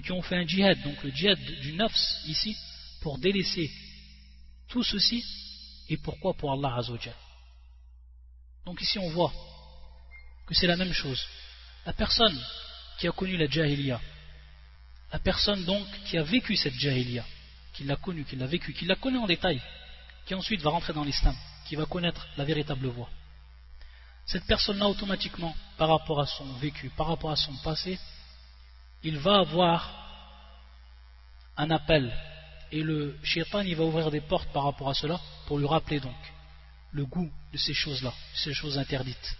qui 0.00 0.12
ont 0.12 0.22
fait 0.22 0.36
un 0.36 0.46
djihad, 0.46 0.82
donc 0.82 1.02
le 1.02 1.10
djihad 1.10 1.38
du 1.60 1.74
nafs 1.74 2.24
ici, 2.26 2.56
pour 3.02 3.18
délaisser 3.18 3.70
tout 4.68 4.82
ceci, 4.82 5.22
et 5.90 5.98
pourquoi? 5.98 6.32
Pour 6.34 6.52
Allah 6.52 6.76
Azzawajal. 6.76 7.14
Donc 8.64 8.80
ici 8.80 8.98
on 8.98 9.10
voit 9.10 9.32
que 10.46 10.54
c'est 10.54 10.66
la 10.66 10.76
même 10.76 10.94
chose. 10.94 11.22
La 11.84 11.92
personne 11.92 12.40
qui 12.98 13.06
a 13.06 13.12
connu 13.12 13.36
la 13.36 13.46
jahiliya, 13.46 14.00
la 15.12 15.18
personne 15.18 15.62
donc 15.64 15.86
qui 16.06 16.16
a 16.16 16.22
vécu 16.22 16.56
cette 16.56 16.78
jahiliya, 16.78 17.26
qui 17.74 17.84
l'a 17.84 17.96
connue, 17.96 18.24
qui 18.24 18.36
l'a 18.36 18.46
vécu, 18.46 18.72
qui 18.72 18.86
l'a 18.86 18.94
connue 18.94 19.18
en 19.18 19.26
détail, 19.26 19.60
qui 20.26 20.34
ensuite 20.34 20.62
va 20.62 20.70
rentrer 20.70 20.92
dans 20.92 21.04
l'islam, 21.04 21.34
qui 21.66 21.76
va 21.76 21.86
connaître 21.86 22.26
la 22.36 22.44
véritable 22.44 22.88
voie 22.88 23.08
cette 24.26 24.46
personne-là 24.46 24.88
automatiquement, 24.88 25.54
par 25.76 25.88
rapport 25.88 26.20
à 26.20 26.26
son 26.26 26.50
vécu, 26.54 26.90
par 26.90 27.08
rapport 27.08 27.30
à 27.30 27.36
son 27.36 27.54
passé, 27.56 27.98
il 29.02 29.18
va 29.18 29.38
avoir 29.38 29.90
un 31.56 31.70
appel. 31.70 32.12
Et 32.70 32.82
le 32.82 33.18
shaitan, 33.22 33.60
il 33.60 33.76
va 33.76 33.84
ouvrir 33.84 34.10
des 34.10 34.20
portes 34.20 34.50
par 34.52 34.64
rapport 34.64 34.88
à 34.88 34.94
cela, 34.94 35.20
pour 35.46 35.58
lui 35.58 35.66
rappeler 35.66 36.00
donc 36.00 36.16
le 36.92 37.04
goût 37.04 37.30
de 37.52 37.58
ces 37.58 37.74
choses-là, 37.74 38.10
de 38.10 38.38
ces 38.38 38.54
choses 38.54 38.78
interdites. 38.78 39.36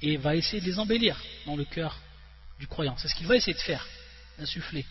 Et 0.00 0.12
il 0.12 0.18
va 0.18 0.36
essayer 0.36 0.60
de 0.60 0.66
les 0.66 0.78
embellir 0.78 1.20
dans 1.44 1.56
le 1.56 1.64
cœur 1.64 1.98
du 2.58 2.66
croyant. 2.66 2.96
C'est 2.98 3.08
ce 3.08 3.14
qu'il 3.14 3.26
va 3.26 3.36
essayer 3.36 3.54
de 3.54 3.58
faire, 3.58 3.86
d'insuffler 4.38 4.86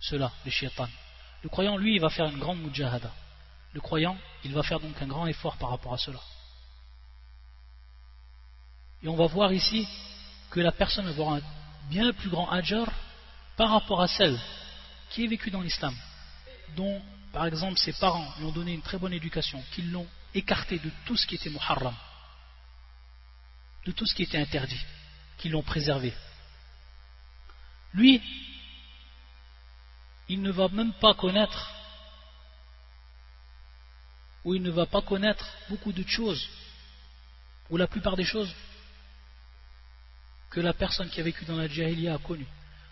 cela, 0.00 0.32
le 0.44 0.50
shaitan. 0.50 0.88
Le 1.42 1.48
croyant, 1.48 1.76
lui, 1.76 1.96
il 1.96 2.00
va 2.00 2.10
faire 2.10 2.26
une 2.26 2.38
grande 2.38 2.60
mujahada. 2.60 3.12
Le 3.76 3.82
croyant, 3.82 4.16
il 4.42 4.54
va 4.54 4.62
faire 4.62 4.80
donc 4.80 4.94
un 5.02 5.06
grand 5.06 5.26
effort 5.26 5.58
par 5.58 5.68
rapport 5.68 5.92
à 5.92 5.98
cela. 5.98 6.18
Et 9.02 9.08
on 9.08 9.16
va 9.16 9.26
voir 9.26 9.52
ici 9.52 9.86
que 10.50 10.60
la 10.60 10.72
personne 10.72 11.04
va 11.04 11.10
avoir 11.10 11.34
un 11.34 11.42
bien 11.90 12.10
plus 12.14 12.30
grand 12.30 12.50
ajar 12.50 12.90
par 13.54 13.72
rapport 13.72 14.00
à 14.00 14.08
celle 14.08 14.40
qui 15.10 15.24
est 15.24 15.26
vécue 15.26 15.50
dans 15.50 15.60
l'islam, 15.60 15.94
dont 16.74 17.02
par 17.34 17.44
exemple 17.44 17.76
ses 17.76 17.92
parents 17.92 18.26
lui 18.38 18.46
ont 18.46 18.50
donné 18.50 18.72
une 18.72 18.80
très 18.80 18.96
bonne 18.96 19.12
éducation, 19.12 19.62
qu'ils 19.72 19.92
l'ont 19.92 20.08
écarté 20.32 20.78
de 20.78 20.90
tout 21.04 21.18
ce 21.18 21.26
qui 21.26 21.34
était 21.34 21.50
muharram, 21.50 21.94
de 23.84 23.92
tout 23.92 24.06
ce 24.06 24.14
qui 24.14 24.22
était 24.22 24.38
interdit, 24.38 24.80
qu'ils 25.36 25.52
l'ont 25.52 25.62
préservé. 25.62 26.14
Lui, 27.92 28.22
il 30.30 30.40
ne 30.40 30.50
va 30.50 30.68
même 30.68 30.94
pas 30.94 31.12
connaître, 31.12 31.75
ou 34.46 34.54
il 34.54 34.62
ne 34.62 34.70
va 34.70 34.86
pas 34.86 35.02
connaître 35.02 35.44
beaucoup 35.68 35.92
de 35.92 36.06
choses, 36.06 36.48
ou 37.68 37.76
la 37.76 37.88
plupart 37.88 38.16
des 38.16 38.24
choses 38.24 38.54
que 40.50 40.60
la 40.60 40.72
personne 40.72 41.10
qui 41.10 41.20
a 41.20 41.24
vécu 41.24 41.44
dans 41.44 41.56
la 41.56 41.66
jahiliya 41.66 42.14
a 42.14 42.18
connu. 42.18 42.46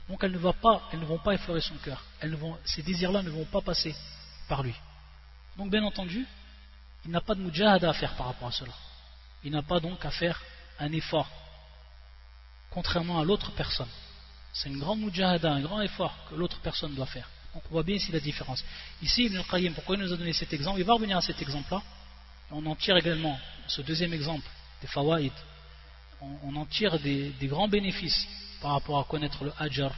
Donc 0.09 0.25
elles 0.25 0.33
ne, 0.33 0.39
vont 0.39 0.53
pas, 0.53 0.83
elles 0.93 0.99
ne 0.99 1.05
vont 1.05 1.19
pas 1.19 1.33
effleurer 1.33 1.61
son 1.61 1.77
cœur. 1.77 2.03
Ces 2.65 2.83
désirs-là 2.83 3.23
ne 3.23 3.31
vont 3.31 3.45
pas 3.45 3.61
passer 3.61 3.95
par 4.49 4.65
lui. 4.65 4.75
Donc 5.57 5.71
bien 5.71 5.85
entendu, 5.85 6.27
il 7.05 7.13
n'a 7.13 7.21
pas 7.21 7.37
de 7.37 7.41
mujahada 7.41 7.89
à 7.89 7.93
faire 7.93 8.17
par 8.17 8.27
rapport 8.27 8.49
à 8.49 8.53
cela. 8.53 8.73
Il 9.45 9.53
n'a 9.53 9.63
pas 9.63 9.79
donc 9.79 10.05
à 10.05 10.11
faire 10.11 10.43
un 10.81 10.91
effort, 10.91 11.31
contrairement 12.71 13.21
à 13.21 13.25
l'autre 13.25 13.53
personne. 13.53 13.89
C'est 14.53 14.71
une 14.71 14.81
grande 14.81 14.99
mujahada, 14.99 15.53
un 15.53 15.61
grand 15.61 15.81
effort 15.83 16.17
que 16.29 16.35
l'autre 16.35 16.59
personne 16.59 16.97
doit 16.97 17.07
faire. 17.07 17.29
On 17.55 17.61
voit 17.71 17.83
bien 17.83 17.97
ici 17.97 18.11
la 18.13 18.21
différence. 18.21 18.65
Ici, 19.03 19.25
Ibn 19.25 19.37
al-Qayyim, 19.37 19.75
pourquoi 19.75 19.97
il 19.97 20.03
nous 20.03 20.13
a 20.13 20.17
donné 20.17 20.33
cet 20.33 20.53
exemple? 20.53 20.81
Il 20.81 20.85
va 20.85 20.95
revenir 20.95 21.17
à 21.17 21.21
cet 21.21 21.41
exemple-là. 21.41 21.83
On 22.51 22.65
en 22.67 22.75
tire 22.75 22.97
également 22.97 23.39
ce 23.67 23.83
deuxième 23.83 24.13
exemple 24.13 24.47
des 24.81 24.89
fawaïd 24.89 25.33
on, 26.43 26.57
en 26.57 26.67
tire 26.67 26.99
des, 26.99 27.33
grands 27.43 27.69
bénéfices 27.69 28.27
par 28.61 28.73
rapport 28.73 28.99
à 28.99 29.05
connaître 29.05 29.45
le 29.45 29.53
hajar, 29.59 29.93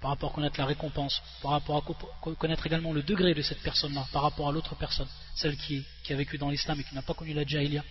par 0.00 0.10
rapport 0.10 0.30
à 0.30 0.34
connaître 0.34 0.58
la 0.58 0.66
récompense, 0.66 1.20
par 1.42 1.52
rapport 1.52 1.76
à 1.76 2.34
connaître 2.34 2.66
également 2.66 2.92
le 2.92 3.02
degré 3.02 3.34
de 3.34 3.42
cette 3.42 3.62
personne-là, 3.62 4.06
par 4.12 4.22
rapport 4.22 4.48
à 4.48 4.52
l'autre 4.52 4.74
personne, 4.76 5.08
celle 5.34 5.56
qui, 5.56 5.84
a 6.08 6.14
vécu 6.14 6.38
dans 6.38 6.50
l'islam 6.50 6.78
et 6.80 6.84
qui 6.84 6.94
n'a 6.94 7.02
pas 7.02 7.14
connu 7.14 7.32
la 7.32 7.44
jahiliya. 7.44 7.84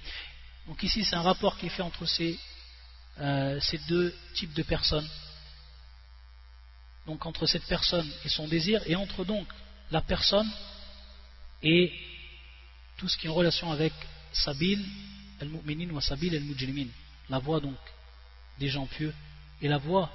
Donc 0.68 0.82
ici, 0.84 1.04
c'est 1.04 1.16
un 1.16 1.22
rapport 1.22 1.58
qui 1.58 1.68
est 1.68 1.70
fait 1.70 1.84
entre 1.84 2.06
ces, 2.06 2.38
euh, 3.20 3.60
ces 3.62 3.78
deux 3.89 4.14
types 4.34 4.54
de 4.54 4.64
personnes. 4.64 5.08
Donc 7.08 7.26
entre 7.26 7.47
cette 7.47 7.66
personne 7.66 8.08
et 8.26 8.30
son 8.30 8.47
désir, 8.47 8.82
et 8.86 8.95
entre 8.95 9.26
donc 9.26 9.47
la 9.91 10.01
personne 10.01 10.49
et 11.64 11.91
tout 12.97 13.08
ce 13.08 13.18
qui 13.18 13.28
est 13.28 13.30
en 13.30 13.34
relation 13.34 13.72
avec 13.72 13.93
Sabil, 14.34 14.84
al-Mu'minin 15.41 15.89
ou 15.91 16.01
Sabil 16.01 16.36
al-Mujrimin 16.36 16.88
la 17.30 17.39
voix 17.39 17.60
donc 17.60 17.78
des 18.60 18.70
gens 18.70 18.86
pieux 18.86 19.14
et 19.62 19.68
la 19.68 19.78
voie 19.78 20.10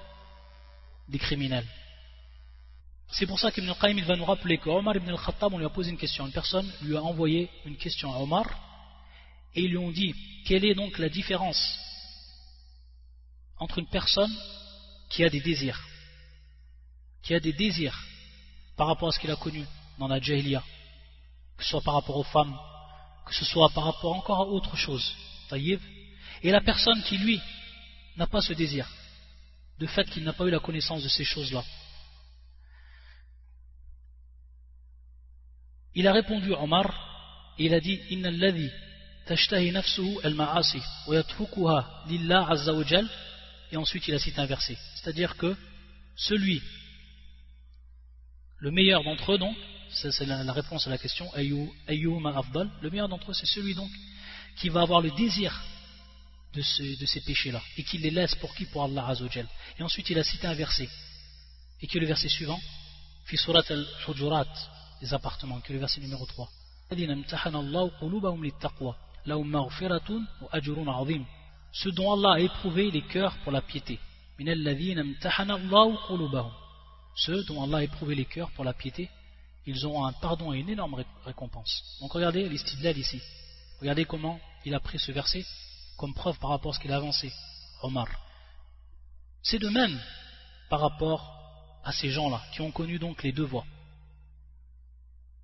des 1.09 1.19
criminels. 1.19 1.67
C'est 3.11 3.27
pour 3.27 3.39
ça 3.39 3.51
qu'Ibn 3.51 3.73
Qayyim 3.79 4.03
va 4.05 4.17
nous 4.17 4.25
rappeler 4.25 4.59
qu'Omar 4.59 4.97
ibn 4.97 5.11
al-Khattab, 5.11 5.53
on 5.53 5.59
lui 5.59 5.67
a 5.67 5.71
posé 5.71 5.91
une 5.91 5.99
question. 5.99 6.27
Une 6.27 6.33
personne 6.33 6.71
lui 6.83 6.97
a 6.97 7.03
envoyé 7.03 7.51
une 7.67 7.77
question 7.77 8.13
à 8.13 8.19
Omar 8.19 8.47
et 9.55 9.63
ils 9.63 9.71
lui 9.71 9.79
ont 9.79 9.91
dit 9.91 10.15
quelle 10.47 10.65
est 10.65 10.75
donc 10.75 10.99
la 10.99 11.09
différence 11.09 11.79
entre 13.59 13.79
une 13.79 13.89
personne 13.89 14.35
qui 15.11 15.23
a 15.25 15.29
des 15.29 15.41
désirs, 15.41 15.81
qui 17.23 17.35
a 17.35 17.41
des 17.41 17.53
désirs 17.53 17.99
par 18.77 18.87
rapport 18.87 19.09
à 19.09 19.13
ce 19.13 19.19
qu'il 19.19 19.31
a 19.31 19.37
connu 19.37 19.65
dans 19.99 20.09
la 20.09 20.21
Jahiliya, 20.21 20.63
que 21.57 21.65
ce 21.65 21.71
soit 21.71 21.83
par 21.83 21.95
rapport 21.95 22.17
aux 22.17 22.25
femmes, 22.25 22.57
que 23.27 23.35
ce 23.35 23.45
soit 23.45 23.69
par 23.71 23.85
rapport 23.85 24.15
encore 24.15 24.41
à 24.41 24.47
autre 24.47 24.77
chose, 24.77 25.15
et 26.43 26.51
la 26.51 26.61
personne 26.61 27.03
qui 27.03 27.19
lui 27.19 27.41
n'a 28.17 28.27
pas 28.27 28.41
ce 28.41 28.53
désir, 28.53 28.89
de 29.79 29.87
fait 29.87 30.09
qu'il 30.11 30.25
n'a 30.25 30.33
pas 30.33 30.45
eu 30.45 30.51
la 30.51 30.61
connaissance 30.61 31.03
de 31.03 31.09
ces 31.09 31.25
choses-là. 31.25 31.63
Il 35.95 36.07
a 36.07 36.13
répondu 36.13 36.53
Omar 36.55 37.55
et 37.59 37.67
il 37.67 37.75
a 37.75 37.81
dit 37.81 38.01
Inna 38.11 38.29
alladhi 38.29 38.71
tashtahi 39.27 39.71
nafsuhu 39.73 40.19
al-ma'asi 40.25 40.81
wa 41.07 41.17
yatfukuha 41.17 42.05
lillah 42.07 42.51
azza 42.51 42.73
et 43.71 43.77
ensuite 43.77 44.09
il 44.09 44.15
a 44.15 44.19
cité 44.19 44.41
un 44.41 44.47
verset. 44.47 44.79
C'est-à-dire 44.95 45.37
que 45.37 45.55
celui, 46.17 46.63
le 48.63 48.71
meilleur 48.71 49.03
d'entre 49.03 49.33
eux 49.33 49.39
donc, 49.39 49.57
c'est 49.91 50.25
la, 50.25 50.53
réponse 50.53 50.87
à 50.87 50.91
la 50.91 50.97
question 50.97 51.29
le 51.37 52.91
meilleur 52.91 53.09
d'entre 53.09 53.31
eux 53.33 53.35
c'est 53.35 53.47
celui 53.47 53.75
donc 53.75 53.91
qui 54.57 54.69
va 54.69 54.83
avoir 54.83 55.01
le 55.01 55.11
désir 55.11 55.53
de, 56.55 56.63
ces 56.63 57.21
péchés-là 57.27 57.61
et 57.77 57.83
qui 57.83 57.99
les 57.99 58.11
laisse 58.11 58.35
pour 58.37 58.55
qui? 58.55 58.67
Pour 58.67 58.85
Allah 58.85 59.07
azza 59.09 59.25
wa 59.25 59.31
jal. 59.31 59.49
Et 59.79 59.83
ensuite 59.83 60.09
il 60.11 60.19
a 60.19 60.23
cité 60.23 60.47
un 60.47 60.55
verset 60.55 60.89
et 61.81 61.87
qui 61.89 61.97
est 61.97 62.01
le 62.01 62.07
verset 62.07 62.29
suivant? 62.29 62.61
Fi 63.25 63.37
surat 63.37 63.65
al-hujurat 63.69 64.47
les 65.01 65.13
appartements, 65.13 65.61
que 65.61 65.73
le 65.73 65.81
verset 65.81 66.01
numéro 66.01 66.25
3. 66.27 66.49
Ce 71.73 71.89
dont 71.89 72.13
Allah 72.13 72.35
a 72.35 72.41
éprouvé 72.41 72.91
les 72.91 73.03
cœurs 73.03 73.37
pour 73.43 73.51
la 73.51 73.63
piété. 73.63 73.99
Ceux 77.16 77.44
dont 77.46 77.64
Allah 77.64 77.78
a 77.78 77.84
éprouvé 77.84 78.16
les 78.16 78.26
cœurs 78.26 78.52
pour 78.52 78.64
la 78.64 78.74
piété, 78.74 79.10
ils 79.66 79.86
auront 79.86 80.06
un 80.06 80.14
pardon 80.14 80.54
et 80.54 80.60
une 80.60 80.70
énorme 80.70 81.04
récompense. 81.26 81.98
Donc 82.00 82.14
regardez 82.14 82.48
l'istidlal 82.48 82.98
ici. 82.98 83.22
Regardez 83.82 84.06
comment 84.06 84.40
il 84.66 84.74
a 84.74 84.80
pris 84.80 85.00
ce 85.00 85.12
verset 85.12 85.46
comme 85.98 86.14
preuve 86.14 86.38
par 86.40 86.52
rapport 86.52 86.72
à 86.72 86.76
ce 86.76 86.80
qu'il 86.80 86.92
a 86.92 86.98
avancé, 86.98 87.32
Omar. 87.82 88.08
C'est 89.42 89.60
de 89.60 89.70
même 89.70 90.00
par 90.70 90.82
rapport 90.82 91.34
à 91.84 91.92
ces 91.92 92.10
gens-là 92.10 92.42
qui 92.54 92.62
ont 92.62 92.72
connu 92.72 93.00
donc 93.00 93.24
les 93.24 93.32
deux 93.32 93.46
voies. 93.46 93.66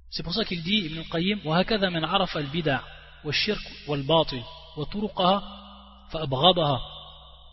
C'est 0.09 0.23
pour 0.23 0.33
ça 0.33 0.45
qu'il 0.45 0.61
dit, 0.61 0.77
Ibn 0.85 1.03
Qayyim, 1.09 1.39
وهكذا 1.45 1.89
من 1.89 2.05
عرف 2.05 2.37
البدع 2.37 2.81
والشرك 3.23 3.71
والباطل 3.87 4.43
وطرقها 4.77 5.41
فأبغضها 6.11 6.81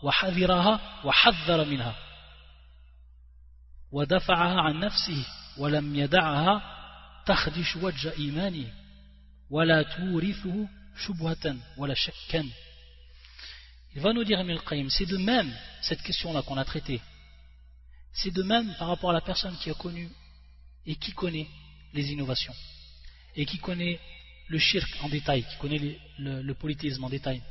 وحذرها 0.03 0.79
وحذر 1.05 1.65
منها 1.65 1.95
ودفعها 3.91 4.61
عن 4.61 4.79
نفسه 4.79 5.25
ولم 5.57 5.95
يدعها 5.95 6.61
تخدش 7.25 7.75
وجه 7.75 8.13
إيمانه 8.17 8.73
ولا 9.49 9.83
تورثه 9.83 10.67
شبهة 10.97 11.55
ولا 11.77 11.93
شكا 11.93 12.45
Il 13.93 14.01
va 14.01 14.13
nous 14.13 14.23
dire 14.23 14.39
Ibn 14.39 14.57
Qayyim, 14.69 14.89
c'est 14.89 15.05
de 15.05 15.17
même 15.17 15.53
cette 15.81 16.01
question-là 16.01 16.43
qu'on 16.43 16.55
a 16.55 16.63
traitée. 16.63 17.01
C'est 18.13 18.31
de 18.33 18.41
même 18.41 18.73
par 18.79 18.87
rapport 18.87 19.09
à 19.09 19.13
la 19.13 19.19
personne 19.19 19.53
qui 19.57 19.69
a 19.69 19.73
connu 19.73 20.09
et 20.85 20.95
qui 20.95 21.11
connaît 21.11 21.49
les 21.93 22.11
innovations 22.13 22.55
et 23.35 23.45
qui 23.45 23.57
connaît 23.57 23.99
le 24.47 24.59
shirk 24.59 24.89
en 25.01 25.09
détail, 25.09 25.43
qui 25.43 25.57
connaît 25.57 25.99
le, 26.19 26.41
le, 26.41 26.53
polythéisme 26.53 27.03
en 27.03 27.09
détail, 27.09 27.41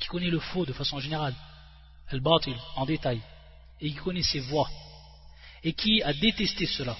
qui 0.00 0.08
connaît 0.08 0.30
le 0.30 0.38
faux 0.38 0.64
de 0.64 0.72
façon 0.72 1.00
générale, 1.00 1.34
le 2.12 2.20
batil 2.20 2.56
en 2.76 2.86
détail, 2.86 3.20
et 3.80 3.90
qui 3.90 3.96
connaît 3.96 4.22
ses 4.22 4.40
voies, 4.40 4.70
et 5.63 5.73
qui 5.73 6.01
a 6.03 6.13
détesté 6.13 6.65
cela, 6.65 6.97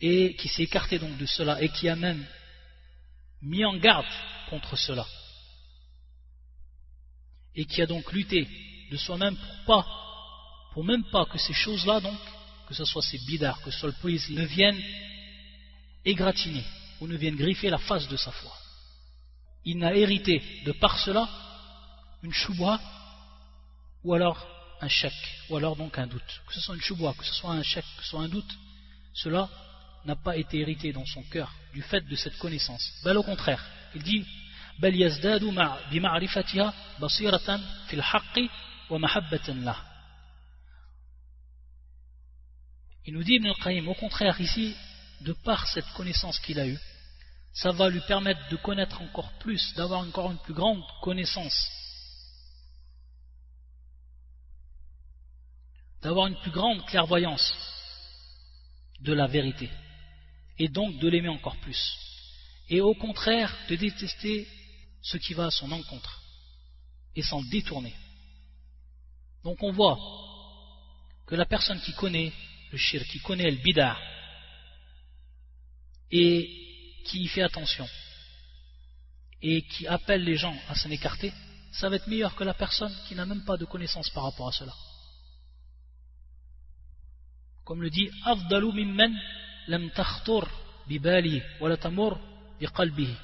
et 0.00 0.34
qui 0.36 0.48
s'est 0.48 0.62
écarté 0.62 0.98
donc 0.98 1.16
de 1.16 1.26
cela, 1.26 1.60
et 1.62 1.68
qui 1.68 1.88
a 1.88 1.96
même 1.96 2.24
mis 3.42 3.64
en 3.64 3.76
garde 3.76 4.06
contre 4.48 4.76
cela, 4.76 5.06
et 7.54 7.64
qui 7.64 7.82
a 7.82 7.86
donc 7.86 8.12
lutté 8.12 8.48
de 8.90 8.96
soi-même 8.96 9.36
pour 9.36 9.64
pas, 9.66 9.86
pour 10.72 10.84
même 10.84 11.04
pas 11.04 11.26
que 11.26 11.38
ces 11.38 11.52
choses-là 11.52 12.00
donc, 12.00 12.18
que 12.66 12.74
ce 12.74 12.84
soit 12.84 13.02
ces 13.02 13.18
bidars, 13.18 13.60
que 13.62 13.70
ce 13.70 13.78
soit 13.78 13.90
le 13.90 14.00
polythéisme, 14.00 14.40
ne 14.40 14.46
viennent 14.46 14.82
égratigner 16.04 16.64
ou 17.00 17.06
ne 17.06 17.16
vienne 17.16 17.36
griffer 17.36 17.70
la 17.70 17.78
face 17.78 18.08
de 18.08 18.16
sa 18.16 18.32
foi. 18.32 18.52
Il 19.64 19.78
n'a 19.78 19.94
hérité 19.94 20.42
de 20.64 20.72
par 20.72 20.98
cela 20.98 21.28
une 22.22 22.32
choubwa 22.32 22.80
ou 24.02 24.14
alors 24.14 24.53
un 24.80 24.88
chèque, 24.88 25.38
ou 25.48 25.56
alors 25.56 25.76
donc 25.76 25.98
un 25.98 26.06
doute. 26.06 26.42
Que 26.46 26.54
ce 26.54 26.60
soit 26.60 26.74
une 26.74 26.80
choubwa, 26.80 27.14
que 27.14 27.24
ce 27.24 27.34
soit 27.34 27.52
un 27.52 27.62
chèque, 27.62 27.84
que 27.96 28.02
ce 28.02 28.10
soit 28.10 28.20
un 28.20 28.28
doute, 28.28 28.58
cela 29.12 29.48
n'a 30.04 30.16
pas 30.16 30.36
été 30.36 30.58
hérité 30.58 30.92
dans 30.92 31.06
son 31.06 31.22
cœur 31.24 31.52
du 31.72 31.82
fait 31.82 32.02
de 32.02 32.16
cette 32.16 32.38
connaissance. 32.38 32.92
Bel 33.04 33.16
au 33.16 33.22
contraire, 33.22 33.64
il 33.94 34.02
dit 34.02 34.26
il 34.80 34.90
nous 43.08 43.22
dit 43.22 43.38
au 43.86 43.94
contraire 43.94 44.40
ici, 44.40 44.74
de 45.20 45.32
par 45.32 45.66
cette 45.68 45.88
connaissance 45.92 46.40
qu'il 46.40 46.58
a 46.58 46.66
eue, 46.66 46.78
ça 47.52 47.70
va 47.70 47.88
lui 47.88 48.00
permettre 48.00 48.40
de 48.50 48.56
connaître 48.56 49.00
encore 49.00 49.30
plus, 49.38 49.74
d'avoir 49.74 50.00
encore 50.00 50.32
une 50.32 50.38
plus 50.38 50.54
grande 50.54 50.82
connaissance, 51.02 51.70
d'avoir 56.04 56.26
une 56.26 56.36
plus 56.36 56.50
grande 56.50 56.84
clairvoyance 56.84 57.52
de 59.00 59.14
la 59.14 59.26
vérité, 59.26 59.70
et 60.58 60.68
donc 60.68 60.98
de 60.98 61.08
l'aimer 61.08 61.30
encore 61.30 61.56
plus, 61.56 61.98
et 62.68 62.80
au 62.82 62.94
contraire 62.94 63.52
de 63.70 63.76
détester 63.76 64.46
ce 65.02 65.16
qui 65.16 65.32
va 65.32 65.46
à 65.46 65.50
son 65.50 65.72
encontre, 65.72 66.22
et 67.16 67.22
s'en 67.22 67.42
détourner. 67.42 67.94
Donc 69.42 69.62
on 69.62 69.72
voit 69.72 69.98
que 71.26 71.34
la 71.34 71.46
personne 71.46 71.80
qui 71.80 71.94
connaît 71.94 72.32
le 72.70 72.78
shir, 72.78 73.02
qui 73.08 73.20
connaît 73.20 73.50
le 73.50 73.62
bidar, 73.62 73.98
et 76.10 77.02
qui 77.06 77.22
y 77.22 77.28
fait 77.28 77.42
attention 77.42 77.88
et 79.42 79.62
qui 79.62 79.86
appelle 79.86 80.24
les 80.24 80.36
gens 80.36 80.56
à 80.68 80.74
s'en 80.74 80.90
écarter, 80.90 81.32
ça 81.72 81.88
va 81.88 81.96
être 81.96 82.06
meilleur 82.06 82.34
que 82.34 82.44
la 82.44 82.54
personne 82.54 82.94
qui 83.06 83.14
n'a 83.14 83.26
même 83.26 83.44
pas 83.44 83.58
de 83.58 83.66
connaissance 83.66 84.08
par 84.10 84.24
rapport 84.24 84.48
à 84.48 84.52
cela. 84.52 84.72
Comme 87.64 87.82
le 87.82 87.90
dit 87.90 88.10
Afdalu 88.24 88.72
mimmen 88.72 89.18
lam 89.68 89.90
bibali 90.86 91.42
wa 91.60 91.76
tamur 91.76 92.18
biqalbihi. 92.60 93.16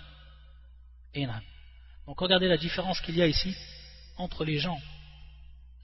Donc 2.07 2.21
regardez 2.21 2.49
la 2.49 2.57
différence 2.57 3.01
qu'il 3.01 3.17
y 3.17 3.23
a 3.23 3.27
ici 3.27 3.55
entre 4.17 4.45
les 4.45 4.59
gens, 4.59 4.79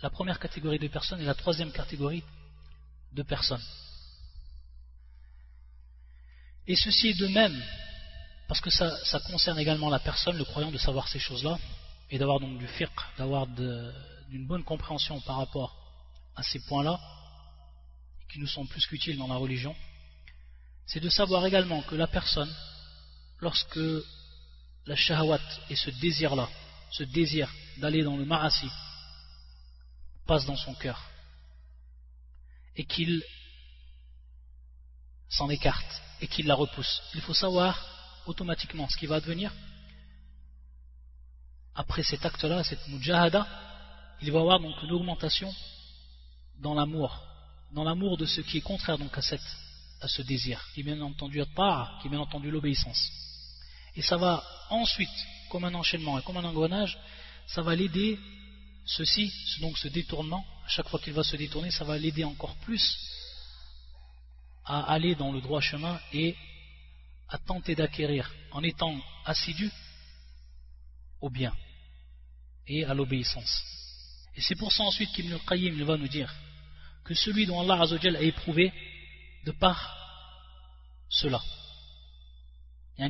la 0.02 0.10
première 0.10 0.38
catégorie 0.38 0.78
de 0.78 0.88
personnes 0.88 1.20
et 1.20 1.24
la 1.24 1.34
troisième 1.34 1.72
catégorie 1.72 2.22
de 3.12 3.22
personnes. 3.22 3.62
Et 6.66 6.76
ceci 6.76 7.08
est 7.08 7.20
de 7.20 7.28
même, 7.28 7.62
parce 8.48 8.60
que 8.60 8.70
ça, 8.70 9.20
concerne 9.30 9.58
également 9.58 9.88
la 9.88 10.00
personne, 10.00 10.36
le 10.36 10.44
croyant, 10.44 10.70
de 10.70 10.78
savoir 10.78 11.08
ces 11.08 11.18
choses-là, 11.18 11.58
et 12.10 12.18
d'avoir 12.18 12.40
donc 12.40 12.58
du 12.58 12.66
fiqh, 12.66 12.90
d'avoir 13.18 13.46
d'une 13.46 14.46
bonne 14.46 14.64
compréhension 14.64 15.20
par 15.20 15.36
rapport 15.36 15.76
à 16.34 16.42
ces 16.42 16.60
points-là, 16.66 17.00
qui 18.28 18.38
nous 18.38 18.46
sont 18.46 18.66
plus 18.66 18.86
qu'utiles 18.86 19.18
dans 19.18 19.28
la 19.28 19.36
religion, 19.36 19.74
c'est 20.86 21.00
de 21.00 21.08
savoir 21.08 21.44
également 21.46 21.82
que 21.82 21.94
la 21.94 22.06
personne, 22.06 22.52
lorsque 23.40 23.78
la 24.86 24.96
shahawat 24.96 25.40
et 25.68 25.76
ce 25.76 25.90
désir-là, 25.90 26.48
ce 26.90 27.02
désir 27.02 27.52
d'aller 27.78 28.02
dans 28.02 28.16
le 28.16 28.24
ma'asi, 28.24 28.70
passe 30.26 30.46
dans 30.46 30.56
son 30.56 30.74
cœur, 30.74 31.02
et 32.76 32.84
qu'il 32.84 33.22
s'en 35.28 35.50
écarte, 35.50 36.02
et 36.20 36.28
qu'il 36.28 36.46
la 36.46 36.54
repousse. 36.54 37.02
Il 37.14 37.20
faut 37.20 37.34
savoir 37.34 37.84
automatiquement 38.26 38.88
ce 38.88 38.96
qui 38.96 39.06
va 39.06 39.16
advenir 39.16 39.52
après 41.76 42.02
cet 42.02 42.24
acte-là, 42.24 42.64
cette 42.64 42.88
mujahada, 42.88 43.46
il 44.22 44.32
va 44.32 44.38
y 44.38 44.40
avoir 44.40 44.58
donc 44.60 44.82
une 44.82 44.92
augmentation 44.92 45.52
dans 46.58 46.74
l'amour, 46.74 47.22
dans 47.76 47.84
l'amour 47.84 48.16
de 48.16 48.24
ce 48.24 48.40
qui 48.40 48.56
est 48.56 48.62
contraire 48.62 48.96
donc 48.96 49.16
à, 49.18 49.20
cette, 49.20 49.46
à 50.00 50.08
ce 50.08 50.22
désir, 50.22 50.66
qui 50.72 50.80
est 50.80 50.82
bien 50.82 50.98
entendu 51.02 51.42
part, 51.54 51.98
qui 52.00 52.06
est 52.06 52.10
bien 52.10 52.20
entendu 52.20 52.50
l'obéissance. 52.50 53.12
Et 53.94 54.00
ça 54.00 54.16
va 54.16 54.42
ensuite, 54.70 55.26
comme 55.50 55.64
un 55.64 55.74
enchaînement 55.74 56.18
et 56.18 56.22
comme 56.22 56.38
un 56.38 56.44
engrenage, 56.44 56.98
ça 57.46 57.60
va 57.60 57.76
l'aider 57.76 58.18
ceci, 58.86 59.30
donc 59.60 59.76
ce 59.76 59.88
détournement, 59.88 60.42
à 60.64 60.68
chaque 60.68 60.88
fois 60.88 60.98
qu'il 61.00 61.12
va 61.12 61.22
se 61.22 61.36
détourner, 61.36 61.70
ça 61.70 61.84
va 61.84 61.98
l'aider 61.98 62.24
encore 62.24 62.56
plus 62.64 62.96
à 64.64 64.90
aller 64.90 65.14
dans 65.14 65.30
le 65.30 65.42
droit 65.42 65.60
chemin 65.60 66.00
et 66.14 66.34
à 67.28 67.36
tenter 67.36 67.74
d'acquérir, 67.74 68.32
en 68.52 68.62
étant 68.62 68.98
assidu, 69.26 69.70
au 71.20 71.28
bien 71.28 71.54
et 72.66 72.86
à 72.86 72.94
l'obéissance. 72.94 73.62
Et 74.34 74.40
c'est 74.40 74.56
pour 74.56 74.72
ça 74.72 74.82
ensuite 74.82 75.12
qu'Ibn 75.12 75.34
al-Qayyim 75.34 75.84
va 75.84 75.98
nous 75.98 76.08
dire 76.08 76.34
que 77.06 77.14
celui 77.14 77.46
dont 77.46 77.60
Allah 77.60 77.82
a 77.82 78.22
éprouvé 78.22 78.72
de 79.44 79.52
par 79.52 79.96
cela. 81.08 81.40
La 82.98 83.08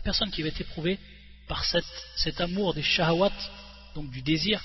personne 0.00 0.30
qui 0.30 0.42
va 0.42 0.48
être 0.48 0.60
éprouvée 0.60 0.98
par 1.48 1.64
cet 1.64 2.40
amour 2.40 2.74
des 2.74 2.82
shahawat, 2.82 3.32
donc 3.94 4.10
du 4.10 4.20
désir, 4.20 4.62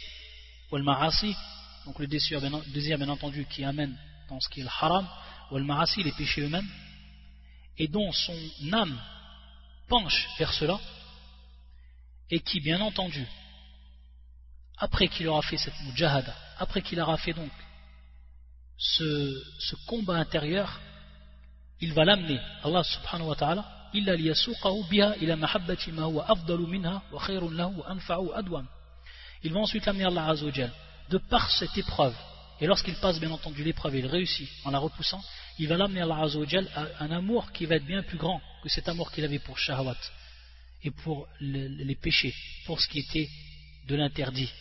ou 0.72 0.78
donc 0.78 2.00
le 2.00 2.08
désir 2.08 2.42
bien, 2.42 3.10
entendu 3.10 3.46
qui 3.46 3.64
amène 3.64 3.98
dans 4.28 4.42
ce 4.42 4.50
qui 4.50 4.60
est 4.60 4.64
le 4.64 4.70
haram, 4.70 5.08
ou 5.52 5.58
les 5.58 6.12
péchés 6.12 6.42
eux-mêmes, 6.42 6.70
et 7.78 7.88
dont 7.88 8.12
son 8.12 8.38
âme 8.74 9.00
penche 9.88 10.28
vers 10.38 10.52
cela, 10.54 10.80
et 12.30 12.40
qui 12.40 12.60
bien 12.60 12.82
entendu, 12.82 13.26
après 14.78 15.08
qu'il 15.08 15.28
aura 15.28 15.42
fait 15.42 15.58
cette 15.58 15.80
mujahada, 15.82 16.36
après 16.60 16.82
qu'il 16.82 17.00
aura 17.00 17.18
fait 17.18 17.34
donc 17.34 17.52
ce, 18.78 19.76
combat 19.88 20.16
intérieur, 20.16 20.80
il 21.80 21.94
va 21.94 22.04
l'amener, 22.06 22.40
Allah 22.64 22.84
subhanahu 22.84 23.30
wa 23.30 23.36
ta'ala, 23.36 23.72
il 23.94 24.06
va 29.54 29.60
ensuite 29.60 29.86
l'amener 29.86 30.06
Allah 30.06 30.28
Azzawajal 30.28 30.72
de 31.10 31.18
par 31.18 31.50
cette 31.52 31.78
épreuve 31.78 32.16
et 32.60 32.68
lorsqu'il 32.68 32.96
passe 32.96 33.20
bien 33.20 33.32
entendu 33.32 33.64
l'épreuve 33.64 33.96
et 33.96 34.00
il 34.00 34.08
réussit 34.08 34.50
en 34.66 34.72
la 34.72 34.80
repoussant 34.80 35.24
il 35.60 35.70
va 35.70 35.78
l'amener 35.78 36.02
Allah 36.02 36.24
Azzawajal 36.24 36.68
à 36.76 37.04
un 37.06 37.12
amour 37.12 37.54
qui 37.54 37.66
va 37.66 37.76
être 37.76 37.86
bien 37.86 38.04
plus 38.04 38.18
grand 38.18 38.42
que 38.64 38.70
cet 38.70 38.90
amour 38.90 39.12
qu'il 39.12 39.24
avait 39.24 39.40
pour 39.40 39.58
Shahawat 39.58 39.96
et 40.84 40.92
pour 40.92 41.28
les 41.40 41.96
péchés 41.96 42.34
pour 42.66 42.82
ce 42.82 42.90
qui 42.90 43.00
était 43.00 43.30
de 43.88 43.96
l'interdit 43.96 44.52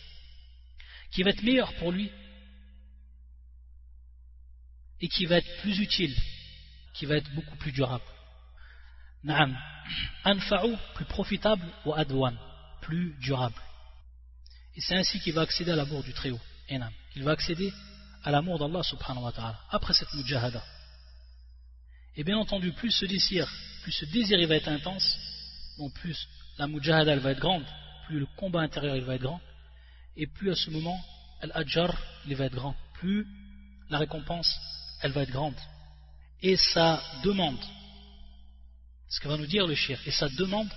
qui 1.15 1.23
va 1.23 1.31
être 1.31 1.43
meilleur 1.43 1.73
pour 1.75 1.91
lui 1.91 2.11
et 5.01 5.07
qui 5.07 5.25
va 5.25 5.37
être 5.37 5.61
plus 5.61 5.79
utile 5.79 6.15
qui 6.95 7.05
va 7.05 7.17
être 7.17 7.29
beaucoup 7.35 7.55
plus 7.57 7.71
durable. 7.71 8.03
Naam. 9.23 9.55
Anfa'u, 10.23 10.75
plus 10.95 11.05
profitable, 11.05 11.65
ou 11.85 11.93
adwan, 11.93 12.37
plus 12.81 13.13
durable. 13.19 13.61
Et 14.75 14.81
c'est 14.81 14.95
ainsi 14.95 15.19
qu'il 15.19 15.33
va 15.33 15.41
accéder 15.41 15.71
à 15.71 15.75
l'amour 15.75 16.03
du 16.03 16.13
Très-Haut. 16.13 16.39
Il 17.15 17.23
va 17.23 17.31
accéder 17.31 17.71
à 18.23 18.31
l'amour 18.31 18.57
d'Allah 18.57 18.81
subhanahu 18.81 19.23
wa 19.23 19.31
ta'ala, 19.31 19.59
après 19.69 19.93
cette 19.93 20.13
mujahada. 20.13 20.63
Et 22.15 22.23
bien 22.23 22.37
entendu, 22.37 22.71
plus 22.71 22.91
ce 22.91 23.05
désir, 23.05 23.47
plus 23.83 23.91
ce 23.91 24.05
désir 24.05 24.39
il 24.39 24.47
va 24.47 24.55
être 24.55 24.69
intense, 24.69 25.17
donc 25.77 25.93
plus 25.93 26.27
la 26.57 26.67
mujahada 26.67 27.11
elle 27.11 27.19
va 27.19 27.31
être 27.31 27.39
grande, 27.39 27.65
plus 28.07 28.19
le 28.19 28.25
combat 28.37 28.61
intérieur 28.61 28.95
il 28.95 29.03
va 29.03 29.15
être 29.15 29.21
grand, 29.21 29.41
et 30.17 30.27
plus 30.27 30.51
à 30.51 30.55
ce 30.55 30.69
moment, 30.69 30.99
al-ajjar 31.41 31.95
il 32.27 32.35
va 32.35 32.45
être 32.45 32.55
grand, 32.55 32.75
plus 32.95 33.25
la 33.89 33.99
récompense 33.99 34.47
elle 35.01 35.11
va 35.11 35.23
être 35.23 35.31
grande 35.31 35.55
et 36.41 36.57
sa 36.57 37.01
demande. 37.23 37.59
Ce 39.09 39.19
que 39.19 39.27
va 39.27 39.37
nous 39.37 39.45
dire 39.45 39.67
le 39.67 39.75
shir. 39.75 39.99
Et 40.05 40.11
sa 40.11 40.29
demande, 40.29 40.69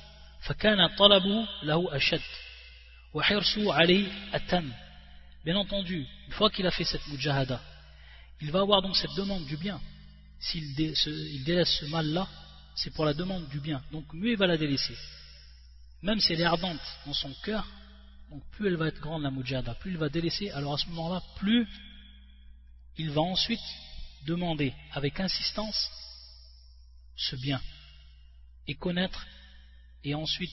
Bien 5.44 5.56
entendu, 5.56 6.06
une 6.26 6.32
fois 6.32 6.50
qu'il 6.50 6.66
a 6.66 6.70
fait 6.70 6.84
cette 6.84 7.06
mujahada, 7.08 7.60
il 8.40 8.50
va 8.52 8.60
avoir 8.60 8.82
donc 8.82 8.96
cette 8.96 9.14
demande 9.16 9.44
du 9.46 9.56
bien. 9.56 9.80
S'il 10.40 10.74
délaisse 10.74 11.78
ce 11.80 11.86
mal-là, 11.86 12.28
c'est 12.74 12.92
pour 12.94 13.04
la 13.04 13.14
demande 13.14 13.48
du 13.48 13.60
bien. 13.60 13.82
Donc 13.90 14.12
mieux 14.12 14.32
il 14.32 14.36
va 14.36 14.46
la 14.46 14.56
délaisser. 14.56 14.96
Même 16.02 16.20
si 16.20 16.32
elle 16.32 16.40
est 16.40 16.44
ardente 16.44 16.80
dans 17.06 17.14
son 17.14 17.32
cœur, 17.42 17.66
donc 18.30 18.42
plus 18.50 18.68
elle 18.68 18.76
va 18.76 18.88
être 18.88 19.00
grande 19.00 19.22
la 19.22 19.30
mujahada, 19.30 19.74
plus 19.74 19.92
il 19.92 19.98
va 19.98 20.08
délaisser, 20.08 20.50
alors 20.50 20.74
à 20.74 20.78
ce 20.78 20.86
moment-là, 20.88 21.22
plus 21.36 21.66
il 22.96 23.10
va 23.10 23.22
ensuite 23.22 23.60
demander 24.26 24.74
avec 24.92 25.18
insistance 25.20 25.90
ce 27.16 27.36
bien 27.36 27.60
et 28.66 28.74
connaître 28.74 29.26
et 30.04 30.14
ensuite 30.14 30.52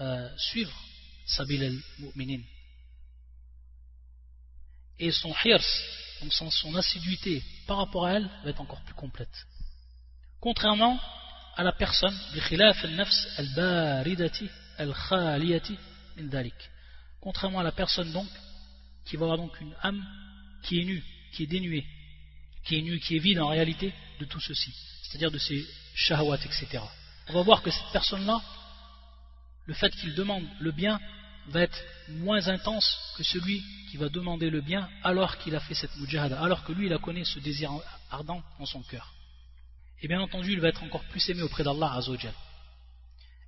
euh, 0.00 0.36
suivre 0.36 0.72
Sabil 1.26 1.62
al-Mu'minin. 1.62 2.42
Et 4.98 5.10
son 5.10 5.34
hirs, 5.44 5.64
donc 6.22 6.32
son, 6.32 6.74
assiduité 6.76 7.42
par 7.66 7.78
rapport 7.78 8.06
à 8.06 8.14
elle, 8.14 8.30
va 8.44 8.50
être 8.50 8.60
encore 8.60 8.80
plus 8.82 8.94
complète. 8.94 9.46
Contrairement 10.40 10.98
à 11.56 11.62
la 11.62 11.72
personne, 11.72 12.16
contrairement 17.20 17.60
à 17.60 17.64
la 17.64 17.72
personne 17.72 18.12
donc, 18.12 18.28
qui 19.04 19.16
va 19.16 19.24
avoir 19.24 19.38
donc 19.38 19.60
une 19.60 19.74
âme 19.82 20.04
qui 20.62 20.80
est 20.80 20.84
nue, 20.84 21.02
qui 21.32 21.44
est 21.44 21.46
dénuée, 21.46 21.86
qui 22.64 22.76
est 22.78 22.82
nu, 22.82 22.98
qui 23.00 23.16
est 23.16 23.20
vide 23.20 23.40
en 23.40 23.48
réalité 23.48 23.92
de 24.20 24.24
tout 24.24 24.40
ceci, 24.40 24.74
c'est-à-dire 25.02 25.30
de 25.30 25.38
ces 25.38 25.66
shahwat, 25.94 26.38
etc. 26.44 26.82
On 27.28 27.32
va 27.32 27.42
voir 27.42 27.62
que 27.62 27.70
cette 27.70 27.92
personne-là, 27.92 28.40
le 29.66 29.74
fait 29.74 29.90
qu'il 29.96 30.14
demande 30.14 30.44
le 30.60 30.72
bien 30.72 31.00
va 31.48 31.62
être 31.62 31.78
moins 32.08 32.46
intense 32.48 33.14
que 33.16 33.22
celui 33.22 33.62
qui 33.90 33.96
va 33.96 34.08
demander 34.08 34.50
le 34.50 34.60
bien 34.60 34.88
alors 35.02 35.38
qu'il 35.38 35.54
a 35.54 35.60
fait 35.60 35.74
cette 35.74 35.96
mujahada, 35.96 36.40
alors 36.42 36.64
que 36.64 36.72
lui 36.72 36.86
il 36.86 36.92
a 36.92 36.98
connu 36.98 37.24
ce 37.24 37.38
désir 37.38 37.70
ardent 38.10 38.42
dans 38.58 38.66
son 38.66 38.82
cœur. 38.82 39.12
Et 40.02 40.08
bien 40.08 40.20
entendu, 40.20 40.52
il 40.52 40.60
va 40.60 40.68
être 40.68 40.82
encore 40.82 41.04
plus 41.04 41.26
aimé 41.30 41.42
auprès 41.42 41.64
d'Allah 41.64 41.94
Azzawajal. 41.94 42.34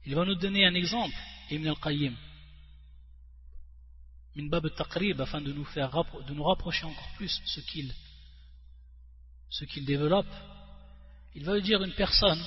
Il 0.06 0.14
va 0.14 0.24
nous 0.24 0.36
donner 0.36 0.64
un 0.64 0.74
exemple, 0.74 1.14
Ibn 1.50 1.68
al-Qayyim, 1.68 2.14
min 4.38 4.48
bab 4.48 4.64
al-taqrib, 4.66 5.20
afin 5.20 5.40
de 5.40 5.52
nous, 5.52 5.64
faire, 5.64 5.90
de 5.90 6.32
nous 6.32 6.44
rapprocher 6.44 6.84
encore 6.84 7.10
plus 7.16 7.40
ce 7.44 7.60
qu'il 7.60 7.92
ce 9.50 9.64
qu'il 9.64 9.84
développe, 9.84 10.32
il 11.34 11.44
veut 11.44 11.60
dire 11.60 11.82
une 11.82 11.94
personne 11.94 12.40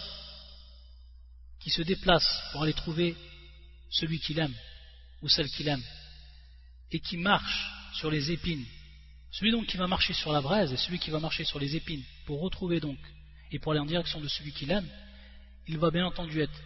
qui 1.59 1.69
se 1.69 1.81
déplace 1.81 2.27
pour 2.51 2.63
aller 2.63 2.73
trouver 2.73 3.17
celui 3.89 4.19
qu'il 4.19 4.39
aime 4.39 4.53
ou 5.21 5.27
celle 5.27 5.49
qu'il 5.49 5.67
aime 5.67 5.83
et 6.91 6.99
qui 6.99 7.17
marche 7.17 7.69
sur 7.95 8.09
les 8.09 8.31
épines. 8.31 8.65
Celui 9.31 9.51
donc 9.51 9.65
qui 9.65 9.77
va 9.77 9.87
marcher 9.87 10.13
sur 10.13 10.31
la 10.31 10.41
braise 10.41 10.71
et 10.71 10.77
celui 10.77 10.99
qui 10.99 11.09
va 11.09 11.19
marcher 11.19 11.43
sur 11.43 11.59
les 11.59 11.75
épines 11.75 12.03
pour 12.25 12.39
retrouver 12.39 12.79
donc 12.79 12.99
et 13.51 13.59
pour 13.59 13.71
aller 13.71 13.81
en 13.81 13.85
direction 13.85 14.21
de 14.21 14.27
celui 14.27 14.53
qu'il 14.53 14.71
aime, 14.71 14.87
il 15.67 15.77
va 15.77 15.89
bien 15.89 16.05
entendu 16.05 16.39
être 16.39 16.61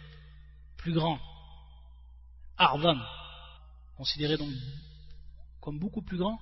plus 0.76 0.92
grand, 0.92 1.18
arvan, 2.58 3.00
considéré 3.96 4.36
donc 4.36 4.52
comme 5.66 5.80
beaucoup 5.80 6.02
plus 6.02 6.16
grand, 6.16 6.38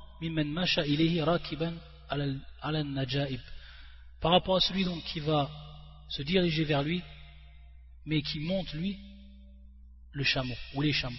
par 4.21 4.33
rapport 4.33 4.57
à 4.57 4.61
celui 4.61 4.85
donc 4.85 5.03
qui 5.05 5.21
va 5.21 5.51
se 6.11 6.21
diriger 6.21 6.65
vers 6.65 6.83
lui, 6.83 7.03
mais 8.05 8.21
qui 8.21 8.39
monte 8.41 8.71
lui 8.75 8.99
le 10.13 10.25
chameau 10.25 10.55
ou 10.75 10.83
les 10.83 10.93
chameaux. 10.93 11.17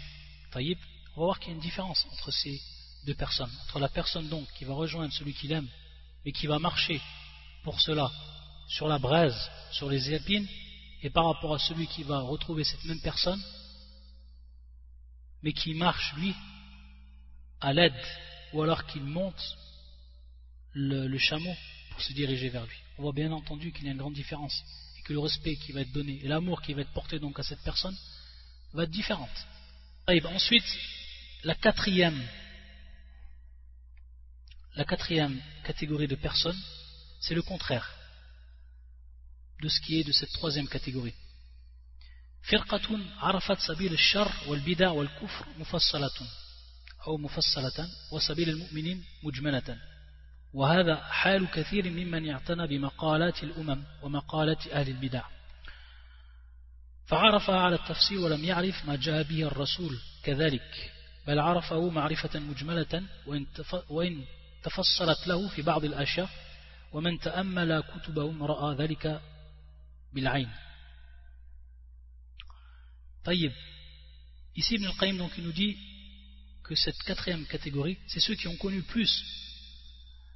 On 0.54 0.60
va 0.60 1.26
voir 1.26 1.40
qu'il 1.40 1.50
y 1.50 1.52
a 1.54 1.56
une 1.56 1.62
différence 1.62 2.06
entre 2.12 2.30
ces 2.30 2.62
deux 3.08 3.16
personnes, 3.16 3.50
entre 3.64 3.80
la 3.80 3.90
personne 3.90 4.30
donc 4.30 4.46
qui 4.54 4.66
va 4.66 4.76
rejoindre 4.76 5.12
celui 5.12 5.34
qu'il 5.34 5.52
aime, 5.52 5.68
mais 6.24 6.32
qui 6.32 6.46
va 6.46 6.60
marcher 6.60 7.02
pour 7.64 7.82
cela 7.82 8.12
sur 8.68 8.88
la 8.88 9.00
braise, 9.00 9.50
sur 9.72 9.90
les 9.90 10.14
épines, 10.14 10.48
et 11.02 11.10
par 11.10 11.26
rapport 11.26 11.56
à 11.56 11.60
celui 11.60 11.88
qui 11.88 12.04
va 12.04 12.20
retrouver 12.20 12.66
cette 12.66 12.86
même 12.86 13.02
personne, 13.02 13.42
mais 15.42 15.54
qui 15.54 15.74
marche 15.74 16.14
lui 16.18 16.36
à 17.61 17.73
l'aide, 17.73 17.93
ou 18.53 18.63
alors 18.63 18.87
qu'il 18.87 19.03
monte 19.03 19.57
le 20.73 21.19
chameau 21.19 21.55
pour 21.91 22.01
se 22.01 22.13
diriger 22.13 22.49
vers 22.49 22.65
lui 22.67 22.77
on 23.01 23.05
voit 23.05 23.13
bien 23.13 23.33
entendu 23.33 23.73
qu'il 23.73 23.87
y 23.87 23.89
a 23.89 23.93
une 23.93 23.99
grande 23.99 24.13
différence 24.13 24.63
et 24.99 25.03
que 25.03 25.15
le 25.15 25.21
respect 25.21 25.57
qui 25.57 25.73
va 25.73 25.81
être 25.81 25.93
donné 25.93 26.21
et 26.23 26.29
l'amour 26.29 26.61
qui 26.61 26.75
va 26.75 26.83
être 26.83 26.93
porté 26.93 27.19
donc 27.19 27.39
à 27.39 27.43
cette 27.43 27.63
personne 27.63 27.97
va 28.75 28.83
être 28.85 28.91
différente. 28.91 29.47
ensuite, 30.07 30.79
la 31.43 31.55
quatrième, 31.55 32.23
la 34.77 34.85
quatrième 34.85 35.41
catégorie 35.65 36.09
de 36.09 36.15
personnes, 36.15 36.61
c'est 37.21 37.35
le 37.35 37.41
contraire 37.41 37.91
de 39.63 39.69
ce 39.71 39.81
qui 39.81 39.99
est 39.99 40.05
de 40.05 40.13
cette 40.13 40.33
troisième 40.33 40.69
catégorie. 40.69 41.15
فرقة 42.43 43.01
عرفت 43.19 43.59
سبيل 43.59 43.93
الشر 43.93 44.33
والبدع 44.47 44.91
والكفر 44.91 45.47
مفصلة 45.59 46.29
أو 47.08 47.18
مفصلة 47.18 47.88
وسبيل 48.12 48.50
المؤمنين 48.50 49.04
مجملة. 49.24 49.78
وهذا 50.54 50.96
حال 50.96 51.52
كثير 51.52 51.90
ممن 51.90 52.26
يعتنى 52.26 52.68
بمقالات 52.68 53.44
الأمم 53.44 53.84
ومقالات 54.02 54.68
أهل 54.68 54.88
البدع. 54.90 55.24
فعرفها 57.06 57.60
على 57.60 57.76
التفسير 57.76 58.20
ولم 58.20 58.44
يعرف 58.44 58.86
ما 58.86 58.96
جاء 58.96 59.24
به 59.24 59.44
الرسول 59.44 60.00
كذلك 60.24 60.92
بل 61.28 61.40
عرفه 61.40 61.90
معرفة 61.90 62.40
مجملة 62.40 63.04
وإن 63.90 64.26
تفصلت 64.64 65.28
له 65.28 65.48
في 65.48 65.62
بعض 65.62 65.86
الأشياء 65.86 66.30
ومن 66.94 67.20
تأمل 67.20 67.84
كتبهم 67.84 68.44
رأى 68.44 68.76
ذلك 68.76 69.22
بالعين. 70.14 70.50
طيب 73.24 73.52
Ici, 74.58 74.76
Ibn 74.76 74.86
al-Qayyim 74.86 75.18
donc, 75.18 75.32
il 75.38 75.44
nous 75.44 75.52
dit 75.52 75.78
que 76.68 76.76
cette 76.76 77.02
quatrième 77.04 77.46
catégorie, 77.46 77.98
c'est 78.08 78.20
ceux 78.20 78.36
qui 78.36 78.48
ont 78.48 78.58
connu 78.58 78.82
plus. 78.82 79.24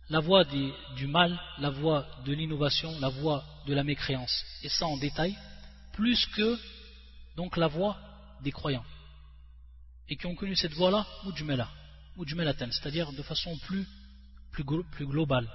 La 0.10 0.20
voie 0.20 0.44
du 0.44 1.08
mal, 1.08 1.40
la 1.60 1.70
voie 1.70 2.08
de 2.26 2.34
l'innovation, 2.34 3.00
la 3.00 3.10
voie 3.10 3.44
de 3.68 3.74
la 3.74 3.84
mécréance, 3.84 4.46
et 4.64 4.70
ça 4.70 4.86
en 4.86 4.98
détail, 4.98 5.36
plus 5.94 6.26
que 6.28 6.58
donc 7.36 7.58
la 7.58 7.68
voie 7.68 7.98
des 8.42 8.52
croyants, 8.52 8.86
et 10.08 10.16
qui 10.16 10.26
ont 10.28 10.36
connu 10.36 10.56
cette 10.56 10.74
voie-là, 10.74 11.06
mujmela, 11.26 11.70
mujmelatan, 12.18 12.72
c'est-à-dire 12.72 13.12
de 13.12 13.24
façon 13.24 13.56
plus, 13.60 13.88
plus, 14.52 14.64
globale. 15.06 15.50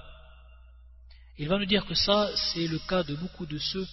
Il 1.37 1.47
va 1.49 1.57
nous 1.57 1.65
dire 1.65 1.85
que 1.85 1.95
ça, 1.95 2.29
c'est 2.35 2.67
le 2.67 2.79
cas 2.79 3.03
de 3.03 3.15
beaucoup 3.15 3.45
de 3.45 3.57
ceux 3.57 3.87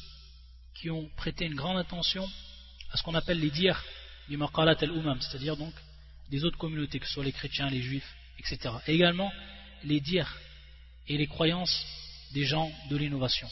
qui 0.75 0.91
ont 0.91 1.09
prêté 1.17 1.45
une 1.45 1.57
grande 1.57 1.79
attention 1.79 2.29
à 2.93 2.97
ce 2.97 3.03
qu'on 3.03 3.15
appelle 3.15 3.41
les 3.41 3.51
dires 3.51 3.83
du 4.29 4.37
maqalat 4.37 4.77
al-umam, 4.81 5.21
c'est-à-dire 5.21 5.57
donc 5.57 5.75
des 6.33 6.45
autres 6.45 6.57
communautés, 6.57 6.99
que 6.99 7.07
ce 7.07 7.13
soit 7.13 7.25
les 7.25 7.33
chrétiens, 7.33 7.69
les 7.69 7.83
juifs, 7.83 8.11
etc. 8.39 8.75
Et 8.87 8.95
également 8.95 9.31
les 9.85 10.01
dires 10.01 10.35
et 11.07 11.19
les 11.19 11.27
croyances 11.27 11.85
des 12.33 12.45
gens 12.45 12.73
de 12.89 12.97
l'innovation. 12.97 13.49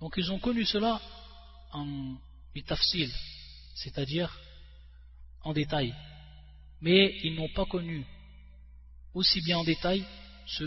Donc 0.00 0.14
ils 0.16 0.30
ont 0.30 0.38
connu 0.38 0.64
cela 0.64 1.02
en 1.72 2.16
bitafsil, 2.54 3.10
c'est-à-dire 3.74 4.38
en 5.42 5.52
détail. 5.52 5.92
Mais 6.80 7.18
ils 7.24 7.34
n'ont 7.34 7.52
pas 7.52 7.66
connu 7.66 8.06
aussi 9.12 9.40
bien 9.40 9.58
en 9.58 9.64
détail 9.64 10.04
ce 10.46 10.64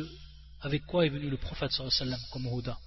avec 0.59 0.85
quoi 0.85 1.05
est 1.05 1.09
venu 1.09 1.29
le 1.29 1.37
prophète 1.37 1.71
sallam 1.71 2.19
comme 2.33 2.47
Houda. 2.47 2.77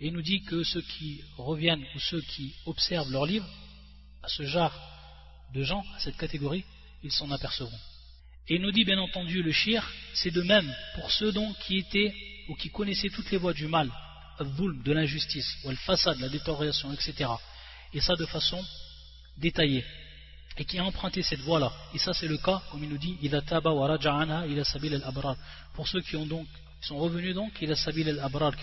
Et 0.00 0.06
il 0.06 0.14
nous 0.14 0.22
dit 0.22 0.42
que 0.44 0.64
ceux 0.64 0.80
qui 0.80 1.22
reviennent 1.36 1.84
ou 1.94 1.98
ceux 1.98 2.22
qui 2.22 2.54
observent 2.64 3.10
leurs 3.10 3.26
livres, 3.26 3.48
à 4.22 4.28
ce 4.28 4.44
genre 4.44 4.72
de 5.52 5.62
gens, 5.62 5.84
à 5.96 6.00
cette 6.00 6.16
catégorie, 6.16 6.64
ils 7.02 7.12
s'en 7.12 7.30
apercevront. 7.30 7.78
Et 8.48 8.56
il 8.56 8.62
nous 8.62 8.72
dit 8.72 8.84
bien 8.84 8.98
entendu 8.98 9.42
le 9.42 9.52
shir, 9.52 9.88
c'est 10.14 10.30
de 10.30 10.42
même 10.42 10.72
pour 10.96 11.10
ceux 11.10 11.32
donc 11.32 11.56
qui 11.60 11.78
étaient 11.78 12.12
ou 12.48 12.54
qui 12.56 12.70
connaissaient 12.70 13.10
toutes 13.10 13.30
les 13.30 13.38
voies 13.38 13.52
du 13.52 13.66
mal, 13.66 13.90
de 14.40 14.92
l'injustice, 14.92 15.56
ou 15.64 15.70
le 15.70 15.76
façade, 15.76 16.18
la 16.18 16.28
détérioration, 16.28 16.92
etc. 16.92 17.30
Et 17.92 18.00
ça 18.00 18.14
de 18.14 18.26
façon 18.26 18.62
détaillée. 19.36 19.84
Et 20.58 20.64
qui 20.64 20.78
a 20.78 20.84
emprunté 20.84 21.22
cette 21.22 21.40
voie-là. 21.40 21.72
Et 21.94 21.98
ça 21.98 22.12
c'est 22.12 22.26
le 22.28 22.36
cas, 22.38 22.62
comme 22.70 22.82
il 22.82 22.90
nous 22.90 22.98
dit. 22.98 23.16
Pour 25.74 25.88
ceux 25.88 26.00
qui 26.00 26.16
ont 26.16 26.26
donc 26.26 26.46
qui 26.82 26.88
sont 26.88 26.98
revenus 26.98 27.34
donc, 27.34 27.52
qui 27.54 27.66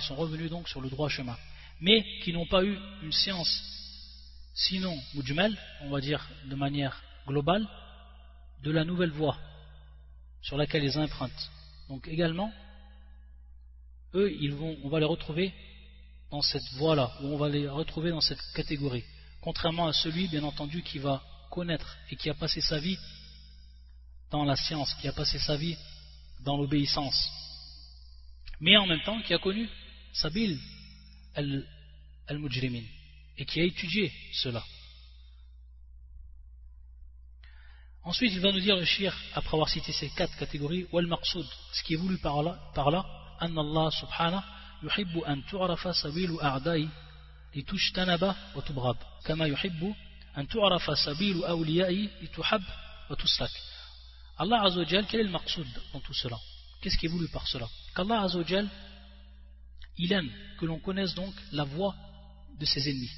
sont 0.01 0.15
revenus 0.15 0.49
donc 0.49 0.67
sur 0.67 0.81
le 0.81 0.89
droit 0.89 1.07
chemin, 1.07 1.37
mais 1.79 2.03
qui 2.21 2.33
n'ont 2.33 2.45
pas 2.45 2.63
eu 2.63 2.77
une 3.01 3.13
science, 3.13 3.78
sinon 4.53 4.97
mujmal, 5.13 5.57
on 5.81 5.89
va 5.89 6.01
dire 6.01 6.27
de 6.45 6.55
manière 6.55 7.01
globale, 7.27 7.67
de 8.63 8.71
la 8.71 8.83
nouvelle 8.83 9.11
voie 9.11 9.37
sur 10.41 10.57
laquelle 10.57 10.83
ils 10.83 10.97
empruntent. 10.97 11.51
Donc 11.87 12.07
également, 12.07 12.51
eux, 14.13 14.31
ils 14.41 14.53
vont, 14.53 14.77
on 14.83 14.89
va 14.89 14.99
les 14.99 15.05
retrouver 15.05 15.53
dans 16.31 16.41
cette 16.41 16.67
voie-là, 16.73 17.11
ou 17.21 17.27
on 17.27 17.37
va 17.37 17.49
les 17.49 17.67
retrouver 17.67 18.11
dans 18.11 18.21
cette 18.21 18.41
catégorie. 18.53 19.03
Contrairement 19.41 19.87
à 19.87 19.93
celui, 19.93 20.27
bien 20.27 20.43
entendu, 20.43 20.83
qui 20.83 20.99
va 20.99 21.23
connaître 21.49 21.97
et 22.11 22.15
qui 22.15 22.29
a 22.29 22.33
passé 22.33 22.61
sa 22.61 22.79
vie 22.79 22.97
dans 24.29 24.43
la 24.43 24.55
science, 24.55 24.93
qui 24.95 25.07
a 25.07 25.13
passé 25.13 25.39
sa 25.39 25.55
vie 25.55 25.75
dans 26.41 26.57
l'obéissance, 26.57 27.29
mais 28.59 28.77
en 28.77 28.85
même 28.85 29.01
temps 29.01 29.21
qui 29.21 29.33
a 29.33 29.39
connu 29.39 29.67
Sabil 30.13 30.57
al-Mujrimin 32.27 32.83
et 33.39 33.45
qui 33.45 33.61
a 33.61 33.63
étudié 33.63 34.11
cela. 34.33 34.63
Ensuite, 38.03 38.33
il 38.33 38.39
va 38.39 38.51
nous 38.51 38.59
dire 38.59 38.75
le 38.75 38.85
shir, 38.85 39.15
après 39.33 39.55
avoir 39.55 39.69
cité 39.69 39.91
ces 39.91 40.09
quatre 40.09 40.35
catégories, 40.37 40.87
wal 40.91 41.07
maqsoud, 41.07 41.45
ce 41.73 41.83
qui 41.83 41.93
est 41.93 41.97
voulu 41.97 42.17
par 42.17 42.43
là, 42.43 42.59
par 42.73 42.91
là, 42.91 43.05
an 43.39 43.55
Allah 43.57 43.91
subhanahu 43.91 44.43
yuhibbu 44.83 45.23
an 45.25 45.41
tu'rafa 45.49 45.93
sabilu 45.93 46.37
a'dai 46.41 46.87
litushtanaба 47.53 48.35
wa 48.55 48.61
tubrab, 48.61 48.97
kama 49.23 49.47
yuhibbu 49.47 49.95
an 50.35 50.45
tu'rafa 50.45 50.95
sabilu 50.95 51.43
awliyai 51.45 52.09
lituhab 52.21 52.61
wa 53.09 53.15
tuslak. 53.15 53.51
Allah 54.37 54.63
Azza 54.63 54.79
wa 54.79 54.85
quel 54.85 55.19
est 55.19 55.23
le 55.23 55.29
maqsoud 55.29 55.67
dans 55.93 55.99
tout 55.99 56.13
cela? 56.13 56.37
Qu'est-ce 56.81 56.97
qui 56.97 57.07
est 57.07 57.09
voulu 57.09 57.27
par 57.27 57.45
cela? 57.47 57.67
Qu'Allah 57.93 58.21
Azzawajal, 58.21 58.67
il 59.97 60.13
aime 60.13 60.31
que 60.59 60.65
l'on 60.65 60.79
connaisse 60.79 61.13
donc 61.13 61.33
la 61.51 61.65
voix 61.65 61.93
de 62.57 62.65
ses 62.65 62.89
ennemis, 62.89 63.11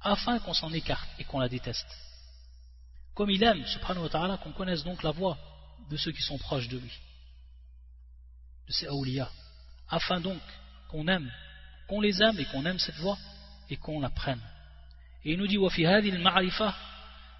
afin 0.00 0.38
qu'on 0.38 0.54
s'en 0.54 0.72
écarte 0.72 1.08
et 1.18 1.24
qu'on 1.24 1.40
la 1.40 1.48
déteste. 1.48 1.88
Comme 3.14 3.30
il 3.30 3.42
aime, 3.42 3.64
subhanahu 3.66 4.04
wa 4.04 4.08
ta'ala, 4.08 4.36
qu'on 4.38 4.52
connaisse 4.52 4.84
donc 4.84 5.02
la 5.02 5.12
voix 5.12 5.38
de 5.88 5.96
ceux 5.96 6.12
qui 6.12 6.22
sont 6.22 6.38
proches 6.38 6.68
de 6.68 6.78
lui, 6.78 6.92
de 8.66 8.72
ses 8.72 8.86
awliya, 8.86 9.30
afin 9.88 10.20
donc 10.20 10.40
qu'on 10.90 11.06
aime, 11.08 11.30
qu'on 11.88 12.00
les 12.00 12.22
aime 12.22 12.38
et 12.38 12.44
qu'on 12.46 12.66
aime 12.66 12.78
cette 12.78 12.96
voix 12.96 13.18
et 13.70 13.76
qu'on 13.76 14.00
la 14.00 14.10
prenne. 14.10 14.40
Et 15.24 15.32
il 15.32 15.38
nous 15.38 15.46
dit, 15.46 15.58
وَفِي 15.58 15.86
هَذِهِ 15.86 16.10
الْمَعْرِفَةِ 16.10 16.74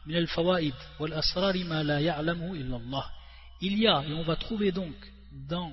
مِنَ 0.06 0.16
الْفَوَائِدِ 0.16 0.74
وَالْأَسْرَارِ 1.00 1.64
مَا 1.64 1.82
لَا 1.82 2.00
يَعْلَمُهُ 2.00 2.54
إِلَّا 2.54 2.76
اللَّهِ 2.76 3.10
il 3.60 3.78
y 3.78 3.86
a, 3.86 4.02
et 4.06 4.12
on 4.12 4.22
va 4.24 4.36
trouver 4.36 4.72
donc 4.72 4.94
dans 5.32 5.72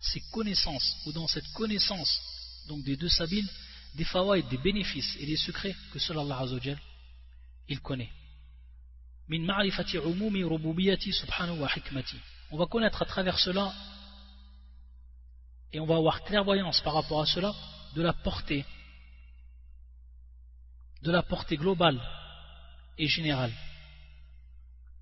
ces 0.00 0.20
connaissances, 0.32 0.96
ou 1.06 1.12
dans 1.12 1.26
cette 1.28 1.50
connaissance 1.52 2.20
donc 2.68 2.82
des 2.84 2.96
deux 2.96 3.08
sabines, 3.08 3.48
des 3.97 4.05
fawaïd, 4.05 4.47
des 4.47 4.59
bénéfices 4.59 5.17
et 5.19 5.25
des 5.25 5.37
secrets 5.37 5.75
que 5.91 5.97
seul 5.97 6.19
Allah 6.19 6.39
Azzawajal, 6.39 6.79
il 7.67 7.81
connaît. 7.81 8.11
Min 9.27 9.41
ma'rifati 9.41 9.97
umumi 9.97 10.43
rububiyati 10.43 11.11
subhanahu 11.11 11.59
wa 11.59 11.69
hikmati. 11.75 12.15
On 12.51 12.57
va 12.57 12.67
connaître 12.67 13.01
à 13.01 13.05
travers 13.05 13.39
cela, 13.39 13.73
et 15.73 15.79
on 15.79 15.87
va 15.87 15.95
avoir 15.95 16.23
clairvoyance 16.23 16.79
par 16.81 16.93
rapport 16.93 17.21
à 17.21 17.25
cela, 17.25 17.53
de 17.95 18.03
la 18.03 18.13
portée, 18.13 18.63
de 21.01 21.11
la 21.11 21.23
portée 21.23 21.57
globale 21.57 21.99
et 22.99 23.07
générale 23.07 23.53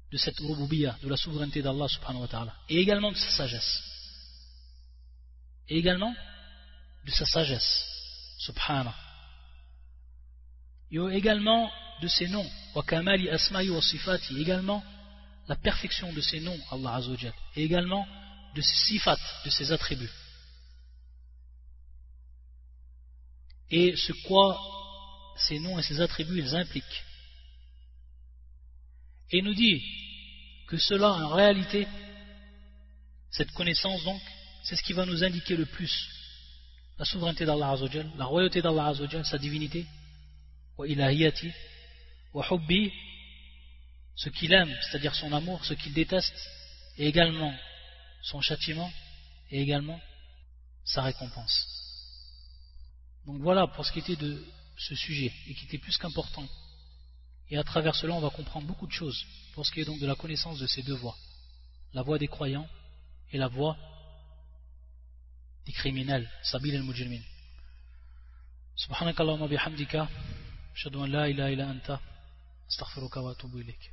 de 0.10 0.18
cette 0.18 0.40
rububiyya, 0.40 0.98
de 1.04 1.10
la 1.10 1.18
souveraineté 1.18 1.62
d'Allah 1.62 1.90
subhanahu 1.90 2.22
wa 2.22 2.28
ta'ala, 2.30 2.54
et 2.70 2.78
également 2.78 3.12
de 3.12 3.18
sa 3.18 3.32
sagesse. 3.32 3.84
Et 5.68 5.78
également 5.78 6.16
de 7.06 7.12
sa 7.12 7.26
sagesse, 7.26 7.95
subhanahu. 8.38 8.94
Et 10.92 10.98
également 11.18 11.72
de 12.02 12.08
ses 12.08 12.28
noms, 12.28 12.50
wa 12.74 12.84
kamali 12.84 13.30
asma'i 13.30 13.70
wa 13.70 13.82
sifati, 13.82 14.40
également 14.40 14.84
la 15.48 15.56
perfection 15.56 16.12
de 16.14 16.22
ses 16.22 16.40
noms, 16.40 16.60
Allah 16.72 16.96
azawajal, 16.96 17.34
et 17.56 17.64
également 17.64 18.08
de 18.56 18.62
ses 18.62 18.76
sifat, 18.88 19.18
de 19.44 19.50
ses 19.50 19.72
attributs. 19.72 20.12
Et 23.70 23.96
ce 23.96 24.14
quoi 24.28 24.60
ces 25.38 25.60
noms 25.60 25.78
et 25.78 25.84
ces 25.84 26.00
attributs 26.00 26.40
ils 26.40 26.56
impliquent. 26.56 27.04
Et 29.32 29.42
nous 29.42 29.54
dit 29.54 29.84
que 30.68 30.78
cela, 30.78 31.12
en 31.12 31.30
réalité, 31.30 31.88
cette 33.32 33.52
connaissance 33.52 34.04
donc, 34.04 34.22
c'est 34.64 34.76
ce 34.76 34.84
qui 34.84 34.94
va 34.94 35.06
nous 35.06 35.24
indiquer 35.24 35.58
le 35.58 35.66
plus 35.66 36.10
la 36.98 37.06
souveraineté 37.06 37.46
d'Allah 37.46 37.72
Azzawajal, 37.72 38.10
la 38.18 38.26
royauté 38.26 38.62
d'Allah 38.62 38.88
Azzawajal, 38.88 39.26
sa 39.26 39.38
divinité, 39.38 39.86
wa 40.78 40.88
ilahiyati, 40.88 41.52
wa 42.34 42.46
hubbi, 42.50 42.92
ce 44.16 44.30
qu'il 44.30 44.54
aime, 44.54 44.74
c'est-à-dire 44.84 45.14
son 45.16 45.32
amour, 45.34 45.64
ce 45.66 45.74
qu'il 45.74 45.94
déteste, 45.94 46.34
et 46.98 47.08
également 47.08 47.54
son 48.24 48.40
châtiment, 48.42 48.92
et 49.52 49.62
également 49.62 50.00
sa 50.86 51.02
récompense. 51.02 51.68
Donc 53.26 53.42
voilà 53.42 53.68
pour 53.68 53.86
ce 53.86 53.92
qui 53.92 54.00
était 54.00 54.16
de 54.16 54.46
ce 54.78 54.96
sujet, 54.96 55.34
et 55.48 55.54
qui 55.54 55.66
était 55.66 55.78
plus 55.78 55.98
qu'important. 55.98 56.48
Et 57.50 57.58
à 57.58 57.64
travers 57.64 57.96
cela, 57.96 58.14
on 58.14 58.22
va 58.22 58.30
comprendre 58.30 58.68
beaucoup 58.68 58.88
de 58.88 58.92
choses 58.92 59.26
pour 59.54 59.66
ce 59.66 59.72
qui 59.72 59.82
est 59.82 59.86
donc 59.86 60.00
de 60.00 60.08
la 60.08 60.16
connaissance 60.16 60.60
de 60.60 60.68
ces 60.68 60.82
deux 60.82 60.96
voies. 60.96 61.18
La 61.94 62.02
voie 62.02 62.18
des 62.18 62.28
croyants 62.28 62.68
et 63.32 63.38
la 63.38 63.48
voie 63.48 63.78
des 65.67 65.73
criminels. 65.73 66.29
Sabil 66.43 66.77
al-Mujrimin. 66.77 67.23
سبحانك 68.77 69.21
اللهم 69.21 69.49
bihamdika. 69.49 70.09
أشهد 70.77 70.97
أن 70.97 71.13
لا 71.13 71.27
إله 71.27 71.53
إلا 71.53 71.71
أنت 71.71 71.99
أستغفرك 72.71 73.17
وأتوب 73.17 73.57
إليك 73.57 73.93